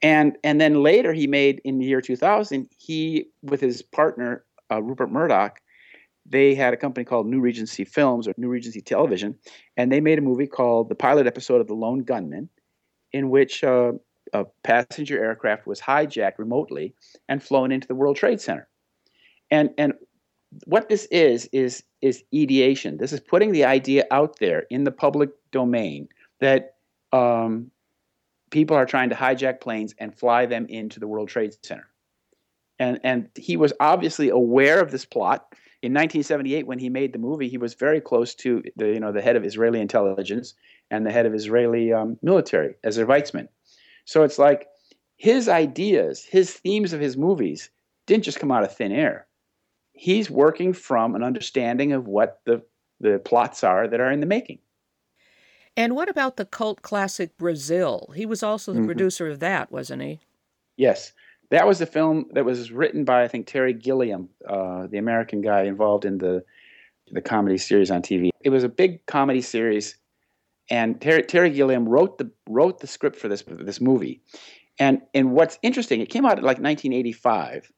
And 0.02 0.36
and 0.44 0.60
then 0.60 0.82
later 0.82 1.12
he 1.12 1.26
made 1.26 1.60
in 1.64 1.78
the 1.78 1.86
year 1.86 2.00
2000 2.00 2.68
he 2.76 3.26
with 3.42 3.60
his 3.60 3.80
partner 3.80 4.44
uh, 4.70 4.82
Rupert 4.82 5.10
Murdoch 5.10 5.60
they 6.26 6.54
had 6.54 6.74
a 6.74 6.76
company 6.76 7.04
called 7.04 7.26
New 7.26 7.40
Regency 7.40 7.84
Films 7.84 8.26
or 8.26 8.34
New 8.36 8.48
Regency 8.48 8.82
Television 8.82 9.36
and 9.76 9.90
they 9.90 10.00
made 10.00 10.18
a 10.18 10.22
movie 10.22 10.46
called 10.46 10.88
the 10.88 10.94
pilot 10.94 11.26
episode 11.26 11.60
of 11.60 11.68
The 11.68 11.74
Lone 11.74 12.00
Gunmen 12.00 12.48
in 13.14 13.30
which 13.30 13.62
uh, 13.62 13.92
a 14.34 14.44
passenger 14.64 15.24
aircraft 15.24 15.66
was 15.66 15.80
hijacked 15.80 16.38
remotely 16.38 16.94
and 17.28 17.42
flown 17.42 17.70
into 17.70 17.86
the 17.86 17.94
World 17.94 18.16
Trade 18.16 18.40
Center. 18.40 18.68
And 19.50 19.70
and 19.78 19.94
what 20.66 20.88
this 20.88 21.06
is 21.06 21.48
is 21.52 21.84
is 22.02 22.24
ideation. 22.34 22.98
This 22.98 23.12
is 23.12 23.20
putting 23.20 23.52
the 23.52 23.64
idea 23.64 24.04
out 24.10 24.38
there 24.40 24.64
in 24.68 24.84
the 24.84 24.90
public 24.90 25.30
domain 25.52 26.08
that 26.40 26.74
um, 27.12 27.70
people 28.50 28.76
are 28.76 28.84
trying 28.84 29.10
to 29.10 29.14
hijack 29.14 29.60
planes 29.60 29.94
and 29.98 30.18
fly 30.18 30.44
them 30.44 30.66
into 30.68 30.98
the 30.98 31.06
World 31.06 31.28
Trade 31.28 31.54
Center. 31.62 31.86
And, 32.80 32.98
and 33.04 33.28
he 33.36 33.56
was 33.56 33.72
obviously 33.78 34.30
aware 34.30 34.80
of 34.80 34.90
this 34.90 35.04
plot. 35.04 35.46
In 35.82 35.92
1978, 35.92 36.66
when 36.66 36.80
he 36.80 36.88
made 36.88 37.12
the 37.12 37.18
movie, 37.20 37.48
he 37.48 37.58
was 37.58 37.74
very 37.74 38.00
close 38.00 38.34
to 38.36 38.62
the, 38.76 38.88
you 38.88 39.00
know, 39.00 39.12
the 39.12 39.22
head 39.22 39.36
of 39.36 39.44
Israeli 39.44 39.80
intelligence 39.80 40.54
and 40.90 41.06
the 41.06 41.12
head 41.12 41.26
of 41.26 41.34
Israeli 41.34 41.92
um, 41.92 42.18
military, 42.22 42.76
Ezer 42.84 43.06
Weizman. 43.06 43.48
So 44.04 44.22
it's 44.22 44.38
like 44.38 44.68
his 45.16 45.48
ideas, 45.48 46.24
his 46.24 46.52
themes 46.52 46.92
of 46.92 47.00
his 47.00 47.16
movies 47.16 47.70
didn't 48.06 48.24
just 48.24 48.40
come 48.40 48.52
out 48.52 48.64
of 48.64 48.74
thin 48.74 48.92
air. 48.92 49.26
He's 49.92 50.30
working 50.30 50.72
from 50.72 51.14
an 51.14 51.22
understanding 51.22 51.92
of 51.92 52.06
what 52.06 52.40
the, 52.44 52.62
the 53.00 53.18
plots 53.24 53.64
are 53.64 53.88
that 53.88 54.00
are 54.00 54.10
in 54.10 54.20
the 54.20 54.26
making. 54.26 54.58
And 55.76 55.96
what 55.96 56.08
about 56.08 56.36
the 56.36 56.44
cult 56.44 56.82
classic 56.82 57.36
Brazil? 57.36 58.12
He 58.14 58.26
was 58.26 58.42
also 58.42 58.72
the 58.72 58.78
mm-hmm. 58.78 58.86
producer 58.86 59.28
of 59.28 59.40
that, 59.40 59.72
wasn't 59.72 60.02
he? 60.02 60.20
Yes. 60.76 61.12
That 61.50 61.66
was 61.66 61.80
a 61.80 61.86
film 61.86 62.26
that 62.32 62.44
was 62.44 62.72
written 62.72 63.04
by, 63.04 63.22
I 63.22 63.28
think, 63.28 63.46
Terry 63.46 63.72
Gilliam, 63.72 64.28
uh, 64.48 64.86
the 64.86 64.98
American 64.98 65.40
guy 65.40 65.62
involved 65.62 66.04
in 66.04 66.18
the 66.18 66.44
the 67.10 67.20
comedy 67.20 67.58
series 67.58 67.90
on 67.90 68.02
TV. 68.02 68.30
It 68.40 68.50
was 68.50 68.64
a 68.64 68.68
big 68.68 69.04
comedy 69.06 69.42
series, 69.42 69.96
and 70.70 71.00
Terry, 71.00 71.22
Terry 71.22 71.50
Gilliam 71.50 71.88
wrote 71.88 72.18
the 72.18 72.30
wrote 72.48 72.80
the 72.80 72.86
script 72.86 73.16
for 73.16 73.28
this 73.28 73.44
this 73.46 73.80
movie. 73.80 74.20
And 74.78 75.02
and 75.12 75.32
what's 75.32 75.58
interesting, 75.62 76.00
it 76.00 76.08
came 76.08 76.24
out 76.24 76.38
in 76.38 76.44
like 76.44 76.58
1985, 76.58 77.70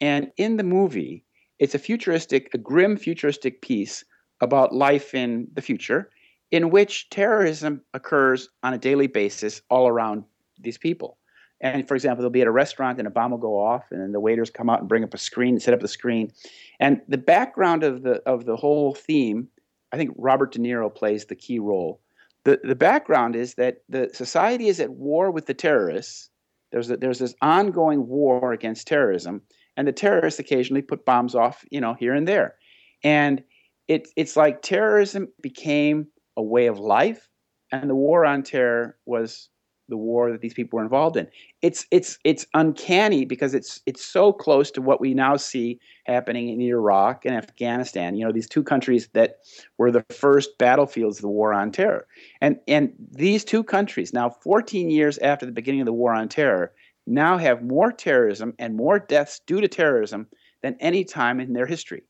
and 0.00 0.32
in 0.36 0.56
the 0.56 0.64
movie, 0.64 1.24
it's 1.58 1.74
a 1.74 1.78
futuristic, 1.78 2.50
a 2.54 2.58
grim 2.58 2.96
futuristic 2.96 3.62
piece 3.62 4.04
about 4.40 4.74
life 4.74 5.14
in 5.14 5.46
the 5.54 5.62
future, 5.62 6.10
in 6.50 6.70
which 6.70 7.08
terrorism 7.10 7.82
occurs 7.94 8.48
on 8.62 8.74
a 8.74 8.78
daily 8.78 9.06
basis 9.06 9.62
all 9.70 9.86
around 9.86 10.24
these 10.58 10.78
people. 10.78 11.18
And 11.60 11.86
for 11.86 11.94
example, 11.94 12.22
they'll 12.22 12.30
be 12.30 12.40
at 12.40 12.48
a 12.48 12.52
restaurant 12.52 12.98
and 12.98 13.06
a 13.06 13.10
bomb 13.10 13.30
will 13.30 13.38
go 13.38 13.56
off, 13.56 13.84
and 13.92 14.00
then 14.00 14.10
the 14.10 14.18
waiters 14.18 14.50
come 14.50 14.68
out 14.68 14.80
and 14.80 14.88
bring 14.88 15.04
up 15.04 15.14
a 15.14 15.18
screen, 15.18 15.60
set 15.60 15.72
up 15.72 15.80
the 15.80 15.86
screen. 15.86 16.32
And 16.80 17.00
the 17.06 17.18
background 17.18 17.84
of 17.84 18.02
the 18.02 18.14
of 18.26 18.44
the 18.44 18.56
whole 18.56 18.94
theme, 18.94 19.48
I 19.92 19.96
think 19.96 20.10
Robert 20.16 20.52
De 20.52 20.58
Niro 20.58 20.92
plays 20.92 21.26
the 21.26 21.36
key 21.36 21.60
role. 21.60 22.00
The 22.44 22.60
the 22.62 22.74
background 22.74 23.36
is 23.36 23.54
that 23.54 23.78
the 23.88 24.10
society 24.12 24.68
is 24.68 24.80
at 24.80 24.90
war 24.90 25.30
with 25.30 25.46
the 25.46 25.54
terrorists. 25.54 26.28
There's 26.72 26.90
a, 26.90 26.96
there's 26.96 27.18
this 27.18 27.34
ongoing 27.42 28.08
war 28.08 28.52
against 28.52 28.86
terrorism, 28.86 29.42
and 29.76 29.86
the 29.86 29.92
terrorists 29.92 30.40
occasionally 30.40 30.82
put 30.82 31.04
bombs 31.04 31.34
off, 31.34 31.64
you 31.70 31.80
know, 31.80 31.94
here 31.94 32.14
and 32.14 32.26
there. 32.26 32.56
And 33.04 33.42
it, 33.88 34.08
it's 34.16 34.36
like 34.36 34.62
terrorism 34.62 35.28
became 35.42 36.06
a 36.36 36.42
way 36.42 36.66
of 36.66 36.78
life, 36.78 37.28
and 37.70 37.90
the 37.90 37.94
war 37.94 38.24
on 38.24 38.42
terror 38.42 38.96
was 39.06 39.50
the 39.92 39.96
war 39.98 40.32
that 40.32 40.40
these 40.40 40.54
people 40.54 40.78
were 40.78 40.82
involved 40.82 41.16
in. 41.16 41.28
It's 41.60 41.86
it's 41.90 42.18
it's 42.24 42.46
uncanny 42.54 43.26
because 43.26 43.52
it's 43.54 43.80
it's 43.84 44.02
so 44.04 44.32
close 44.32 44.70
to 44.72 44.80
what 44.80 45.00
we 45.00 45.12
now 45.12 45.36
see 45.36 45.78
happening 46.06 46.48
in 46.48 46.60
Iraq 46.62 47.26
and 47.26 47.36
Afghanistan. 47.36 48.16
You 48.16 48.24
know, 48.24 48.32
these 48.32 48.48
two 48.48 48.64
countries 48.64 49.08
that 49.12 49.36
were 49.76 49.90
the 49.90 50.04
first 50.10 50.56
battlefields 50.58 51.18
of 51.18 51.22
the 51.22 51.28
war 51.28 51.52
on 51.52 51.70
terror. 51.70 52.06
And 52.40 52.56
and 52.66 52.92
these 53.12 53.44
two 53.44 53.62
countries 53.62 54.14
now 54.14 54.30
14 54.30 54.88
years 54.88 55.18
after 55.18 55.44
the 55.44 55.52
beginning 55.52 55.82
of 55.82 55.86
the 55.86 55.92
war 55.92 56.14
on 56.14 56.28
terror 56.28 56.72
now 57.06 57.36
have 57.36 57.62
more 57.62 57.92
terrorism 57.92 58.54
and 58.58 58.74
more 58.74 58.98
deaths 58.98 59.40
due 59.46 59.60
to 59.60 59.68
terrorism 59.68 60.26
than 60.62 60.76
any 60.80 61.04
time 61.04 61.38
in 61.38 61.52
their 61.52 61.66
history. 61.66 62.04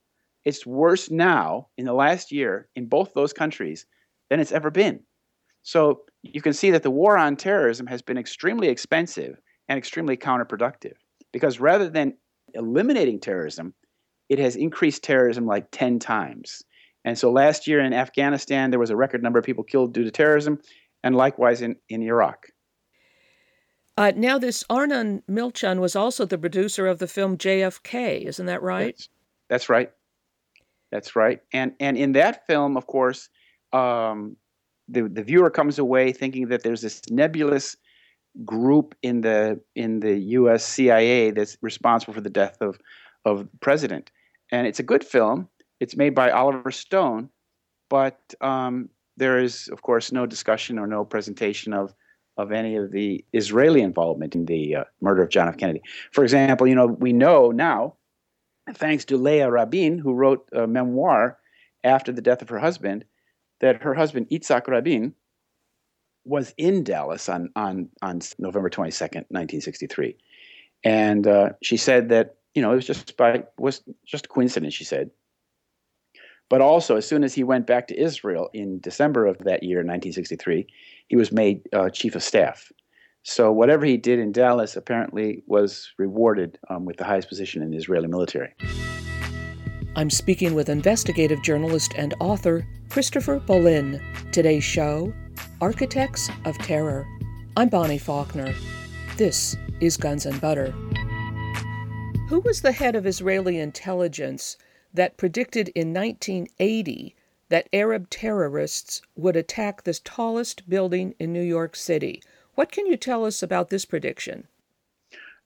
It's 0.45 0.65
worse 0.65 1.11
now 1.11 1.67
in 1.77 1.85
the 1.85 1.93
last 1.93 2.31
year 2.31 2.69
in 2.75 2.85
both 2.85 3.13
those 3.13 3.33
countries 3.33 3.85
than 4.29 4.39
it's 4.39 4.51
ever 4.53 4.71
been. 4.71 5.01
So 5.63 6.03
you 6.23 6.41
can 6.41 6.53
see 6.53 6.71
that 6.71 6.83
the 6.83 6.91
war 6.91 7.17
on 7.17 7.35
terrorism 7.35 7.85
has 7.87 8.01
been 8.01 8.17
extremely 8.17 8.69
expensive 8.69 9.39
and 9.67 9.77
extremely 9.77 10.17
counterproductive 10.17 10.93
because 11.31 11.59
rather 11.59 11.89
than 11.89 12.13
eliminating 12.53 13.19
terrorism, 13.19 13.73
it 14.29 14.39
has 14.39 14.55
increased 14.55 15.03
terrorism 15.03 15.45
like 15.45 15.67
10 15.71 15.99
times. 15.99 16.63
And 17.05 17.17
so 17.17 17.29
last 17.31 17.67
year 17.67 17.81
in 17.81 17.93
Afghanistan, 17.93 18.71
there 18.71 18.79
was 18.79 18.89
a 18.89 18.95
record 18.95 19.21
number 19.21 19.37
of 19.37 19.45
people 19.45 19.63
killed 19.65 19.93
due 19.93 20.05
to 20.05 20.11
terrorism, 20.11 20.59
and 21.03 21.15
likewise 21.15 21.61
in, 21.61 21.75
in 21.89 22.01
Iraq. 22.01 22.47
Uh, 23.97 24.13
now, 24.15 24.39
this 24.39 24.63
Arnon 24.69 25.21
Milchan 25.29 25.79
was 25.79 25.95
also 25.95 26.25
the 26.25 26.37
producer 26.37 26.87
of 26.87 26.99
the 26.99 27.07
film 27.07 27.37
JFK, 27.37 28.23
isn't 28.25 28.45
that 28.45 28.63
right? 28.63 28.95
That's, 28.95 29.09
that's 29.49 29.69
right. 29.69 29.91
That's 30.91 31.15
right. 31.15 31.41
And 31.51 31.73
and 31.79 31.97
in 31.97 32.13
that 32.13 32.47
film, 32.47 32.77
of 32.77 32.87
course, 32.87 33.29
um, 33.71 34.37
the 34.87 35.03
the 35.03 35.23
viewer 35.23 35.49
comes 35.49 35.79
away 35.79 36.11
thinking 36.11 36.47
that 36.49 36.63
there's 36.63 36.81
this 36.81 37.01
nebulous 37.09 37.77
group 38.45 38.95
in 39.03 39.21
the 39.21 39.59
in 39.75 39.99
the 39.99 40.17
U.S. 40.17 40.65
CIA 40.65 41.31
that's 41.31 41.57
responsible 41.61 42.13
for 42.13 42.21
the 42.21 42.29
death 42.29 42.57
of 42.61 42.79
of 43.25 43.39
the 43.51 43.57
president. 43.59 44.11
And 44.51 44.67
it's 44.67 44.79
a 44.79 44.83
good 44.83 45.03
film. 45.03 45.49
It's 45.79 45.95
made 45.95 46.15
by 46.15 46.31
Oliver 46.31 46.71
Stone, 46.71 47.29
but 47.89 48.19
um, 48.41 48.89
there 49.17 49.39
is, 49.39 49.67
of 49.69 49.81
course, 49.81 50.11
no 50.11 50.25
discussion 50.25 50.79
or 50.79 50.87
no 50.87 51.05
presentation 51.05 51.73
of 51.73 51.93
of 52.37 52.51
any 52.51 52.75
of 52.75 52.91
the 52.91 53.23
Israeli 53.33 53.81
involvement 53.81 54.33
in 54.33 54.45
the 54.45 54.75
uh, 54.75 54.83
murder 55.01 55.21
of 55.21 55.29
John 55.29 55.47
F. 55.47 55.57
Kennedy. 55.57 55.81
For 56.11 56.23
example, 56.23 56.65
you 56.65 56.73
know, 56.73 56.87
we 56.87 57.13
know 57.13 57.51
now, 57.51 57.95
thanks 58.73 59.05
to 59.05 59.17
Leah 59.17 59.51
Rabin, 59.51 59.99
who 59.99 60.13
wrote 60.13 60.49
a 60.51 60.65
memoir 60.65 61.37
after 61.83 62.11
the 62.11 62.23
death 62.23 62.41
of 62.41 62.49
her 62.49 62.57
husband, 62.57 63.05
that 63.63 63.81
her 63.81 63.93
husband, 63.93 64.27
Itzhak 64.29 64.67
Rabin, 64.67 65.13
was 66.25 66.53
in 66.57 66.83
Dallas 66.83 67.29
on, 67.29 67.49
on, 67.55 67.87
on 68.01 68.19
November 68.37 68.69
22nd, 68.69 69.23
1963. 69.31 70.17
And 70.83 71.25
uh, 71.25 71.51
she 71.61 71.77
said 71.77 72.09
that, 72.09 72.35
you 72.55 72.61
know, 72.61 72.73
it 72.73 72.75
was 72.75 72.85
just 72.85 73.15
by, 73.15 73.45
was 73.57 73.81
just 74.05 74.25
a 74.25 74.27
coincidence, 74.27 74.73
she 74.73 74.83
said. 74.83 75.11
But 76.49 76.59
also, 76.59 76.97
as 76.97 77.07
soon 77.07 77.23
as 77.23 77.33
he 77.33 77.45
went 77.45 77.65
back 77.65 77.87
to 77.87 77.97
Israel 77.97 78.49
in 78.53 78.81
December 78.81 79.25
of 79.27 79.37
that 79.39 79.63
year, 79.63 79.77
1963, 79.77 80.67
he 81.07 81.15
was 81.15 81.31
made 81.31 81.61
uh, 81.71 81.89
chief 81.89 82.15
of 82.15 82.23
staff. 82.23 82.69
So 83.23 83.49
whatever 83.49 83.85
he 83.85 83.95
did 83.95 84.19
in 84.19 84.33
Dallas 84.33 84.75
apparently 84.75 85.41
was 85.47 85.89
rewarded 85.97 86.59
um, 86.69 86.83
with 86.83 86.97
the 86.97 87.05
highest 87.05 87.29
position 87.29 87.63
in 87.63 87.71
the 87.71 87.77
Israeli 87.77 88.07
military. 88.07 88.53
I'm 89.95 90.09
speaking 90.09 90.55
with 90.55 90.69
investigative 90.69 91.43
journalist 91.43 91.93
and 91.95 92.15
author 92.19 92.67
Christopher 92.89 93.39
Bollyn. 93.39 94.01
Today's 94.31 94.63
show 94.63 95.13
Architects 95.61 96.31
of 96.45 96.57
Terror. 96.57 97.07
I'm 97.55 97.69
Bonnie 97.69 97.99
Faulkner. 97.99 98.55
This 99.17 99.55
is 99.81 99.95
Guns 99.95 100.25
and 100.25 100.41
Butter. 100.41 100.71
Who 102.27 102.39
was 102.39 102.61
the 102.61 102.71
head 102.71 102.95
of 102.95 103.05
Israeli 103.05 103.59
intelligence 103.59 104.57
that 104.95 105.17
predicted 105.17 105.69
in 105.69 105.93
1980 105.93 107.15
that 107.49 107.69
Arab 107.71 108.09
terrorists 108.09 109.03
would 109.15 109.35
attack 109.35 109.83
the 109.83 109.93
tallest 109.93 110.67
building 110.67 111.13
in 111.19 111.31
New 111.31 111.43
York 111.43 111.75
City. 111.75 112.19
What 112.55 112.71
can 112.71 112.87
you 112.87 112.97
tell 112.97 113.25
us 113.25 113.43
about 113.43 113.69
this 113.69 113.85
prediction? 113.85 114.47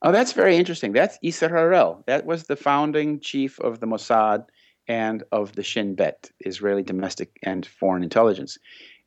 Oh, 0.03 0.11
that's 0.11 0.33
very 0.33 0.55
interesting. 0.55 0.91
That's 0.91 1.17
Isser 1.23 1.49
Harel. 1.49 2.03
That 2.05 2.25
was 2.25 2.43
the 2.43 2.55
founding 2.55 3.19
chief 3.19 3.59
of 3.59 3.79
the 3.79 3.87
Mossad 3.87 4.45
and 4.87 5.23
of 5.31 5.53
the 5.53 5.63
Shin 5.63 5.95
Bet, 5.95 6.29
Israeli 6.41 6.83
domestic 6.83 7.37
and 7.43 7.65
foreign 7.65 8.03
intelligence. 8.03 8.57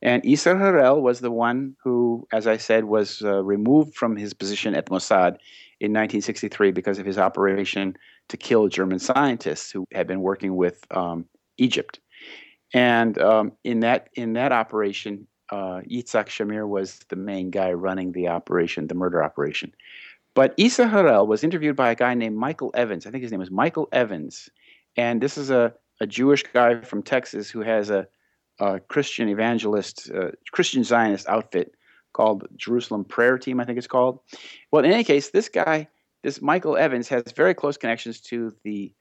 And 0.02 0.22
Isser 0.24 0.58
Harel 0.58 1.00
was 1.00 1.20
the 1.20 1.30
one 1.30 1.76
who, 1.82 2.26
as 2.32 2.46
I 2.46 2.56
said, 2.56 2.84
was 2.84 3.22
uh, 3.22 3.42
removed 3.44 3.94
from 3.94 4.16
his 4.16 4.34
position 4.34 4.74
at 4.74 4.86
Mossad 4.86 5.36
in 5.80 5.92
1963 5.92 6.72
because 6.72 6.98
of 6.98 7.06
his 7.06 7.18
operation 7.18 7.96
to 8.28 8.36
kill 8.36 8.68
German 8.68 8.98
scientists 8.98 9.70
who 9.70 9.86
had 9.92 10.06
been 10.06 10.22
working 10.22 10.56
with 10.56 10.84
um, 10.90 11.26
Egypt. 11.58 12.00
And 12.72 13.18
um, 13.18 13.52
in 13.64 13.80
that 13.80 14.08
in 14.14 14.34
that 14.34 14.52
operation, 14.52 15.26
uh, 15.50 15.80
Yitzhak 15.90 16.26
Shamir 16.26 16.68
was 16.68 17.00
the 17.08 17.16
main 17.16 17.50
guy 17.50 17.72
running 17.72 18.12
the 18.12 18.28
operation, 18.28 18.86
the 18.86 18.94
murder 18.94 19.22
operation. 19.22 19.72
But 20.34 20.56
Isser 20.56 20.88
Harel 20.88 21.26
was 21.26 21.42
interviewed 21.44 21.76
by 21.76 21.90
a 21.90 21.94
guy 21.94 22.14
named 22.14 22.36
Michael 22.36 22.70
Evans. 22.74 23.06
I 23.06 23.10
think 23.10 23.22
his 23.22 23.32
name 23.32 23.40
was 23.40 23.50
Michael 23.50 23.88
Evans, 23.92 24.48
and 24.96 25.20
this 25.20 25.36
is 25.36 25.50
a, 25.50 25.74
a 26.00 26.06
Jewish 26.06 26.44
guy 26.52 26.80
from 26.82 27.02
Texas 27.02 27.50
who 27.50 27.60
has 27.62 27.90
a, 27.90 28.06
a 28.58 28.80
Christian 28.80 29.28
evangelist, 29.28 30.10
uh, 30.14 30.30
Christian 30.52 30.84
Zionist 30.84 31.28
outfit 31.28 31.74
called 32.12 32.46
Jerusalem 32.56 33.04
Prayer 33.04 33.38
Team. 33.38 33.60
I 33.60 33.64
think 33.64 33.78
it's 33.78 33.86
called. 33.86 34.20
Well, 34.70 34.84
in 34.84 34.90
any 34.92 35.04
case, 35.04 35.30
this 35.30 35.48
guy, 35.48 35.88
this 36.22 36.40
Michael 36.40 36.76
Evans, 36.76 37.08
has 37.08 37.24
very 37.32 37.54
close 37.54 37.76
connections 37.76 38.20
to 38.22 38.54
the 38.64 38.92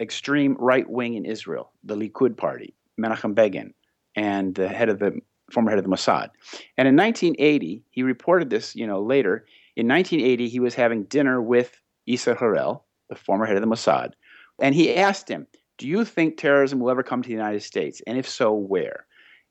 extreme 0.00 0.56
right 0.58 0.88
wing 0.88 1.14
in 1.14 1.24
Israel, 1.24 1.72
the 1.84 1.94
Likud 1.94 2.36
party. 2.36 2.74
Menachem 3.00 3.34
Begin 3.34 3.72
and 4.16 4.54
the 4.54 4.68
head 4.68 4.88
of 4.88 4.98
the 4.98 5.18
former 5.50 5.70
head 5.70 5.78
of 5.78 5.84
the 5.84 5.90
Mossad. 5.90 6.30
And 6.76 6.86
in 6.86 6.96
1980, 6.96 7.82
he 7.90 8.02
reported 8.02 8.50
this, 8.50 8.76
you 8.76 8.86
know, 8.86 9.02
later. 9.02 9.46
In 9.80 9.88
1980, 9.88 10.50
he 10.50 10.60
was 10.60 10.74
having 10.74 11.04
dinner 11.04 11.40
with 11.40 11.80
Isser 12.06 12.36
Harel, 12.36 12.84
the 13.08 13.14
former 13.14 13.46
head 13.46 13.56
of 13.56 13.62
the 13.62 13.66
Mossad, 13.66 14.12
and 14.60 14.74
he 14.74 14.94
asked 14.94 15.30
him, 15.30 15.46
"Do 15.78 15.88
you 15.88 16.04
think 16.04 16.36
terrorism 16.36 16.80
will 16.80 16.90
ever 16.90 17.02
come 17.02 17.22
to 17.22 17.26
the 17.26 17.32
United 17.32 17.62
States? 17.62 18.02
And 18.06 18.18
if 18.18 18.28
so, 18.28 18.52
where?" 18.52 19.06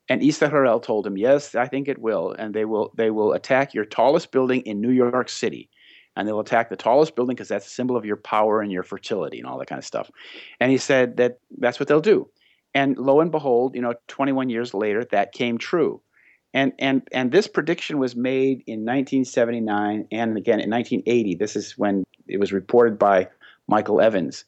And 0.07 0.21
Isser 0.21 0.51
Harel 0.51 0.81
told 0.81 1.07
him, 1.07 1.17
"Yes, 1.17 1.55
I 1.55 1.65
think 1.65 1.87
it 1.87 1.97
will, 1.97 2.35
and 2.37 2.53
they 2.53 2.63
will 2.63 2.93
they 2.95 3.09
will 3.09 3.33
attack 3.33 3.73
your 3.73 3.85
tallest 3.85 4.31
building 4.31 4.61
in 4.67 4.79
New 4.79 4.91
York 4.91 5.29
City." 5.29 5.67
And 6.15 6.27
they'll 6.27 6.39
attack 6.39 6.69
the 6.69 6.75
tallest 6.75 7.15
building 7.15 7.35
because 7.35 7.47
that's 7.47 7.65
a 7.65 7.71
symbol 7.71 7.97
of 7.97 8.05
your 8.05 8.17
power 8.17 8.61
and 8.61 8.71
your 8.71 8.83
fertility 8.83 9.39
and 9.39 9.47
all 9.47 9.57
that 9.57 9.65
kind 9.65 9.79
of 9.79 9.85
stuff. 9.85 10.11
And 10.59 10.69
he 10.69 10.77
said 10.77 11.17
that 11.17 11.39
that's 11.57 11.79
what 11.79 11.89
they'll 11.89 12.01
do. 12.01 12.29
And 12.75 12.99
lo 12.99 13.19
and 13.19 13.31
behold, 13.31 13.73
you 13.73 13.81
know, 13.81 13.95
21 14.07 14.49
years 14.51 14.75
later, 14.75 15.03
that 15.05 15.31
came 15.31 15.57
true. 15.57 16.03
And, 16.53 16.73
and, 16.79 17.07
and 17.11 17.31
this 17.31 17.47
prediction 17.47 17.99
was 17.99 18.15
made 18.15 18.63
in 18.65 18.79
1979 18.79 20.07
and 20.11 20.37
again 20.37 20.59
in 20.59 20.69
1980. 20.69 21.35
This 21.35 21.55
is 21.55 21.77
when 21.77 22.03
it 22.27 22.39
was 22.39 22.51
reported 22.51 22.97
by 22.97 23.27
Michael 23.67 24.01
Evans. 24.01 24.45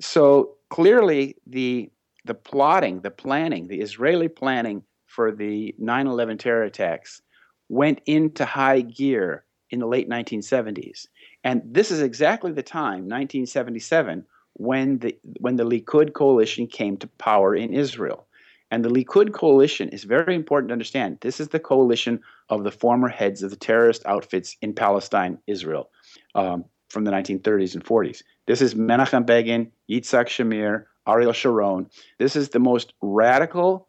So 0.00 0.56
clearly, 0.68 1.36
the, 1.46 1.90
the 2.24 2.34
plotting, 2.34 3.00
the 3.00 3.10
planning, 3.10 3.68
the 3.68 3.80
Israeli 3.80 4.28
planning 4.28 4.82
for 5.06 5.32
the 5.32 5.74
9 5.78 6.06
11 6.06 6.38
terror 6.38 6.64
attacks 6.64 7.22
went 7.68 8.00
into 8.06 8.44
high 8.44 8.82
gear 8.82 9.44
in 9.70 9.80
the 9.80 9.86
late 9.86 10.08
1970s. 10.08 11.06
And 11.44 11.62
this 11.64 11.90
is 11.90 12.00
exactly 12.02 12.52
the 12.52 12.62
time, 12.62 13.08
1977, 13.08 14.24
when 14.54 14.98
the 14.98 15.16
when 15.40 15.56
the 15.56 15.64
Likud 15.64 16.12
coalition 16.14 16.66
came 16.66 16.96
to 16.98 17.06
power 17.06 17.54
in 17.54 17.72
Israel. 17.72 18.26
And 18.70 18.84
the 18.84 18.90
Likud 18.90 19.32
coalition 19.32 19.88
is 19.88 20.04
very 20.04 20.34
important 20.34 20.68
to 20.68 20.72
understand. 20.72 21.18
This 21.20 21.40
is 21.40 21.48
the 21.48 21.60
coalition 21.60 22.20
of 22.50 22.64
the 22.64 22.70
former 22.70 23.08
heads 23.08 23.42
of 23.42 23.50
the 23.50 23.56
terrorist 23.56 24.02
outfits 24.04 24.56
in 24.60 24.74
Palestine, 24.74 25.38
Israel, 25.46 25.90
um, 26.34 26.64
from 26.90 27.04
the 27.04 27.10
1930s 27.10 27.74
and 27.74 27.84
40s. 27.84 28.22
This 28.46 28.60
is 28.60 28.74
Menachem 28.74 29.24
Begin, 29.24 29.70
Yitzhak 29.90 30.26
Shamir, 30.26 30.84
Ariel 31.06 31.32
Sharon. 31.32 31.86
This 32.18 32.36
is 32.36 32.50
the 32.50 32.58
most 32.58 32.92
radical, 33.00 33.88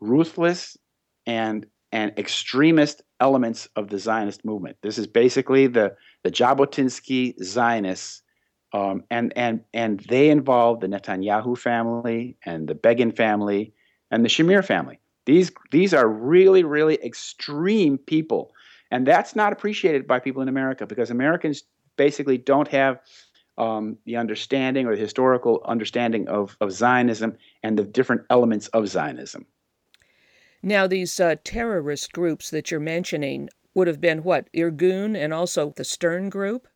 ruthless, 0.00 0.76
and 1.26 1.66
and 1.90 2.12
extremist 2.18 3.02
elements 3.20 3.68
of 3.76 3.88
the 3.88 4.00
Zionist 4.00 4.44
movement. 4.44 4.76
This 4.82 4.98
is 4.98 5.06
basically 5.06 5.66
the 5.66 5.96
the 6.22 6.30
Jabotinsky 6.30 7.34
Zionists, 7.42 8.22
um, 8.72 9.04
and 9.10 9.32
and 9.36 9.60
and 9.72 10.00
they 10.08 10.30
involve 10.30 10.80
the 10.80 10.88
Netanyahu 10.88 11.56
family 11.56 12.36
and 12.44 12.68
the 12.68 12.74
Begin 12.74 13.12
family 13.12 13.72
and 14.14 14.24
the 14.24 14.28
Shamir 14.28 14.64
family. 14.64 15.00
These 15.26 15.50
these 15.72 15.92
are 15.92 16.08
really 16.08 16.62
really 16.62 16.98
extreme 17.04 17.98
people, 17.98 18.52
and 18.90 19.06
that's 19.06 19.34
not 19.34 19.52
appreciated 19.52 20.06
by 20.06 20.20
people 20.20 20.42
in 20.42 20.48
America 20.48 20.86
because 20.86 21.10
Americans 21.10 21.64
basically 21.96 22.38
don't 22.38 22.68
have 22.68 23.00
um, 23.58 23.98
the 24.04 24.16
understanding 24.16 24.86
or 24.86 24.94
the 24.94 25.00
historical 25.00 25.62
understanding 25.64 26.28
of, 26.28 26.56
of 26.60 26.72
Zionism 26.72 27.36
and 27.62 27.78
the 27.78 27.84
different 27.84 28.22
elements 28.30 28.68
of 28.68 28.88
Zionism. 28.88 29.46
Now, 30.62 30.86
these 30.86 31.20
uh, 31.20 31.36
terrorist 31.44 32.12
groups 32.12 32.50
that 32.50 32.70
you're 32.70 32.80
mentioning 32.80 33.48
would 33.74 33.86
have 33.86 34.00
been 34.00 34.22
what 34.22 34.52
Irgun 34.52 35.16
and 35.16 35.32
also 35.32 35.72
the 35.76 35.84
Stern 35.84 36.30
Group. 36.30 36.66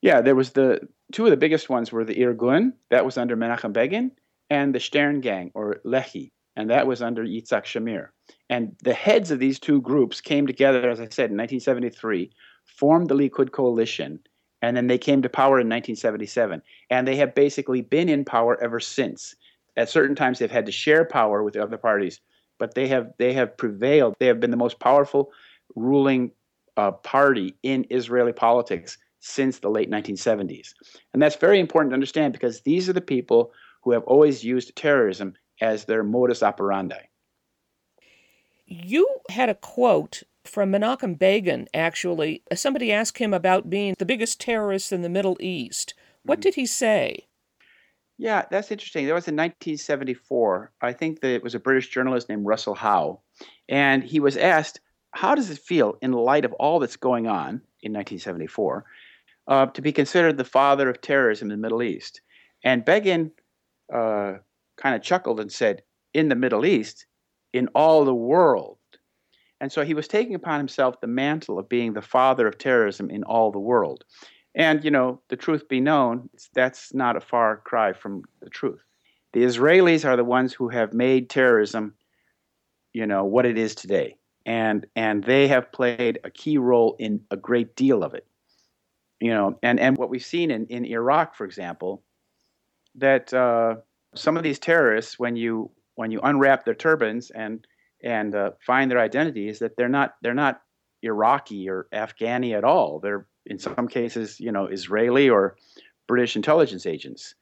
Yeah, 0.00 0.20
there 0.20 0.34
was 0.34 0.52
the 0.52 0.80
two 1.12 1.24
of 1.24 1.30
the 1.30 1.36
biggest 1.36 1.68
ones 1.68 1.92
were 1.92 2.04
the 2.04 2.16
Irgun 2.16 2.72
that 2.90 3.04
was 3.04 3.18
under 3.18 3.36
Menachem 3.36 3.72
Begin, 3.72 4.12
and 4.50 4.74
the 4.74 4.80
Stern 4.80 5.20
Gang 5.20 5.50
or 5.54 5.80
Lehi, 5.84 6.30
and 6.58 6.68
that 6.70 6.88
was 6.88 7.00
under 7.00 7.22
Yitzhak 7.22 7.62
Shamir. 7.62 8.08
And 8.50 8.74
the 8.82 8.92
heads 8.92 9.30
of 9.30 9.38
these 9.38 9.60
two 9.60 9.80
groups 9.80 10.20
came 10.20 10.44
together, 10.44 10.90
as 10.90 10.98
I 10.98 11.04
said, 11.04 11.30
in 11.30 11.36
1973, 11.36 12.32
formed 12.64 13.08
the 13.08 13.14
Likud 13.14 13.52
coalition, 13.52 14.18
and 14.60 14.76
then 14.76 14.88
they 14.88 14.98
came 14.98 15.22
to 15.22 15.28
power 15.28 15.60
in 15.60 15.68
1977. 15.68 16.60
And 16.90 17.06
they 17.06 17.14
have 17.14 17.32
basically 17.36 17.80
been 17.80 18.08
in 18.08 18.24
power 18.24 18.60
ever 18.60 18.80
since. 18.80 19.36
At 19.76 19.88
certain 19.88 20.16
times, 20.16 20.40
they've 20.40 20.50
had 20.50 20.66
to 20.66 20.72
share 20.72 21.04
power 21.04 21.44
with 21.44 21.54
the 21.54 21.62
other 21.62 21.78
parties, 21.78 22.20
but 22.58 22.74
they 22.74 22.88
have 22.88 23.12
they 23.18 23.32
have 23.34 23.56
prevailed. 23.56 24.16
They 24.18 24.26
have 24.26 24.40
been 24.40 24.50
the 24.50 24.56
most 24.56 24.80
powerful 24.80 25.30
ruling 25.76 26.32
uh, 26.76 26.90
party 26.90 27.54
in 27.62 27.86
Israeli 27.88 28.32
politics 28.32 28.98
since 29.20 29.60
the 29.60 29.70
late 29.70 29.92
1970s. 29.92 30.74
And 31.12 31.22
that's 31.22 31.36
very 31.36 31.60
important 31.60 31.92
to 31.92 31.94
understand 31.94 32.32
because 32.32 32.62
these 32.62 32.88
are 32.88 32.92
the 32.92 33.00
people 33.00 33.52
who 33.84 33.92
have 33.92 34.02
always 34.04 34.42
used 34.42 34.74
terrorism 34.74 35.34
as 35.60 35.84
their 35.84 36.02
modus 36.02 36.42
operandi. 36.42 37.08
You 38.66 39.08
had 39.30 39.48
a 39.48 39.54
quote 39.54 40.22
from 40.44 40.72
Menachem 40.72 41.18
Begin, 41.18 41.68
actually. 41.72 42.42
Somebody 42.54 42.92
asked 42.92 43.18
him 43.18 43.32
about 43.32 43.70
being 43.70 43.94
the 43.98 44.06
biggest 44.06 44.40
terrorist 44.40 44.92
in 44.92 45.02
the 45.02 45.08
Middle 45.08 45.36
East. 45.40 45.94
What 46.22 46.36
mm-hmm. 46.36 46.42
did 46.42 46.54
he 46.54 46.66
say? 46.66 47.28
Yeah, 48.18 48.44
that's 48.50 48.72
interesting. 48.72 49.06
That 49.06 49.14
was 49.14 49.28
in 49.28 49.36
1974. 49.36 50.72
I 50.82 50.92
think 50.92 51.20
that 51.20 51.30
it 51.30 51.42
was 51.42 51.54
a 51.54 51.60
British 51.60 51.88
journalist 51.88 52.28
named 52.28 52.46
Russell 52.46 52.74
Howe. 52.74 53.20
And 53.68 54.02
he 54.02 54.18
was 54.18 54.36
asked, 54.36 54.80
How 55.12 55.34
does 55.36 55.50
it 55.50 55.58
feel 55.58 55.96
in 56.02 56.12
light 56.12 56.44
of 56.44 56.52
all 56.54 56.80
that's 56.80 56.96
going 56.96 57.28
on 57.28 57.62
in 57.80 57.92
1974 57.92 58.84
uh, 59.46 59.66
to 59.66 59.80
be 59.80 59.92
considered 59.92 60.36
the 60.36 60.44
father 60.44 60.90
of 60.90 61.00
terrorism 61.00 61.50
in 61.50 61.60
the 61.60 61.62
Middle 61.62 61.82
East? 61.82 62.20
And 62.64 62.84
Begin 62.84 63.30
uh, 63.92 64.34
kind 64.80 64.94
of 64.94 65.02
chuckled 65.02 65.40
and 65.40 65.52
said, 65.52 65.82
In 66.14 66.28
the 66.28 66.34
Middle 66.34 66.64
East, 66.64 67.06
in 67.52 67.68
all 67.74 68.04
the 68.04 68.14
world. 68.14 68.78
And 69.60 69.72
so 69.72 69.84
he 69.84 69.94
was 69.94 70.08
taking 70.08 70.34
upon 70.34 70.58
himself 70.58 71.00
the 71.00 71.06
mantle 71.06 71.58
of 71.58 71.68
being 71.68 71.92
the 71.92 72.02
father 72.02 72.46
of 72.46 72.58
terrorism 72.58 73.10
in 73.10 73.24
all 73.24 73.50
the 73.50 73.58
world. 73.58 74.04
And, 74.54 74.84
you 74.84 74.90
know, 74.90 75.20
the 75.28 75.36
truth 75.36 75.68
be 75.68 75.80
known, 75.80 76.30
that's 76.54 76.94
not 76.94 77.16
a 77.16 77.20
far 77.20 77.58
cry 77.58 77.92
from 77.92 78.22
the 78.40 78.50
truth. 78.50 78.82
The 79.32 79.42
Israelis 79.42 80.04
are 80.04 80.16
the 80.16 80.24
ones 80.24 80.52
who 80.52 80.68
have 80.68 80.94
made 80.94 81.28
terrorism, 81.28 81.94
you 82.92 83.06
know, 83.06 83.24
what 83.24 83.46
it 83.46 83.58
is 83.58 83.74
today. 83.74 84.16
And, 84.46 84.86
and 84.96 85.22
they 85.22 85.48
have 85.48 85.70
played 85.72 86.20
a 86.24 86.30
key 86.30 86.56
role 86.56 86.96
in 86.98 87.20
a 87.30 87.36
great 87.36 87.76
deal 87.76 88.02
of 88.02 88.14
it. 88.14 88.26
You 89.20 89.32
know, 89.32 89.58
and, 89.62 89.80
and 89.80 89.96
what 89.96 90.10
we've 90.10 90.24
seen 90.24 90.50
in, 90.50 90.66
in 90.66 90.84
Iraq, 90.84 91.34
for 91.34 91.44
example, 91.44 92.02
that 92.94 93.34
uh, 93.34 93.76
some 94.14 94.36
of 94.36 94.42
these 94.42 94.58
terrorists, 94.58 95.18
when 95.18 95.36
you 95.36 95.70
when 95.94 96.10
you 96.10 96.20
unwrap 96.22 96.64
their 96.64 96.74
turbans 96.74 97.30
and 97.30 97.66
and 98.02 98.34
uh, 98.34 98.50
find 98.64 98.90
their 98.90 99.00
identity 99.00 99.48
is 99.48 99.58
that 99.58 99.76
they're 99.76 99.88
not 99.88 100.14
they're 100.22 100.34
not 100.34 100.60
Iraqi 101.02 101.68
or 101.68 101.86
Afghani 101.92 102.56
at 102.56 102.64
all. 102.64 103.00
They're 103.00 103.26
in 103.46 103.58
some 103.58 103.88
cases, 103.88 104.38
you 104.38 104.52
know, 104.52 104.66
Israeli 104.66 105.28
or 105.28 105.56
British 106.06 106.36
intelligence 106.36 106.86
agents, 106.86 107.34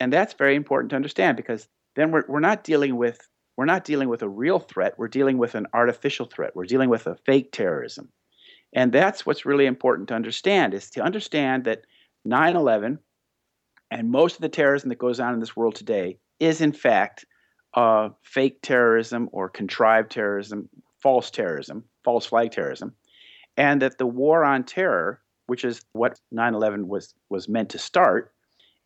and 0.00 0.12
that's 0.12 0.34
very 0.34 0.56
important 0.56 0.90
to 0.90 0.96
understand 0.96 1.36
because 1.36 1.68
then 1.94 2.10
we're 2.10 2.24
we're 2.28 2.40
not 2.40 2.64
dealing 2.64 2.96
with 2.96 3.28
we're 3.56 3.64
not 3.64 3.84
dealing 3.84 4.08
with 4.08 4.22
a 4.22 4.28
real 4.28 4.58
threat. 4.58 4.98
We're 4.98 5.08
dealing 5.08 5.38
with 5.38 5.54
an 5.54 5.66
artificial 5.72 6.26
threat. 6.26 6.54
We're 6.54 6.66
dealing 6.66 6.90
with 6.90 7.06
a 7.06 7.16
fake 7.24 7.52
terrorism, 7.52 8.10
and 8.72 8.92
that's 8.92 9.24
what's 9.24 9.46
really 9.46 9.66
important 9.66 10.08
to 10.08 10.14
understand 10.14 10.74
is 10.74 10.90
to 10.90 11.02
understand 11.02 11.64
that 11.64 11.82
9/11 12.26 12.98
and 13.90 14.10
most 14.10 14.36
of 14.36 14.40
the 14.42 14.48
terrorism 14.48 14.88
that 14.88 14.98
goes 14.98 15.20
on 15.20 15.34
in 15.34 15.40
this 15.40 15.56
world 15.56 15.74
today 15.74 16.18
is 16.40 16.60
in 16.60 16.72
fact 16.72 17.24
uh, 17.74 18.08
fake 18.22 18.60
terrorism 18.62 19.28
or 19.32 19.48
contrived 19.48 20.10
terrorism, 20.10 20.68
false 21.02 21.30
terrorism, 21.30 21.84
false 22.04 22.26
flag 22.26 22.50
terrorism, 22.50 22.94
and 23.56 23.82
that 23.82 23.98
the 23.98 24.06
war 24.06 24.44
on 24.44 24.64
terror, 24.64 25.20
which 25.46 25.64
is 25.64 25.82
what 25.92 26.18
9/11 26.34 26.86
was 26.86 27.14
was 27.28 27.48
meant 27.48 27.70
to 27.70 27.78
start, 27.78 28.32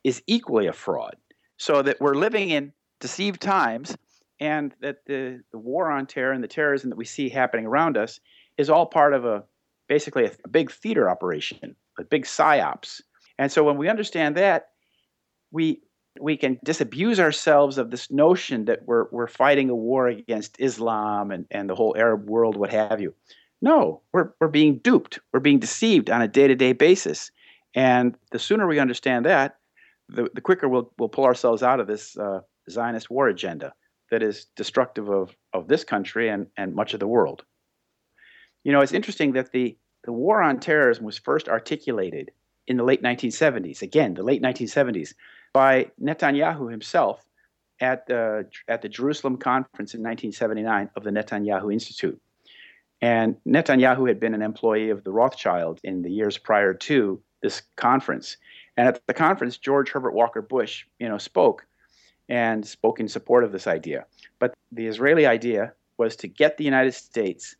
is 0.04 0.22
equally 0.26 0.66
a 0.66 0.72
fraud. 0.72 1.16
So 1.56 1.82
that 1.82 2.00
we're 2.00 2.14
living 2.14 2.50
in 2.50 2.72
deceived 3.00 3.40
times, 3.40 3.96
and 4.40 4.74
that 4.80 5.04
the, 5.06 5.42
the 5.52 5.58
war 5.58 5.90
on 5.90 6.06
terror 6.06 6.32
and 6.32 6.42
the 6.42 6.48
terrorism 6.48 6.90
that 6.90 6.96
we 6.96 7.04
see 7.04 7.28
happening 7.28 7.66
around 7.66 7.96
us 7.96 8.20
is 8.58 8.68
all 8.70 8.86
part 8.86 9.14
of 9.14 9.24
a 9.24 9.44
basically 9.88 10.24
a, 10.24 10.32
a 10.44 10.48
big 10.48 10.70
theater 10.70 11.08
operation, 11.08 11.76
a 11.98 12.04
big 12.04 12.24
psyops. 12.24 13.02
And 13.38 13.50
so 13.50 13.64
when 13.64 13.76
we 13.76 13.88
understand 13.88 14.36
that, 14.36 14.70
we 15.50 15.80
we 16.20 16.36
can 16.36 16.58
disabuse 16.64 17.20
ourselves 17.20 17.78
of 17.78 17.90
this 17.90 18.10
notion 18.10 18.64
that 18.64 18.80
we're, 18.84 19.06
we're 19.10 19.28
fighting 19.28 19.70
a 19.70 19.74
war 19.74 20.08
against 20.08 20.56
Islam 20.58 21.30
and, 21.30 21.46
and 21.50 21.68
the 21.70 21.74
whole 21.74 21.94
Arab 21.96 22.28
world, 22.28 22.56
what 22.56 22.70
have 22.70 23.00
you. 23.00 23.14
No, 23.62 24.02
we're, 24.12 24.32
we're 24.40 24.48
being 24.48 24.78
duped. 24.78 25.18
We're 25.32 25.40
being 25.40 25.58
deceived 25.58 26.10
on 26.10 26.22
a 26.22 26.28
day 26.28 26.48
to 26.48 26.54
day 26.54 26.72
basis. 26.72 27.30
And 27.74 28.16
the 28.32 28.38
sooner 28.38 28.66
we 28.66 28.78
understand 28.78 29.26
that, 29.26 29.58
the, 30.08 30.28
the 30.34 30.40
quicker 30.40 30.68
we'll, 30.68 30.92
we'll 30.98 31.08
pull 31.08 31.24
ourselves 31.24 31.62
out 31.62 31.78
of 31.78 31.86
this 31.86 32.16
uh, 32.18 32.40
Zionist 32.68 33.10
war 33.10 33.28
agenda 33.28 33.72
that 34.10 34.22
is 34.22 34.46
destructive 34.56 35.08
of, 35.08 35.36
of 35.52 35.68
this 35.68 35.84
country 35.84 36.28
and, 36.28 36.48
and 36.56 36.74
much 36.74 36.94
of 36.94 37.00
the 37.00 37.06
world. 37.06 37.44
You 38.64 38.72
know, 38.72 38.80
it's 38.80 38.92
interesting 38.92 39.32
that 39.32 39.52
the, 39.52 39.76
the 40.04 40.12
war 40.12 40.42
on 40.42 40.58
terrorism 40.58 41.04
was 41.04 41.18
first 41.18 41.48
articulated 41.48 42.32
in 42.66 42.76
the 42.76 42.84
late 42.84 43.02
1970s. 43.02 43.82
Again, 43.82 44.14
the 44.14 44.22
late 44.22 44.42
1970s 44.42 45.14
by 45.52 45.90
Netanyahu 46.00 46.70
himself 46.70 47.24
at 47.80 48.06
the, 48.06 48.46
at 48.68 48.82
the 48.82 48.88
Jerusalem 48.88 49.36
conference 49.36 49.94
in 49.94 50.02
1979 50.02 50.90
of 50.96 51.04
the 51.04 51.10
Netanyahu 51.10 51.72
Institute. 51.72 52.20
And 53.00 53.36
Netanyahu 53.46 54.06
had 54.06 54.20
been 54.20 54.34
an 54.34 54.42
employee 54.42 54.90
of 54.90 55.04
the 55.04 55.10
Rothschild 55.10 55.80
in 55.82 56.02
the 56.02 56.10
years 56.10 56.36
prior 56.36 56.74
to 56.74 57.20
this 57.42 57.62
conference. 57.76 58.36
And 58.76 58.86
at 58.86 59.00
the 59.06 59.14
conference, 59.14 59.56
George 59.56 59.90
Herbert 59.90 60.12
Walker 60.12 60.42
Bush, 60.42 60.84
you 60.98 61.08
know, 61.08 61.18
spoke 61.18 61.66
and 62.28 62.66
spoke 62.66 63.00
in 63.00 63.08
support 63.08 63.42
of 63.42 63.52
this 63.52 63.66
idea. 63.66 64.04
But 64.38 64.54
the 64.70 64.86
Israeli 64.86 65.26
idea 65.26 65.72
was 65.96 66.14
to 66.16 66.28
get 66.28 66.56
the 66.56 66.64
United 66.64 66.92
States 66.92 67.56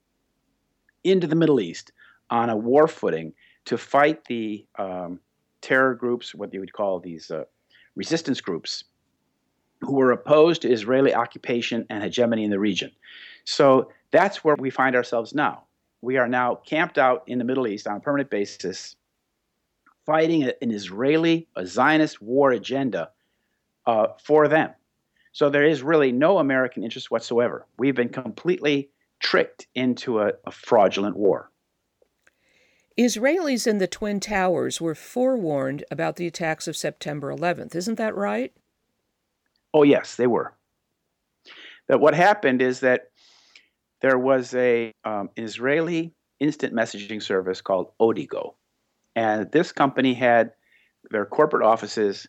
into 1.05 1.27
the 1.27 1.37
Middle 1.37 1.61
East 1.61 1.93
on 2.29 2.51
a 2.51 2.57
war 2.57 2.87
footing 2.87 3.33
to 3.65 3.77
fight 3.77 4.25
the 4.27 4.65
um, 4.79 5.21
terror 5.61 5.95
groups, 5.95 6.35
what 6.35 6.53
you 6.53 6.61
would 6.61 6.73
call 6.73 7.01
these 7.01 7.31
uh, 7.31 7.45
resistance 7.97 8.41
groups 8.41 8.85
who 9.81 9.95
were 9.95 10.13
opposed 10.13 10.63
to 10.63 10.71
Israeli 10.71 11.15
occupation 11.15 11.87
and 11.89 12.03
hegemony 12.03 12.45
in 12.45 12.51
the 12.51 12.59
region. 12.59 12.91
So 13.45 13.91
that's 14.11 14.45
where 14.45 14.57
we 14.59 14.71
find 14.71 14.95
ourselves 14.95 15.35
now. 15.35 15.65
We 16.03 16.17
are 16.17 16.29
now 16.29 16.57
camped 16.57 16.99
out 16.99 17.25
in 17.27 17.39
the 17.39 17.45
Middle 17.45 17.67
East 17.67 17.87
on 17.87 17.97
a 17.97 18.01
permanent 18.01 18.31
basis, 18.31 18.97
fighting 20.07 20.45
an 20.45 20.71
Israeli, 20.71 21.49
a 21.57 21.67
Zionist 21.67 22.21
war 22.23 22.51
agenda 22.53 23.11
uh, 23.87 24.09
for 24.23 24.49
them. 24.49 24.71
So 25.33 25.49
there 25.49 25.65
is 25.65 25.83
really 25.83 26.13
no 26.13 26.39
American 26.39 26.83
interest 26.83 27.11
whatsoever. 27.11 27.67
We've 27.79 27.95
been 27.95 28.09
completely 28.09 28.91
tricked 29.21 29.67
into 29.75 30.21
a, 30.21 30.33
a 30.47 30.51
fraudulent 30.51 31.17
war. 31.17 31.50
Israelis 33.01 33.67
in 33.67 33.79
the 33.79 33.87
Twin 33.87 34.21
Towers 34.21 34.79
were 34.79 34.95
forewarned 34.95 35.85
about 35.91 36.17
the 36.17 36.27
attacks 36.27 36.69
of 36.69 36.77
September 36.77 37.35
11th. 37.35 37.75
Isn't 37.75 37.95
that 37.95 38.15
right? 38.15 38.53
Oh, 39.73 39.85
yes, 39.85 40.17
they 40.17 40.27
were. 40.27 40.53
That 41.89 42.01
what 42.01 42.15
happened 42.15 42.61
is 42.61 42.81
that 42.81 43.11
there 44.03 44.19
was 44.19 44.55
a 44.55 44.93
um, 45.03 45.31
Israeli 45.35 46.13
instant 46.41 46.75
messaging 46.75 47.23
service 47.23 47.63
called 47.63 47.91
Odigo, 47.99 48.57
and 49.17 49.51
this 49.51 49.73
company 49.73 50.13
had 50.13 50.53
their 51.11 51.25
corporate 51.25 51.65
offices 51.65 52.27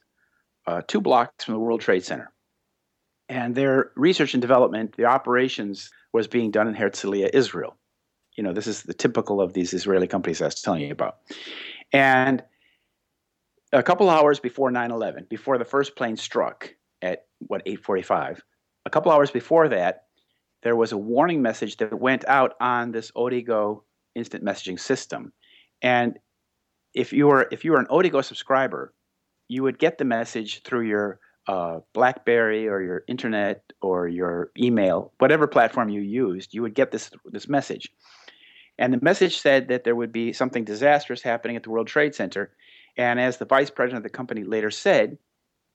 uh, 0.68 0.82
two 0.88 1.02
blocks 1.02 1.44
from 1.44 1.56
the 1.56 1.60
World 1.60 1.82
Trade 1.82 2.06
Center. 2.06 2.32
And 3.28 3.56
their 3.56 3.92
research 3.98 4.36
and 4.36 4.42
development, 4.42 4.96
the 4.96 5.06
operations, 5.06 5.92
was 6.14 6.28
being 6.28 6.50
done 6.50 6.70
in 6.70 6.76
Herzliya, 6.76 7.32
Israel. 7.34 7.76
You 8.36 8.44
know, 8.44 8.54
this 8.54 8.68
is 8.68 8.84
the 8.84 8.94
typical 8.94 9.42
of 9.42 9.54
these 9.54 9.74
Israeli 9.74 10.08
companies 10.08 10.42
I 10.42 10.46
was 10.46 10.62
telling 10.62 10.82
you 10.82 10.92
about. 10.92 11.18
And 11.92 12.44
a 13.74 13.84
couple 13.84 14.10
hours 14.10 14.40
before 14.40 14.72
9/11, 14.72 15.30
before 15.30 15.58
the 15.58 15.66
first 15.66 15.96
plane 15.96 16.18
struck 16.18 16.74
at 17.02 17.26
what 17.40 17.62
8:45, 17.66 18.42
a 18.86 18.90
couple 18.90 19.12
hours 19.12 19.32
before 19.32 19.70
that, 19.70 20.06
there 20.64 20.76
was 20.76 20.92
a 20.92 20.98
warning 20.98 21.42
message 21.42 21.78
that 21.78 22.00
went 22.00 22.26
out 22.28 22.54
on 22.60 22.92
this 22.92 23.12
Odigo 23.12 23.84
instant 24.16 24.44
messaging 24.44 24.80
system. 24.80 25.34
And 25.82 26.20
if 26.94 27.14
you 27.14 27.28
were 27.28 27.48
if 27.52 27.66
you 27.66 27.72
were 27.72 27.80
an 27.80 27.88
Odigo 27.88 28.24
subscriber, 28.24 28.94
you 29.48 29.64
would 29.64 29.80
get 29.80 29.98
the 29.98 30.06
message 30.06 30.64
through 30.64 30.88
your 30.88 31.20
uh, 31.48 31.80
BlackBerry 31.94 32.68
or 32.68 32.82
your 32.82 33.04
internet 33.08 33.64
or 33.82 34.08
your 34.08 34.52
email, 34.58 35.12
whatever 35.18 35.48
platform 35.48 35.90
you 35.90 36.02
used, 36.02 36.54
you 36.54 36.62
would 36.62 36.76
get 36.76 36.92
this 36.92 37.12
this 37.26 37.48
message. 37.48 37.92
And 38.82 38.92
the 38.92 39.00
message 39.00 39.40
said 39.40 39.68
that 39.68 39.84
there 39.84 39.96
would 39.96 40.12
be 40.12 40.34
something 40.34 40.64
disastrous 40.64 41.22
happening 41.22 41.56
at 41.56 41.62
the 41.62 41.70
World 41.70 41.86
Trade 41.86 42.16
Center. 42.16 42.52
And 42.98 43.20
as 43.20 43.38
the 43.38 43.46
vice 43.46 43.70
president 43.70 43.98
of 43.98 44.12
the 44.12 44.18
company 44.18 44.44
later 44.44 44.72
said, 44.72 45.20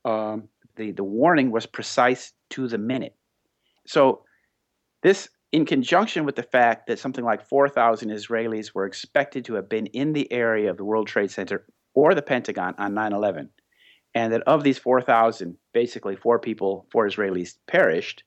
um, 0.04 0.48
the, 0.74 0.90
the 0.90 1.04
warning 1.04 1.52
was 1.52 1.66
precise 1.66 2.32
to 2.50 2.66
the 2.66 2.78
minute. 2.78 3.14
So, 3.86 4.24
this, 5.04 5.28
in 5.52 5.66
conjunction 5.66 6.24
with 6.24 6.34
the 6.34 6.42
fact 6.42 6.88
that 6.88 6.98
something 6.98 7.24
like 7.24 7.48
4,000 7.48 8.10
Israelis 8.10 8.74
were 8.74 8.86
expected 8.86 9.44
to 9.44 9.54
have 9.54 9.68
been 9.68 9.86
in 9.86 10.12
the 10.12 10.30
area 10.32 10.68
of 10.68 10.76
the 10.76 10.84
World 10.84 11.06
Trade 11.06 11.30
Center 11.30 11.64
or 11.94 12.12
the 12.12 12.22
Pentagon 12.22 12.74
on 12.76 12.94
9 12.94 13.12
11, 13.12 13.50
and 14.16 14.32
that 14.32 14.42
of 14.48 14.64
these 14.64 14.78
4,000, 14.78 15.56
basically 15.72 16.16
four 16.16 16.40
people, 16.40 16.88
four 16.90 17.06
Israelis 17.06 17.56
perished, 17.68 18.24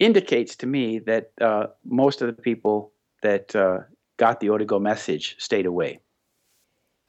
indicates 0.00 0.56
to 0.56 0.66
me 0.66 0.98
that 0.98 1.30
uh, 1.40 1.66
most 1.84 2.20
of 2.20 2.26
the 2.26 2.42
people 2.42 2.92
that 3.22 3.54
uh, 3.54 3.78
got 4.16 4.40
the 4.40 4.48
Odigo 4.48 4.80
message 4.80 5.36
stayed 5.38 5.66
away. 5.66 6.00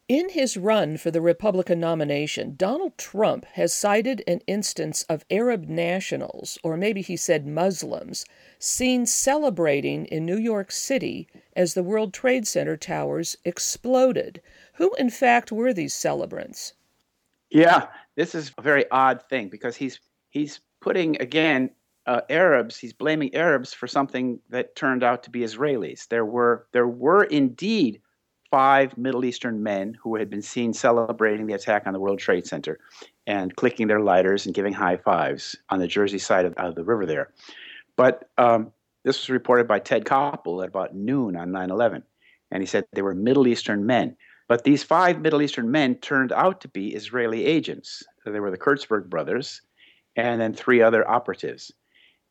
In 0.09 0.29
his 0.29 0.57
run 0.57 0.97
for 0.97 1.11
the 1.11 1.21
Republican 1.21 1.79
nomination, 1.79 2.55
Donald 2.57 2.97
Trump 2.97 3.45
has 3.53 3.73
cited 3.73 4.21
an 4.27 4.41
instance 4.47 5.03
of 5.03 5.23
Arab 5.31 5.69
nationals, 5.69 6.59
or 6.61 6.75
maybe 6.75 7.01
he 7.01 7.15
said 7.15 7.47
Muslims, 7.47 8.25
seen 8.59 9.05
celebrating 9.05 10.05
in 10.07 10.25
New 10.25 10.37
York 10.37 10.71
City 10.71 11.29
as 11.55 11.73
the 11.73 11.83
World 11.83 12.13
Trade 12.13 12.45
Center 12.45 12.75
towers 12.75 13.37
exploded. 13.45 14.41
Who, 14.73 14.93
in 14.95 15.09
fact, 15.09 15.53
were 15.53 15.73
these 15.73 15.93
celebrants? 15.93 16.73
Yeah, 17.49 17.87
this 18.15 18.35
is 18.35 18.51
a 18.57 18.61
very 18.61 18.89
odd 18.91 19.23
thing 19.29 19.47
because 19.47 19.77
he's 19.77 20.01
he's 20.31 20.59
putting 20.81 21.21
again 21.21 21.69
uh, 22.05 22.21
Arabs. 22.29 22.77
He's 22.77 22.93
blaming 22.93 23.33
Arabs 23.35 23.73
for 23.73 23.87
something 23.87 24.39
that 24.49 24.75
turned 24.75 25.03
out 25.03 25.23
to 25.23 25.29
be 25.29 25.41
Israelis. 25.41 26.07
There 26.07 26.25
were 26.25 26.67
there 26.71 26.87
were 26.87 27.23
indeed 27.23 28.01
five 28.51 28.97
Middle 28.97 29.25
Eastern 29.25 29.63
men 29.63 29.97
who 30.01 30.15
had 30.15 30.29
been 30.29 30.41
seen 30.41 30.73
celebrating 30.73 31.47
the 31.47 31.55
attack 31.55 31.87
on 31.87 31.93
the 31.93 31.99
World 31.99 32.19
Trade 32.19 32.45
Center 32.45 32.79
and 33.25 33.55
clicking 33.55 33.87
their 33.87 34.01
lighters 34.01 34.45
and 34.45 34.53
giving 34.53 34.73
high 34.73 34.97
fives 34.97 35.55
on 35.69 35.79
the 35.79 35.87
Jersey 35.87 36.19
side 36.19 36.45
of, 36.45 36.53
of 36.53 36.75
the 36.75 36.83
river 36.83 37.05
there. 37.05 37.31
But 37.95 38.29
um, 38.37 38.71
this 39.03 39.21
was 39.21 39.29
reported 39.29 39.67
by 39.67 39.79
Ted 39.79 40.05
Koppel 40.05 40.61
at 40.61 40.69
about 40.69 40.95
noon 40.95 41.35
on 41.35 41.51
9 41.51 41.71
11. 41.71 42.03
And 42.51 42.61
he 42.61 42.67
said 42.67 42.85
they 42.93 43.01
were 43.01 43.15
Middle 43.15 43.47
Eastern 43.47 43.85
men. 43.85 44.15
But 44.47 44.65
these 44.65 44.83
five 44.83 45.21
Middle 45.21 45.41
Eastern 45.41 45.71
men 45.71 45.95
turned 45.95 46.31
out 46.31 46.61
to 46.61 46.67
be 46.67 46.93
Israeli 46.93 47.45
agents. 47.45 48.03
They 48.25 48.39
were 48.39 48.51
the 48.51 48.57
Kurzberg 48.57 49.09
brothers 49.09 49.61
and 50.15 50.39
then 50.39 50.53
three 50.53 50.81
other 50.81 51.09
operatives. 51.09 51.71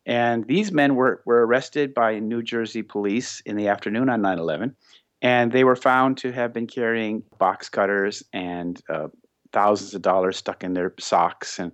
And 0.05 0.45
these 0.47 0.71
men 0.71 0.95
were, 0.95 1.21
were 1.25 1.45
arrested 1.45 1.93
by 1.93 2.19
New 2.19 2.43
Jersey 2.43 2.83
police 2.83 3.41
in 3.45 3.55
the 3.55 3.69
afternoon 3.69 4.09
on 4.09 4.21
9 4.21 4.37
11 4.37 4.75
and 5.23 5.53
they 5.53 5.63
were 5.63 5.77
found 5.77 6.17
to 6.17 6.31
have 6.33 6.53
been 6.53 6.67
carrying 6.67 7.23
box 7.39 7.69
cutters 7.69 8.23
and 8.33 8.81
uh, 8.89 9.07
thousands 9.53 9.95
of 9.95 10.01
dollars 10.01 10.37
stuck 10.37 10.63
in 10.63 10.73
their 10.73 10.93
socks 10.99 11.57
and 11.57 11.71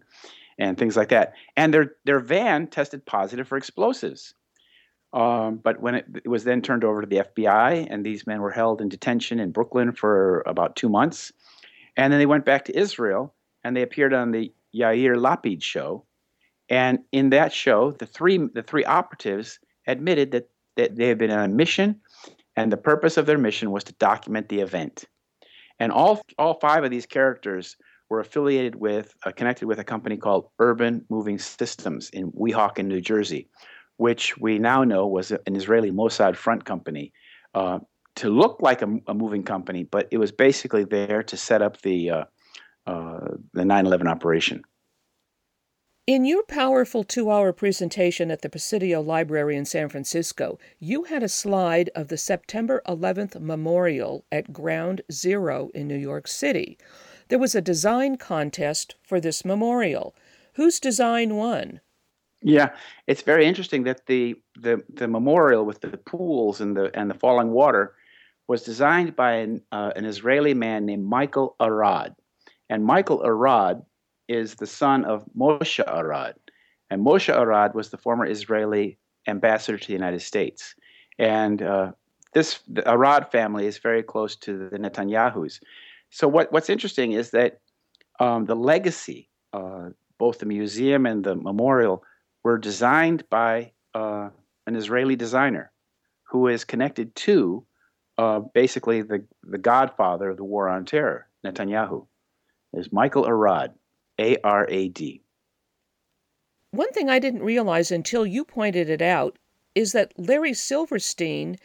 and 0.60 0.78
things 0.78 0.96
like 0.96 1.10
that. 1.10 1.34
And 1.58 1.74
their 1.74 1.96
their 2.06 2.20
van 2.20 2.68
tested 2.68 3.06
positive 3.06 3.48
for 3.48 3.58
explosives. 3.58 4.36
Um, 5.12 5.58
but 5.58 5.82
when 5.82 5.96
it, 5.96 6.06
it, 6.24 6.28
was 6.28 6.44
then 6.44 6.62
turned 6.62 6.84
over 6.84 7.02
to 7.02 7.08
the 7.08 7.24
FBI, 7.24 7.88
and 7.90 8.06
these 8.06 8.28
men 8.28 8.42
were 8.42 8.52
held 8.52 8.80
in 8.80 8.90
detention 8.90 9.40
in 9.40 9.52
Brooklyn 9.52 9.92
for 9.92 10.44
about 10.46 10.76
two 10.76 10.88
months, 10.88 11.32
and 11.98 12.14
then 12.14 12.20
they 12.20 12.28
went 12.28 12.46
back 12.46 12.66
to 12.66 12.78
Israel 12.78 13.34
and 13.64 13.76
they 13.76 13.82
appeared 13.82 14.14
on 14.14 14.30
the 14.30 14.54
Yair 14.76 15.18
Lapid 15.18 15.64
show. 15.64 16.06
And 16.70 17.00
in 17.12 17.32
that 17.32 17.52
show, 17.52 17.92
the 17.92 18.06
three 18.06 18.38
the 18.38 18.64
three 18.64 18.86
operatives 18.86 19.60
admitted 19.88 20.32
that, 20.32 20.50
that 20.78 20.96
they 20.96 21.08
had 21.08 21.18
been 21.18 21.32
on 21.32 21.50
a 21.50 21.54
mission 21.54 22.00
and 22.60 22.74
the 22.74 22.78
purpose 22.78 23.16
of 23.16 23.26
their 23.26 23.38
mission 23.38 23.72
was 23.72 23.86
to 23.86 23.94
document 23.94 24.50
the 24.50 24.60
event. 24.60 25.06
And 25.80 25.94
all, 25.94 26.22
all 26.38 26.60
five 26.60 26.84
of 26.84 26.92
these 26.92 27.06
characters 27.06 27.78
were 28.10 28.20
affiliated 28.20 28.76
with, 28.76 29.16
uh, 29.26 29.32
connected 29.32 29.66
with 29.66 29.80
a 29.80 29.84
company 29.86 30.18
called 30.18 30.50
Urban 30.60 31.06
Moving 31.10 31.40
Systems 31.40 32.10
in 32.10 32.34
Weehawken, 32.34 32.86
New 32.86 33.00
Jersey, 33.00 33.48
which 33.96 34.38
we 34.40 34.60
now 34.60 34.84
know 34.84 35.08
was 35.08 35.32
an 35.32 35.56
Israeli 35.56 35.90
Mossad 35.90 36.36
front 36.36 36.66
company 36.66 37.14
uh, 37.54 37.80
to 38.16 38.30
look 38.30 38.62
like 38.62 38.82
a, 38.82 38.94
a, 39.08 39.14
moving 39.14 39.44
company, 39.44 39.84
but 39.84 40.10
it 40.12 40.18
was 40.18 40.34
basically 40.34 40.84
there 40.84 41.24
to 41.24 41.38
set 41.38 41.62
up 41.62 41.82
the 41.82 42.10
uh, 42.10 42.24
uh 42.88 43.20
the 43.54 43.64
9/11 43.64 44.08
operation. 44.08 44.64
In 46.10 46.26
your 46.26 46.42
powerful 46.42 47.04
two 47.04 47.30
hour 47.30 47.54
presentation 47.54 48.32
at 48.32 48.42
the 48.42 48.50
Presidio 48.50 49.00
Library 49.00 49.56
in 49.56 49.64
San 49.66 49.90
Francisco, 49.90 50.58
you 50.80 51.04
had 51.04 51.22
a 51.22 51.30
slide 51.30 51.92
of 51.94 52.08
the 52.08 52.18
September 52.18 52.82
11th 52.88 53.40
memorial 53.40 54.26
at 54.32 54.52
Ground 54.52 55.04
Zero 55.12 55.70
in 55.76 55.88
New 55.88 55.96
York 55.96 56.28
City. 56.28 56.80
There 57.28 57.38
was 57.38 57.54
a 57.54 57.62
design 57.62 58.18
contest 58.18 58.96
for 59.04 59.20
this 59.20 59.46
memorial. 59.46 60.16
Whose 60.54 60.80
design 60.80 61.36
won? 61.36 61.80
Yeah, 62.42 62.70
it's 63.06 63.22
very 63.22 63.46
interesting 63.46 63.84
that 63.84 64.08
the, 64.08 64.34
the, 64.60 64.84
the 64.92 65.08
memorial 65.08 65.64
with 65.64 65.82
the 65.82 65.96
pools 65.96 66.60
and 66.60 66.76
the, 66.76 66.90
and 67.00 67.08
the 67.08 67.20
falling 67.20 67.52
water 67.52 67.94
was 68.48 68.64
designed 68.64 69.16
by 69.16 69.34
an, 69.34 69.62
uh, 69.72 69.92
an 69.96 70.06
Israeli 70.06 70.56
man 70.56 70.88
named 70.88 71.06
Michael 71.06 71.56
Arad. 71.60 72.16
And 72.68 72.84
Michael 72.84 73.22
Arad 73.24 73.84
is 74.30 74.56
the 74.56 74.68
son 74.68 75.04
of 75.04 75.26
Moshe 75.38 75.84
Arad. 75.86 76.36
And 76.90 77.06
Moshe 77.06 77.36
Arad 77.36 77.74
was 77.74 77.90
the 77.90 77.98
former 77.98 78.26
Israeli 78.26 78.98
ambassador 79.28 79.78
to 79.78 79.88
the 79.88 79.94
United 79.94 80.22
States. 80.22 80.76
And 81.18 81.62
uh, 81.62 81.92
this 82.34 82.60
Arad 82.86 83.32
family 83.32 83.66
is 83.66 83.80
very 83.80 84.04
close 84.04 84.36
to 84.38 84.70
the 84.70 84.78
Netanyahus. 84.78 85.60
So 86.12 86.28
what, 86.28 86.52
what's 86.52 86.70
interesting 86.70 87.12
is 87.12 87.32
that 87.32 87.60
um, 88.20 88.46
the 88.46 88.56
legacy, 88.56 89.30
uh, 89.52 89.90
both 90.18 90.40
the 90.40 90.46
museum 90.46 91.06
and 91.06 91.24
the 91.24 91.36
memorial, 91.36 92.04
were 92.44 92.58
designed 92.58 93.28
by 93.30 93.72
uh, 93.94 94.30
an 94.68 94.76
Israeli 94.76 95.16
designer 95.16 95.72
who 96.24 96.48
is 96.48 96.64
connected 96.64 97.16
to 97.16 97.66
uh, 98.18 98.40
basically 98.54 99.02
the, 99.02 99.26
the 99.44 99.58
godfather 99.58 100.30
of 100.30 100.38
the 100.38 100.44
war 100.44 100.70
on 100.70 100.86
terror, 100.86 101.28
Netanyahu. 101.46 102.06
Is 102.74 102.94
Michael 102.94 103.28
Arad. 103.28 103.74
A 104.20 104.38
R 104.44 104.68
A 104.70 104.90
D. 104.90 105.22
One 106.72 106.92
thing 106.92 107.10
I 107.10 107.20
didn't 107.20 107.42
realize 107.42 107.90
until 107.90 108.26
you 108.26 108.46
pointed 108.46 108.90
it 108.90 109.02
out 109.02 109.40
is 109.74 109.94
that 109.94 110.14
Larry 110.18 110.54
Silverstein 110.54 111.58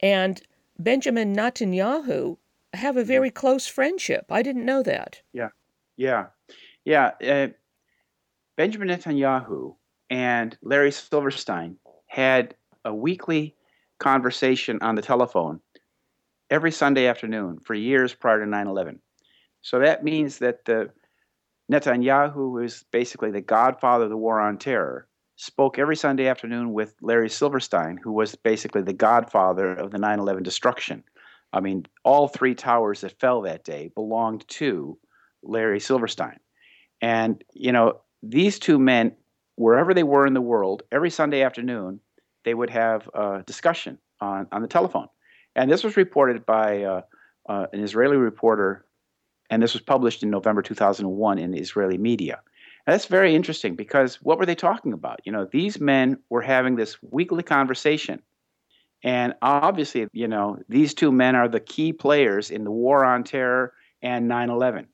and 0.00 0.40
Benjamin 0.78 1.34
Netanyahu 1.34 2.36
have 2.74 2.96
a 2.96 3.04
very 3.04 3.30
close 3.30 3.66
friendship. 3.66 4.26
I 4.30 4.42
didn't 4.42 4.64
know 4.64 4.82
that. 4.82 5.20
Yeah, 5.32 5.48
yeah, 5.96 6.26
yeah. 6.84 7.10
Uh, 7.22 7.48
Benjamin 8.56 8.88
Netanyahu 8.88 9.74
and 10.10 10.56
Larry 10.62 10.92
Silverstein 10.92 11.76
had 12.06 12.54
a 12.84 12.94
weekly 12.94 13.56
conversation 13.98 14.78
on 14.82 14.94
the 14.94 15.02
telephone 15.02 15.60
every 16.50 16.70
Sunday 16.70 17.06
afternoon 17.06 17.58
for 17.64 17.74
years 17.74 18.14
prior 18.14 18.40
to 18.40 18.46
9 18.46 18.66
11. 18.66 19.00
So 19.62 19.78
that 19.78 20.04
means 20.04 20.38
that 20.38 20.64
the 20.64 20.90
Netanyahu, 21.70 22.32
who 22.32 22.58
is 22.58 22.84
basically 22.92 23.30
the 23.30 23.40
godfather 23.40 24.04
of 24.04 24.10
the 24.10 24.16
war 24.16 24.40
on 24.40 24.58
terror, 24.58 25.08
spoke 25.36 25.78
every 25.78 25.96
Sunday 25.96 26.26
afternoon 26.26 26.72
with 26.72 26.94
Larry 27.00 27.30
Silverstein, 27.30 27.98
who 28.02 28.12
was 28.12 28.34
basically 28.34 28.82
the 28.82 28.92
godfather 28.92 29.72
of 29.72 29.90
the 29.90 29.98
9 29.98 30.18
11 30.18 30.42
destruction. 30.42 31.04
I 31.52 31.60
mean, 31.60 31.86
all 32.04 32.28
three 32.28 32.54
towers 32.54 33.02
that 33.02 33.18
fell 33.20 33.42
that 33.42 33.64
day 33.64 33.90
belonged 33.94 34.46
to 34.48 34.98
Larry 35.42 35.80
Silverstein. 35.80 36.38
And, 37.00 37.42
you 37.52 37.72
know, 37.72 38.00
these 38.22 38.58
two 38.58 38.78
men, 38.78 39.12
wherever 39.56 39.92
they 39.92 40.04
were 40.04 40.26
in 40.26 40.34
the 40.34 40.40
world, 40.40 40.82
every 40.90 41.10
Sunday 41.10 41.42
afternoon, 41.42 42.00
they 42.44 42.54
would 42.54 42.70
have 42.70 43.08
a 43.14 43.42
discussion 43.46 43.98
on, 44.20 44.46
on 44.52 44.62
the 44.62 44.68
telephone. 44.68 45.08
And 45.54 45.70
this 45.70 45.84
was 45.84 45.96
reported 45.96 46.46
by 46.46 46.84
uh, 46.84 47.00
uh, 47.48 47.66
an 47.72 47.82
Israeli 47.82 48.16
reporter, 48.16 48.86
and 49.52 49.62
this 49.62 49.74
was 49.74 49.82
published 49.82 50.22
in 50.22 50.30
November 50.30 50.62
2001 50.62 51.38
in 51.38 51.52
Israeli 51.52 51.98
media. 51.98 52.40
And 52.86 52.94
that's 52.94 53.04
very 53.04 53.34
interesting 53.34 53.76
because 53.76 54.14
what 54.22 54.38
were 54.38 54.46
they 54.46 54.54
talking 54.54 54.94
about? 54.94 55.20
You 55.24 55.32
know, 55.32 55.44
these 55.44 55.78
men 55.78 56.16
were 56.30 56.40
having 56.40 56.74
this 56.74 56.96
weekly 57.02 57.42
conversation. 57.42 58.22
And 59.04 59.34
obviously, 59.42 60.08
you 60.14 60.26
know, 60.26 60.58
these 60.70 60.94
two 60.94 61.12
men 61.12 61.36
are 61.36 61.48
the 61.48 61.60
key 61.60 61.92
players 61.92 62.50
in 62.50 62.64
the 62.64 62.70
war 62.70 63.04
on 63.04 63.24
terror 63.24 63.74
and 64.00 64.26
9 64.26 64.48
11. 64.48 64.86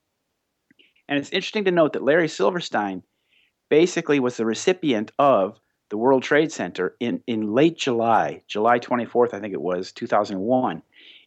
And 1.06 1.18
it's 1.20 1.30
interesting 1.30 1.64
to 1.66 1.70
note 1.70 1.92
that 1.92 2.02
Larry 2.02 2.28
Silverstein 2.28 3.04
basically 3.68 4.18
was 4.18 4.38
the 4.38 4.44
recipient 4.44 5.12
of 5.20 5.60
the 5.88 5.98
World 5.98 6.24
Trade 6.24 6.50
Center 6.50 6.96
in, 6.98 7.22
in 7.28 7.54
late 7.54 7.78
July, 7.78 8.42
July 8.48 8.80
24th, 8.80 9.34
I 9.34 9.38
think 9.38 9.54
it 9.54 9.62
was, 9.62 9.92
2001, 9.92 10.82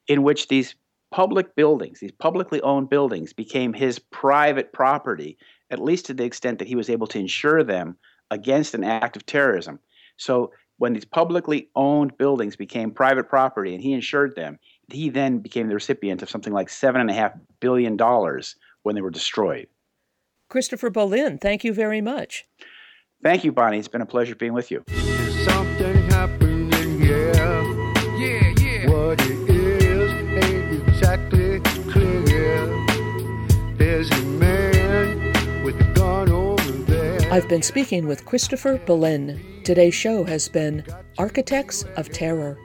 in 0.09 0.21
which 0.21 0.49
these 0.49 0.75
public 1.11 1.55
buildings, 1.55 1.99
these 1.99 2.11
publicly 2.11 2.61
owned 2.61 2.89
buildings, 2.89 3.33
became 3.33 3.73
his 3.73 3.99
private 3.99 4.73
property, 4.73 5.37
at 5.69 5.81
least 5.81 6.05
to 6.07 6.13
the 6.13 6.23
extent 6.23 6.59
that 6.59 6.67
he 6.67 6.75
was 6.75 6.89
able 6.89 7.07
to 7.07 7.19
insure 7.19 7.63
them 7.63 7.97
against 8.31 8.73
an 8.73 8.83
act 8.83 9.15
of 9.15 9.25
terrorism. 9.25 9.79
So 10.17 10.51
when 10.77 10.93
these 10.93 11.05
publicly 11.05 11.69
owned 11.75 12.17
buildings 12.17 12.55
became 12.55 12.91
private 12.91 13.29
property 13.29 13.75
and 13.75 13.83
he 13.83 13.93
insured 13.93 14.35
them, 14.35 14.57
he 14.91 15.09
then 15.09 15.39
became 15.39 15.67
the 15.67 15.75
recipient 15.75 16.21
of 16.21 16.29
something 16.29 16.53
like 16.53 16.69
$7.5 16.69 17.39
billion 17.59 17.97
when 18.83 18.95
they 18.95 19.01
were 19.01 19.11
destroyed. 19.11 19.67
Christopher 20.49 20.89
Bollyn, 20.89 21.39
thank 21.39 21.63
you 21.63 21.73
very 21.73 22.01
much. 22.01 22.45
Thank 23.23 23.43
you, 23.43 23.51
Bonnie. 23.51 23.77
It's 23.77 23.87
been 23.87 24.01
a 24.01 24.05
pleasure 24.05 24.35
being 24.35 24.53
with 24.53 24.71
you. 24.71 24.83
I've 37.41 37.49
been 37.49 37.63
speaking 37.63 38.05
with 38.07 38.23
Christopher 38.23 38.77
Bollyn. 38.77 39.63
Today's 39.63 39.95
show 39.95 40.23
has 40.25 40.47
been 40.47 40.85
Architects 41.17 41.83
of 41.97 42.07
Terror. 42.11 42.55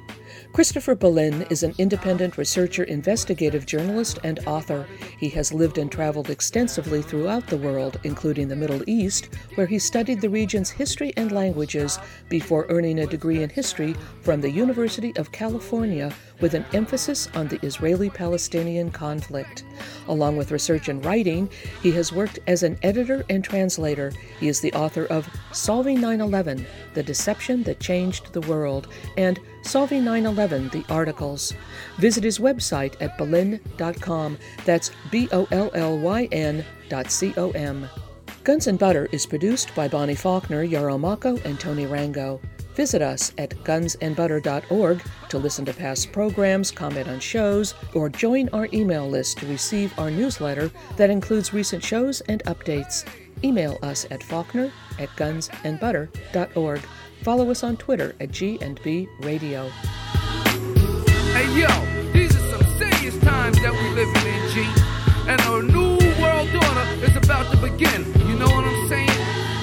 Christopher 0.52 0.94
Bollyn 0.94 1.50
is 1.50 1.62
an 1.62 1.74
independent 1.78 2.36
researcher, 2.36 2.82
investigative 2.82 3.64
journalist, 3.64 4.18
and 4.22 4.38
author. 4.46 4.86
He 5.18 5.30
has 5.30 5.50
lived 5.50 5.78
and 5.78 5.90
traveled 5.90 6.28
extensively 6.28 7.00
throughout 7.00 7.46
the 7.46 7.56
world, 7.56 7.98
including 8.04 8.48
the 8.48 8.56
Middle 8.56 8.82
East, 8.86 9.30
where 9.54 9.66
he 9.66 9.78
studied 9.78 10.20
the 10.20 10.28
region's 10.28 10.68
history 10.68 11.14
and 11.16 11.32
languages 11.32 11.98
before 12.28 12.66
earning 12.68 12.98
a 12.98 13.06
degree 13.06 13.42
in 13.42 13.48
history 13.48 13.96
from 14.20 14.42
the 14.42 14.50
University 14.50 15.16
of 15.16 15.32
California 15.32 16.12
with 16.40 16.54
an 16.54 16.64
emphasis 16.72 17.28
on 17.34 17.48
the 17.48 17.58
Israeli 17.64 18.10
Palestinian 18.10 18.90
conflict. 18.90 19.64
Along 20.08 20.36
with 20.36 20.50
research 20.50 20.88
and 20.88 21.04
writing, 21.04 21.48
he 21.82 21.90
has 21.92 22.12
worked 22.12 22.38
as 22.46 22.62
an 22.62 22.78
editor 22.82 23.24
and 23.28 23.42
translator. 23.42 24.12
He 24.40 24.48
is 24.48 24.60
the 24.60 24.72
author 24.72 25.06
of 25.06 25.28
Solving 25.52 26.00
9 26.00 26.20
11 26.20 26.66
The 26.94 27.02
Deception 27.02 27.62
That 27.64 27.80
Changed 27.80 28.32
the 28.32 28.42
World 28.42 28.88
and 29.16 29.40
Solving 29.62 30.04
9 30.04 30.26
11 30.26 30.68
The 30.70 30.84
Articles. 30.88 31.54
Visit 31.98 32.24
his 32.24 32.38
website 32.38 32.94
at 33.00 33.18
bollyn.com. 33.18 34.38
That's 34.64 34.90
B 35.10 35.28
O 35.32 35.46
L 35.50 35.70
L 35.74 35.98
Y 35.98 36.28
N 36.32 36.64
dot 36.88 37.10
C 37.10 37.32
O 37.36 37.50
M. 37.50 37.88
Guns 38.44 38.68
and 38.68 38.78
Butter 38.78 39.08
is 39.10 39.26
produced 39.26 39.74
by 39.74 39.88
Bonnie 39.88 40.14
Faulkner, 40.14 40.62
Yarrow 40.62 40.98
Mako, 40.98 41.36
and 41.38 41.58
Tony 41.58 41.86
Rango. 41.86 42.40
Visit 42.76 43.00
us 43.00 43.32
at 43.38 43.50
gunsandbutter.org 43.64 45.02
to 45.30 45.38
listen 45.38 45.64
to 45.64 45.72
past 45.72 46.12
programs, 46.12 46.70
comment 46.70 47.08
on 47.08 47.18
shows, 47.20 47.72
or 47.94 48.10
join 48.10 48.50
our 48.50 48.68
email 48.74 49.08
list 49.08 49.38
to 49.38 49.46
receive 49.46 49.98
our 49.98 50.10
newsletter 50.10 50.70
that 50.98 51.08
includes 51.08 51.54
recent 51.54 51.82
shows 51.82 52.20
and 52.28 52.44
updates. 52.44 53.06
Email 53.42 53.78
us 53.82 54.06
at 54.10 54.22
faulkner 54.22 54.70
at 54.98 55.08
gunsandbutter.org. 55.16 56.80
Follow 57.22 57.50
us 57.50 57.64
on 57.64 57.78
Twitter 57.78 58.14
at 58.20 58.30
G&B 58.30 59.08
Radio. 59.20 59.70
Hey 61.32 61.58
yo, 61.58 62.12
these 62.12 62.36
are 62.36 62.58
some 62.58 62.78
serious 62.78 63.16
times 63.24 63.56
that 63.62 63.72
we 63.72 63.88
living 63.96 64.26
in, 64.28 64.50
G. 64.52 64.66
And 65.28 65.40
a 65.40 65.62
new 65.72 65.96
world 66.20 66.54
order 66.54 67.04
is 67.06 67.16
about 67.16 67.50
to 67.52 67.56
begin. 67.56 68.04
You 68.28 68.38
know 68.38 68.46
what 68.46 68.64
I'm 68.64 68.88
saying? 68.88 69.08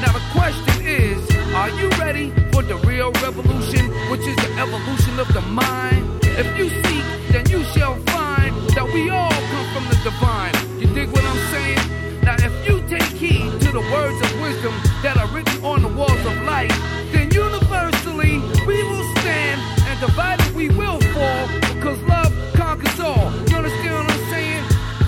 Now 0.01 0.13
the 0.13 0.23
question 0.33 0.85
is, 0.85 1.32
are 1.55 1.69
you 1.69 1.89
ready 1.99 2.29
for 2.51 2.63
the 2.63 2.75
real 2.87 3.11
revolution, 3.23 3.85
which 4.09 4.21
is 4.21 4.35
the 4.37 4.51
evolution 4.59 5.19
of 5.19 5.27
the 5.33 5.41
mind? 5.41 6.07
If 6.23 6.57
you 6.57 6.69
seek, 6.69 7.05
then 7.31 7.49
you 7.49 7.63
shall 7.73 7.95
find 8.13 8.55
that 8.75 8.89
we 8.93 9.09
all 9.09 9.31
come 9.31 9.67
from 9.73 9.85
the 9.89 9.97
divine. 10.03 10.53
You 10.79 10.87
dig 10.93 11.09
what 11.09 11.23
I'm 11.23 11.41
saying? 11.53 12.21
Now 12.23 12.35
if 12.39 12.53
you 12.67 12.81
take 12.87 13.03
heed 13.03 13.61
to 13.61 13.71
the 13.71 13.85
words 13.93 14.17
of 14.25 14.41
wisdom 14.41 14.73
that 15.03 15.17
are 15.17 15.27
written 15.27 15.63
on 15.63 15.81
the 15.81 15.89
walls 15.89 16.25
of 16.25 16.35
life, 16.43 16.73
then 17.11 17.29
universally 17.31 18.39
we 18.65 18.83
will 18.83 19.07
stand 19.17 19.61
and 19.87 19.99
divided 19.99 20.55
we 20.55 20.69
will 20.69 20.99
fall 21.13 21.47
because 21.73 22.01
love 22.03 22.33
conquers 22.55 22.99
all. 22.99 23.31
You 23.49 23.57
understand 23.57 23.93
what 23.93 24.11
I'm 24.11 24.29
saying? 24.33 24.63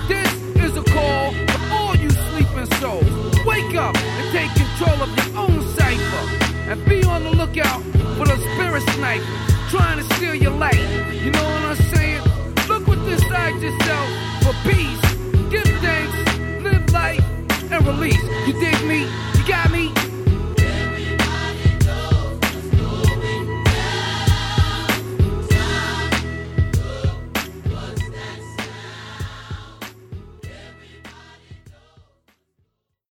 This 0.08 0.30
is 0.62 0.76
a 0.76 0.84
call 0.84 1.32
for 1.32 1.60
all 1.74 1.96
you 1.96 2.10
sleeping 2.10 2.70
souls. 2.78 3.10
Wake 3.44 3.74
up 3.76 3.96
and 3.96 4.26
take 4.30 4.52
control 4.54 5.02
of 5.02 5.10
your 5.16 5.38
own 5.38 5.55
lookout 7.56 7.82
for 8.16 8.26
the 8.26 8.36
spirit 8.54 8.82
snipers 8.94 9.26
trying 9.70 9.98
to 9.98 10.14
steal 10.14 10.34
your 10.34 10.52
light. 10.52 10.78
You 11.12 11.30
know 11.30 11.42
what 11.42 11.62
I'm 11.62 11.76
saying? 11.94 12.22
Look 12.68 12.86
what's 12.86 13.00
inside 13.10 13.60
yourself 13.62 14.08
for 14.42 14.52
peace. 14.68 15.00
Give 15.50 15.64
thanks, 15.80 16.62
live 16.62 16.92
life, 16.92 17.24
and 17.72 17.86
release. 17.86 18.22
You 18.46 18.52
dig 18.60 18.84
me? 18.86 19.02
You 19.36 19.48
got 19.48 19.70
me? 19.70 19.95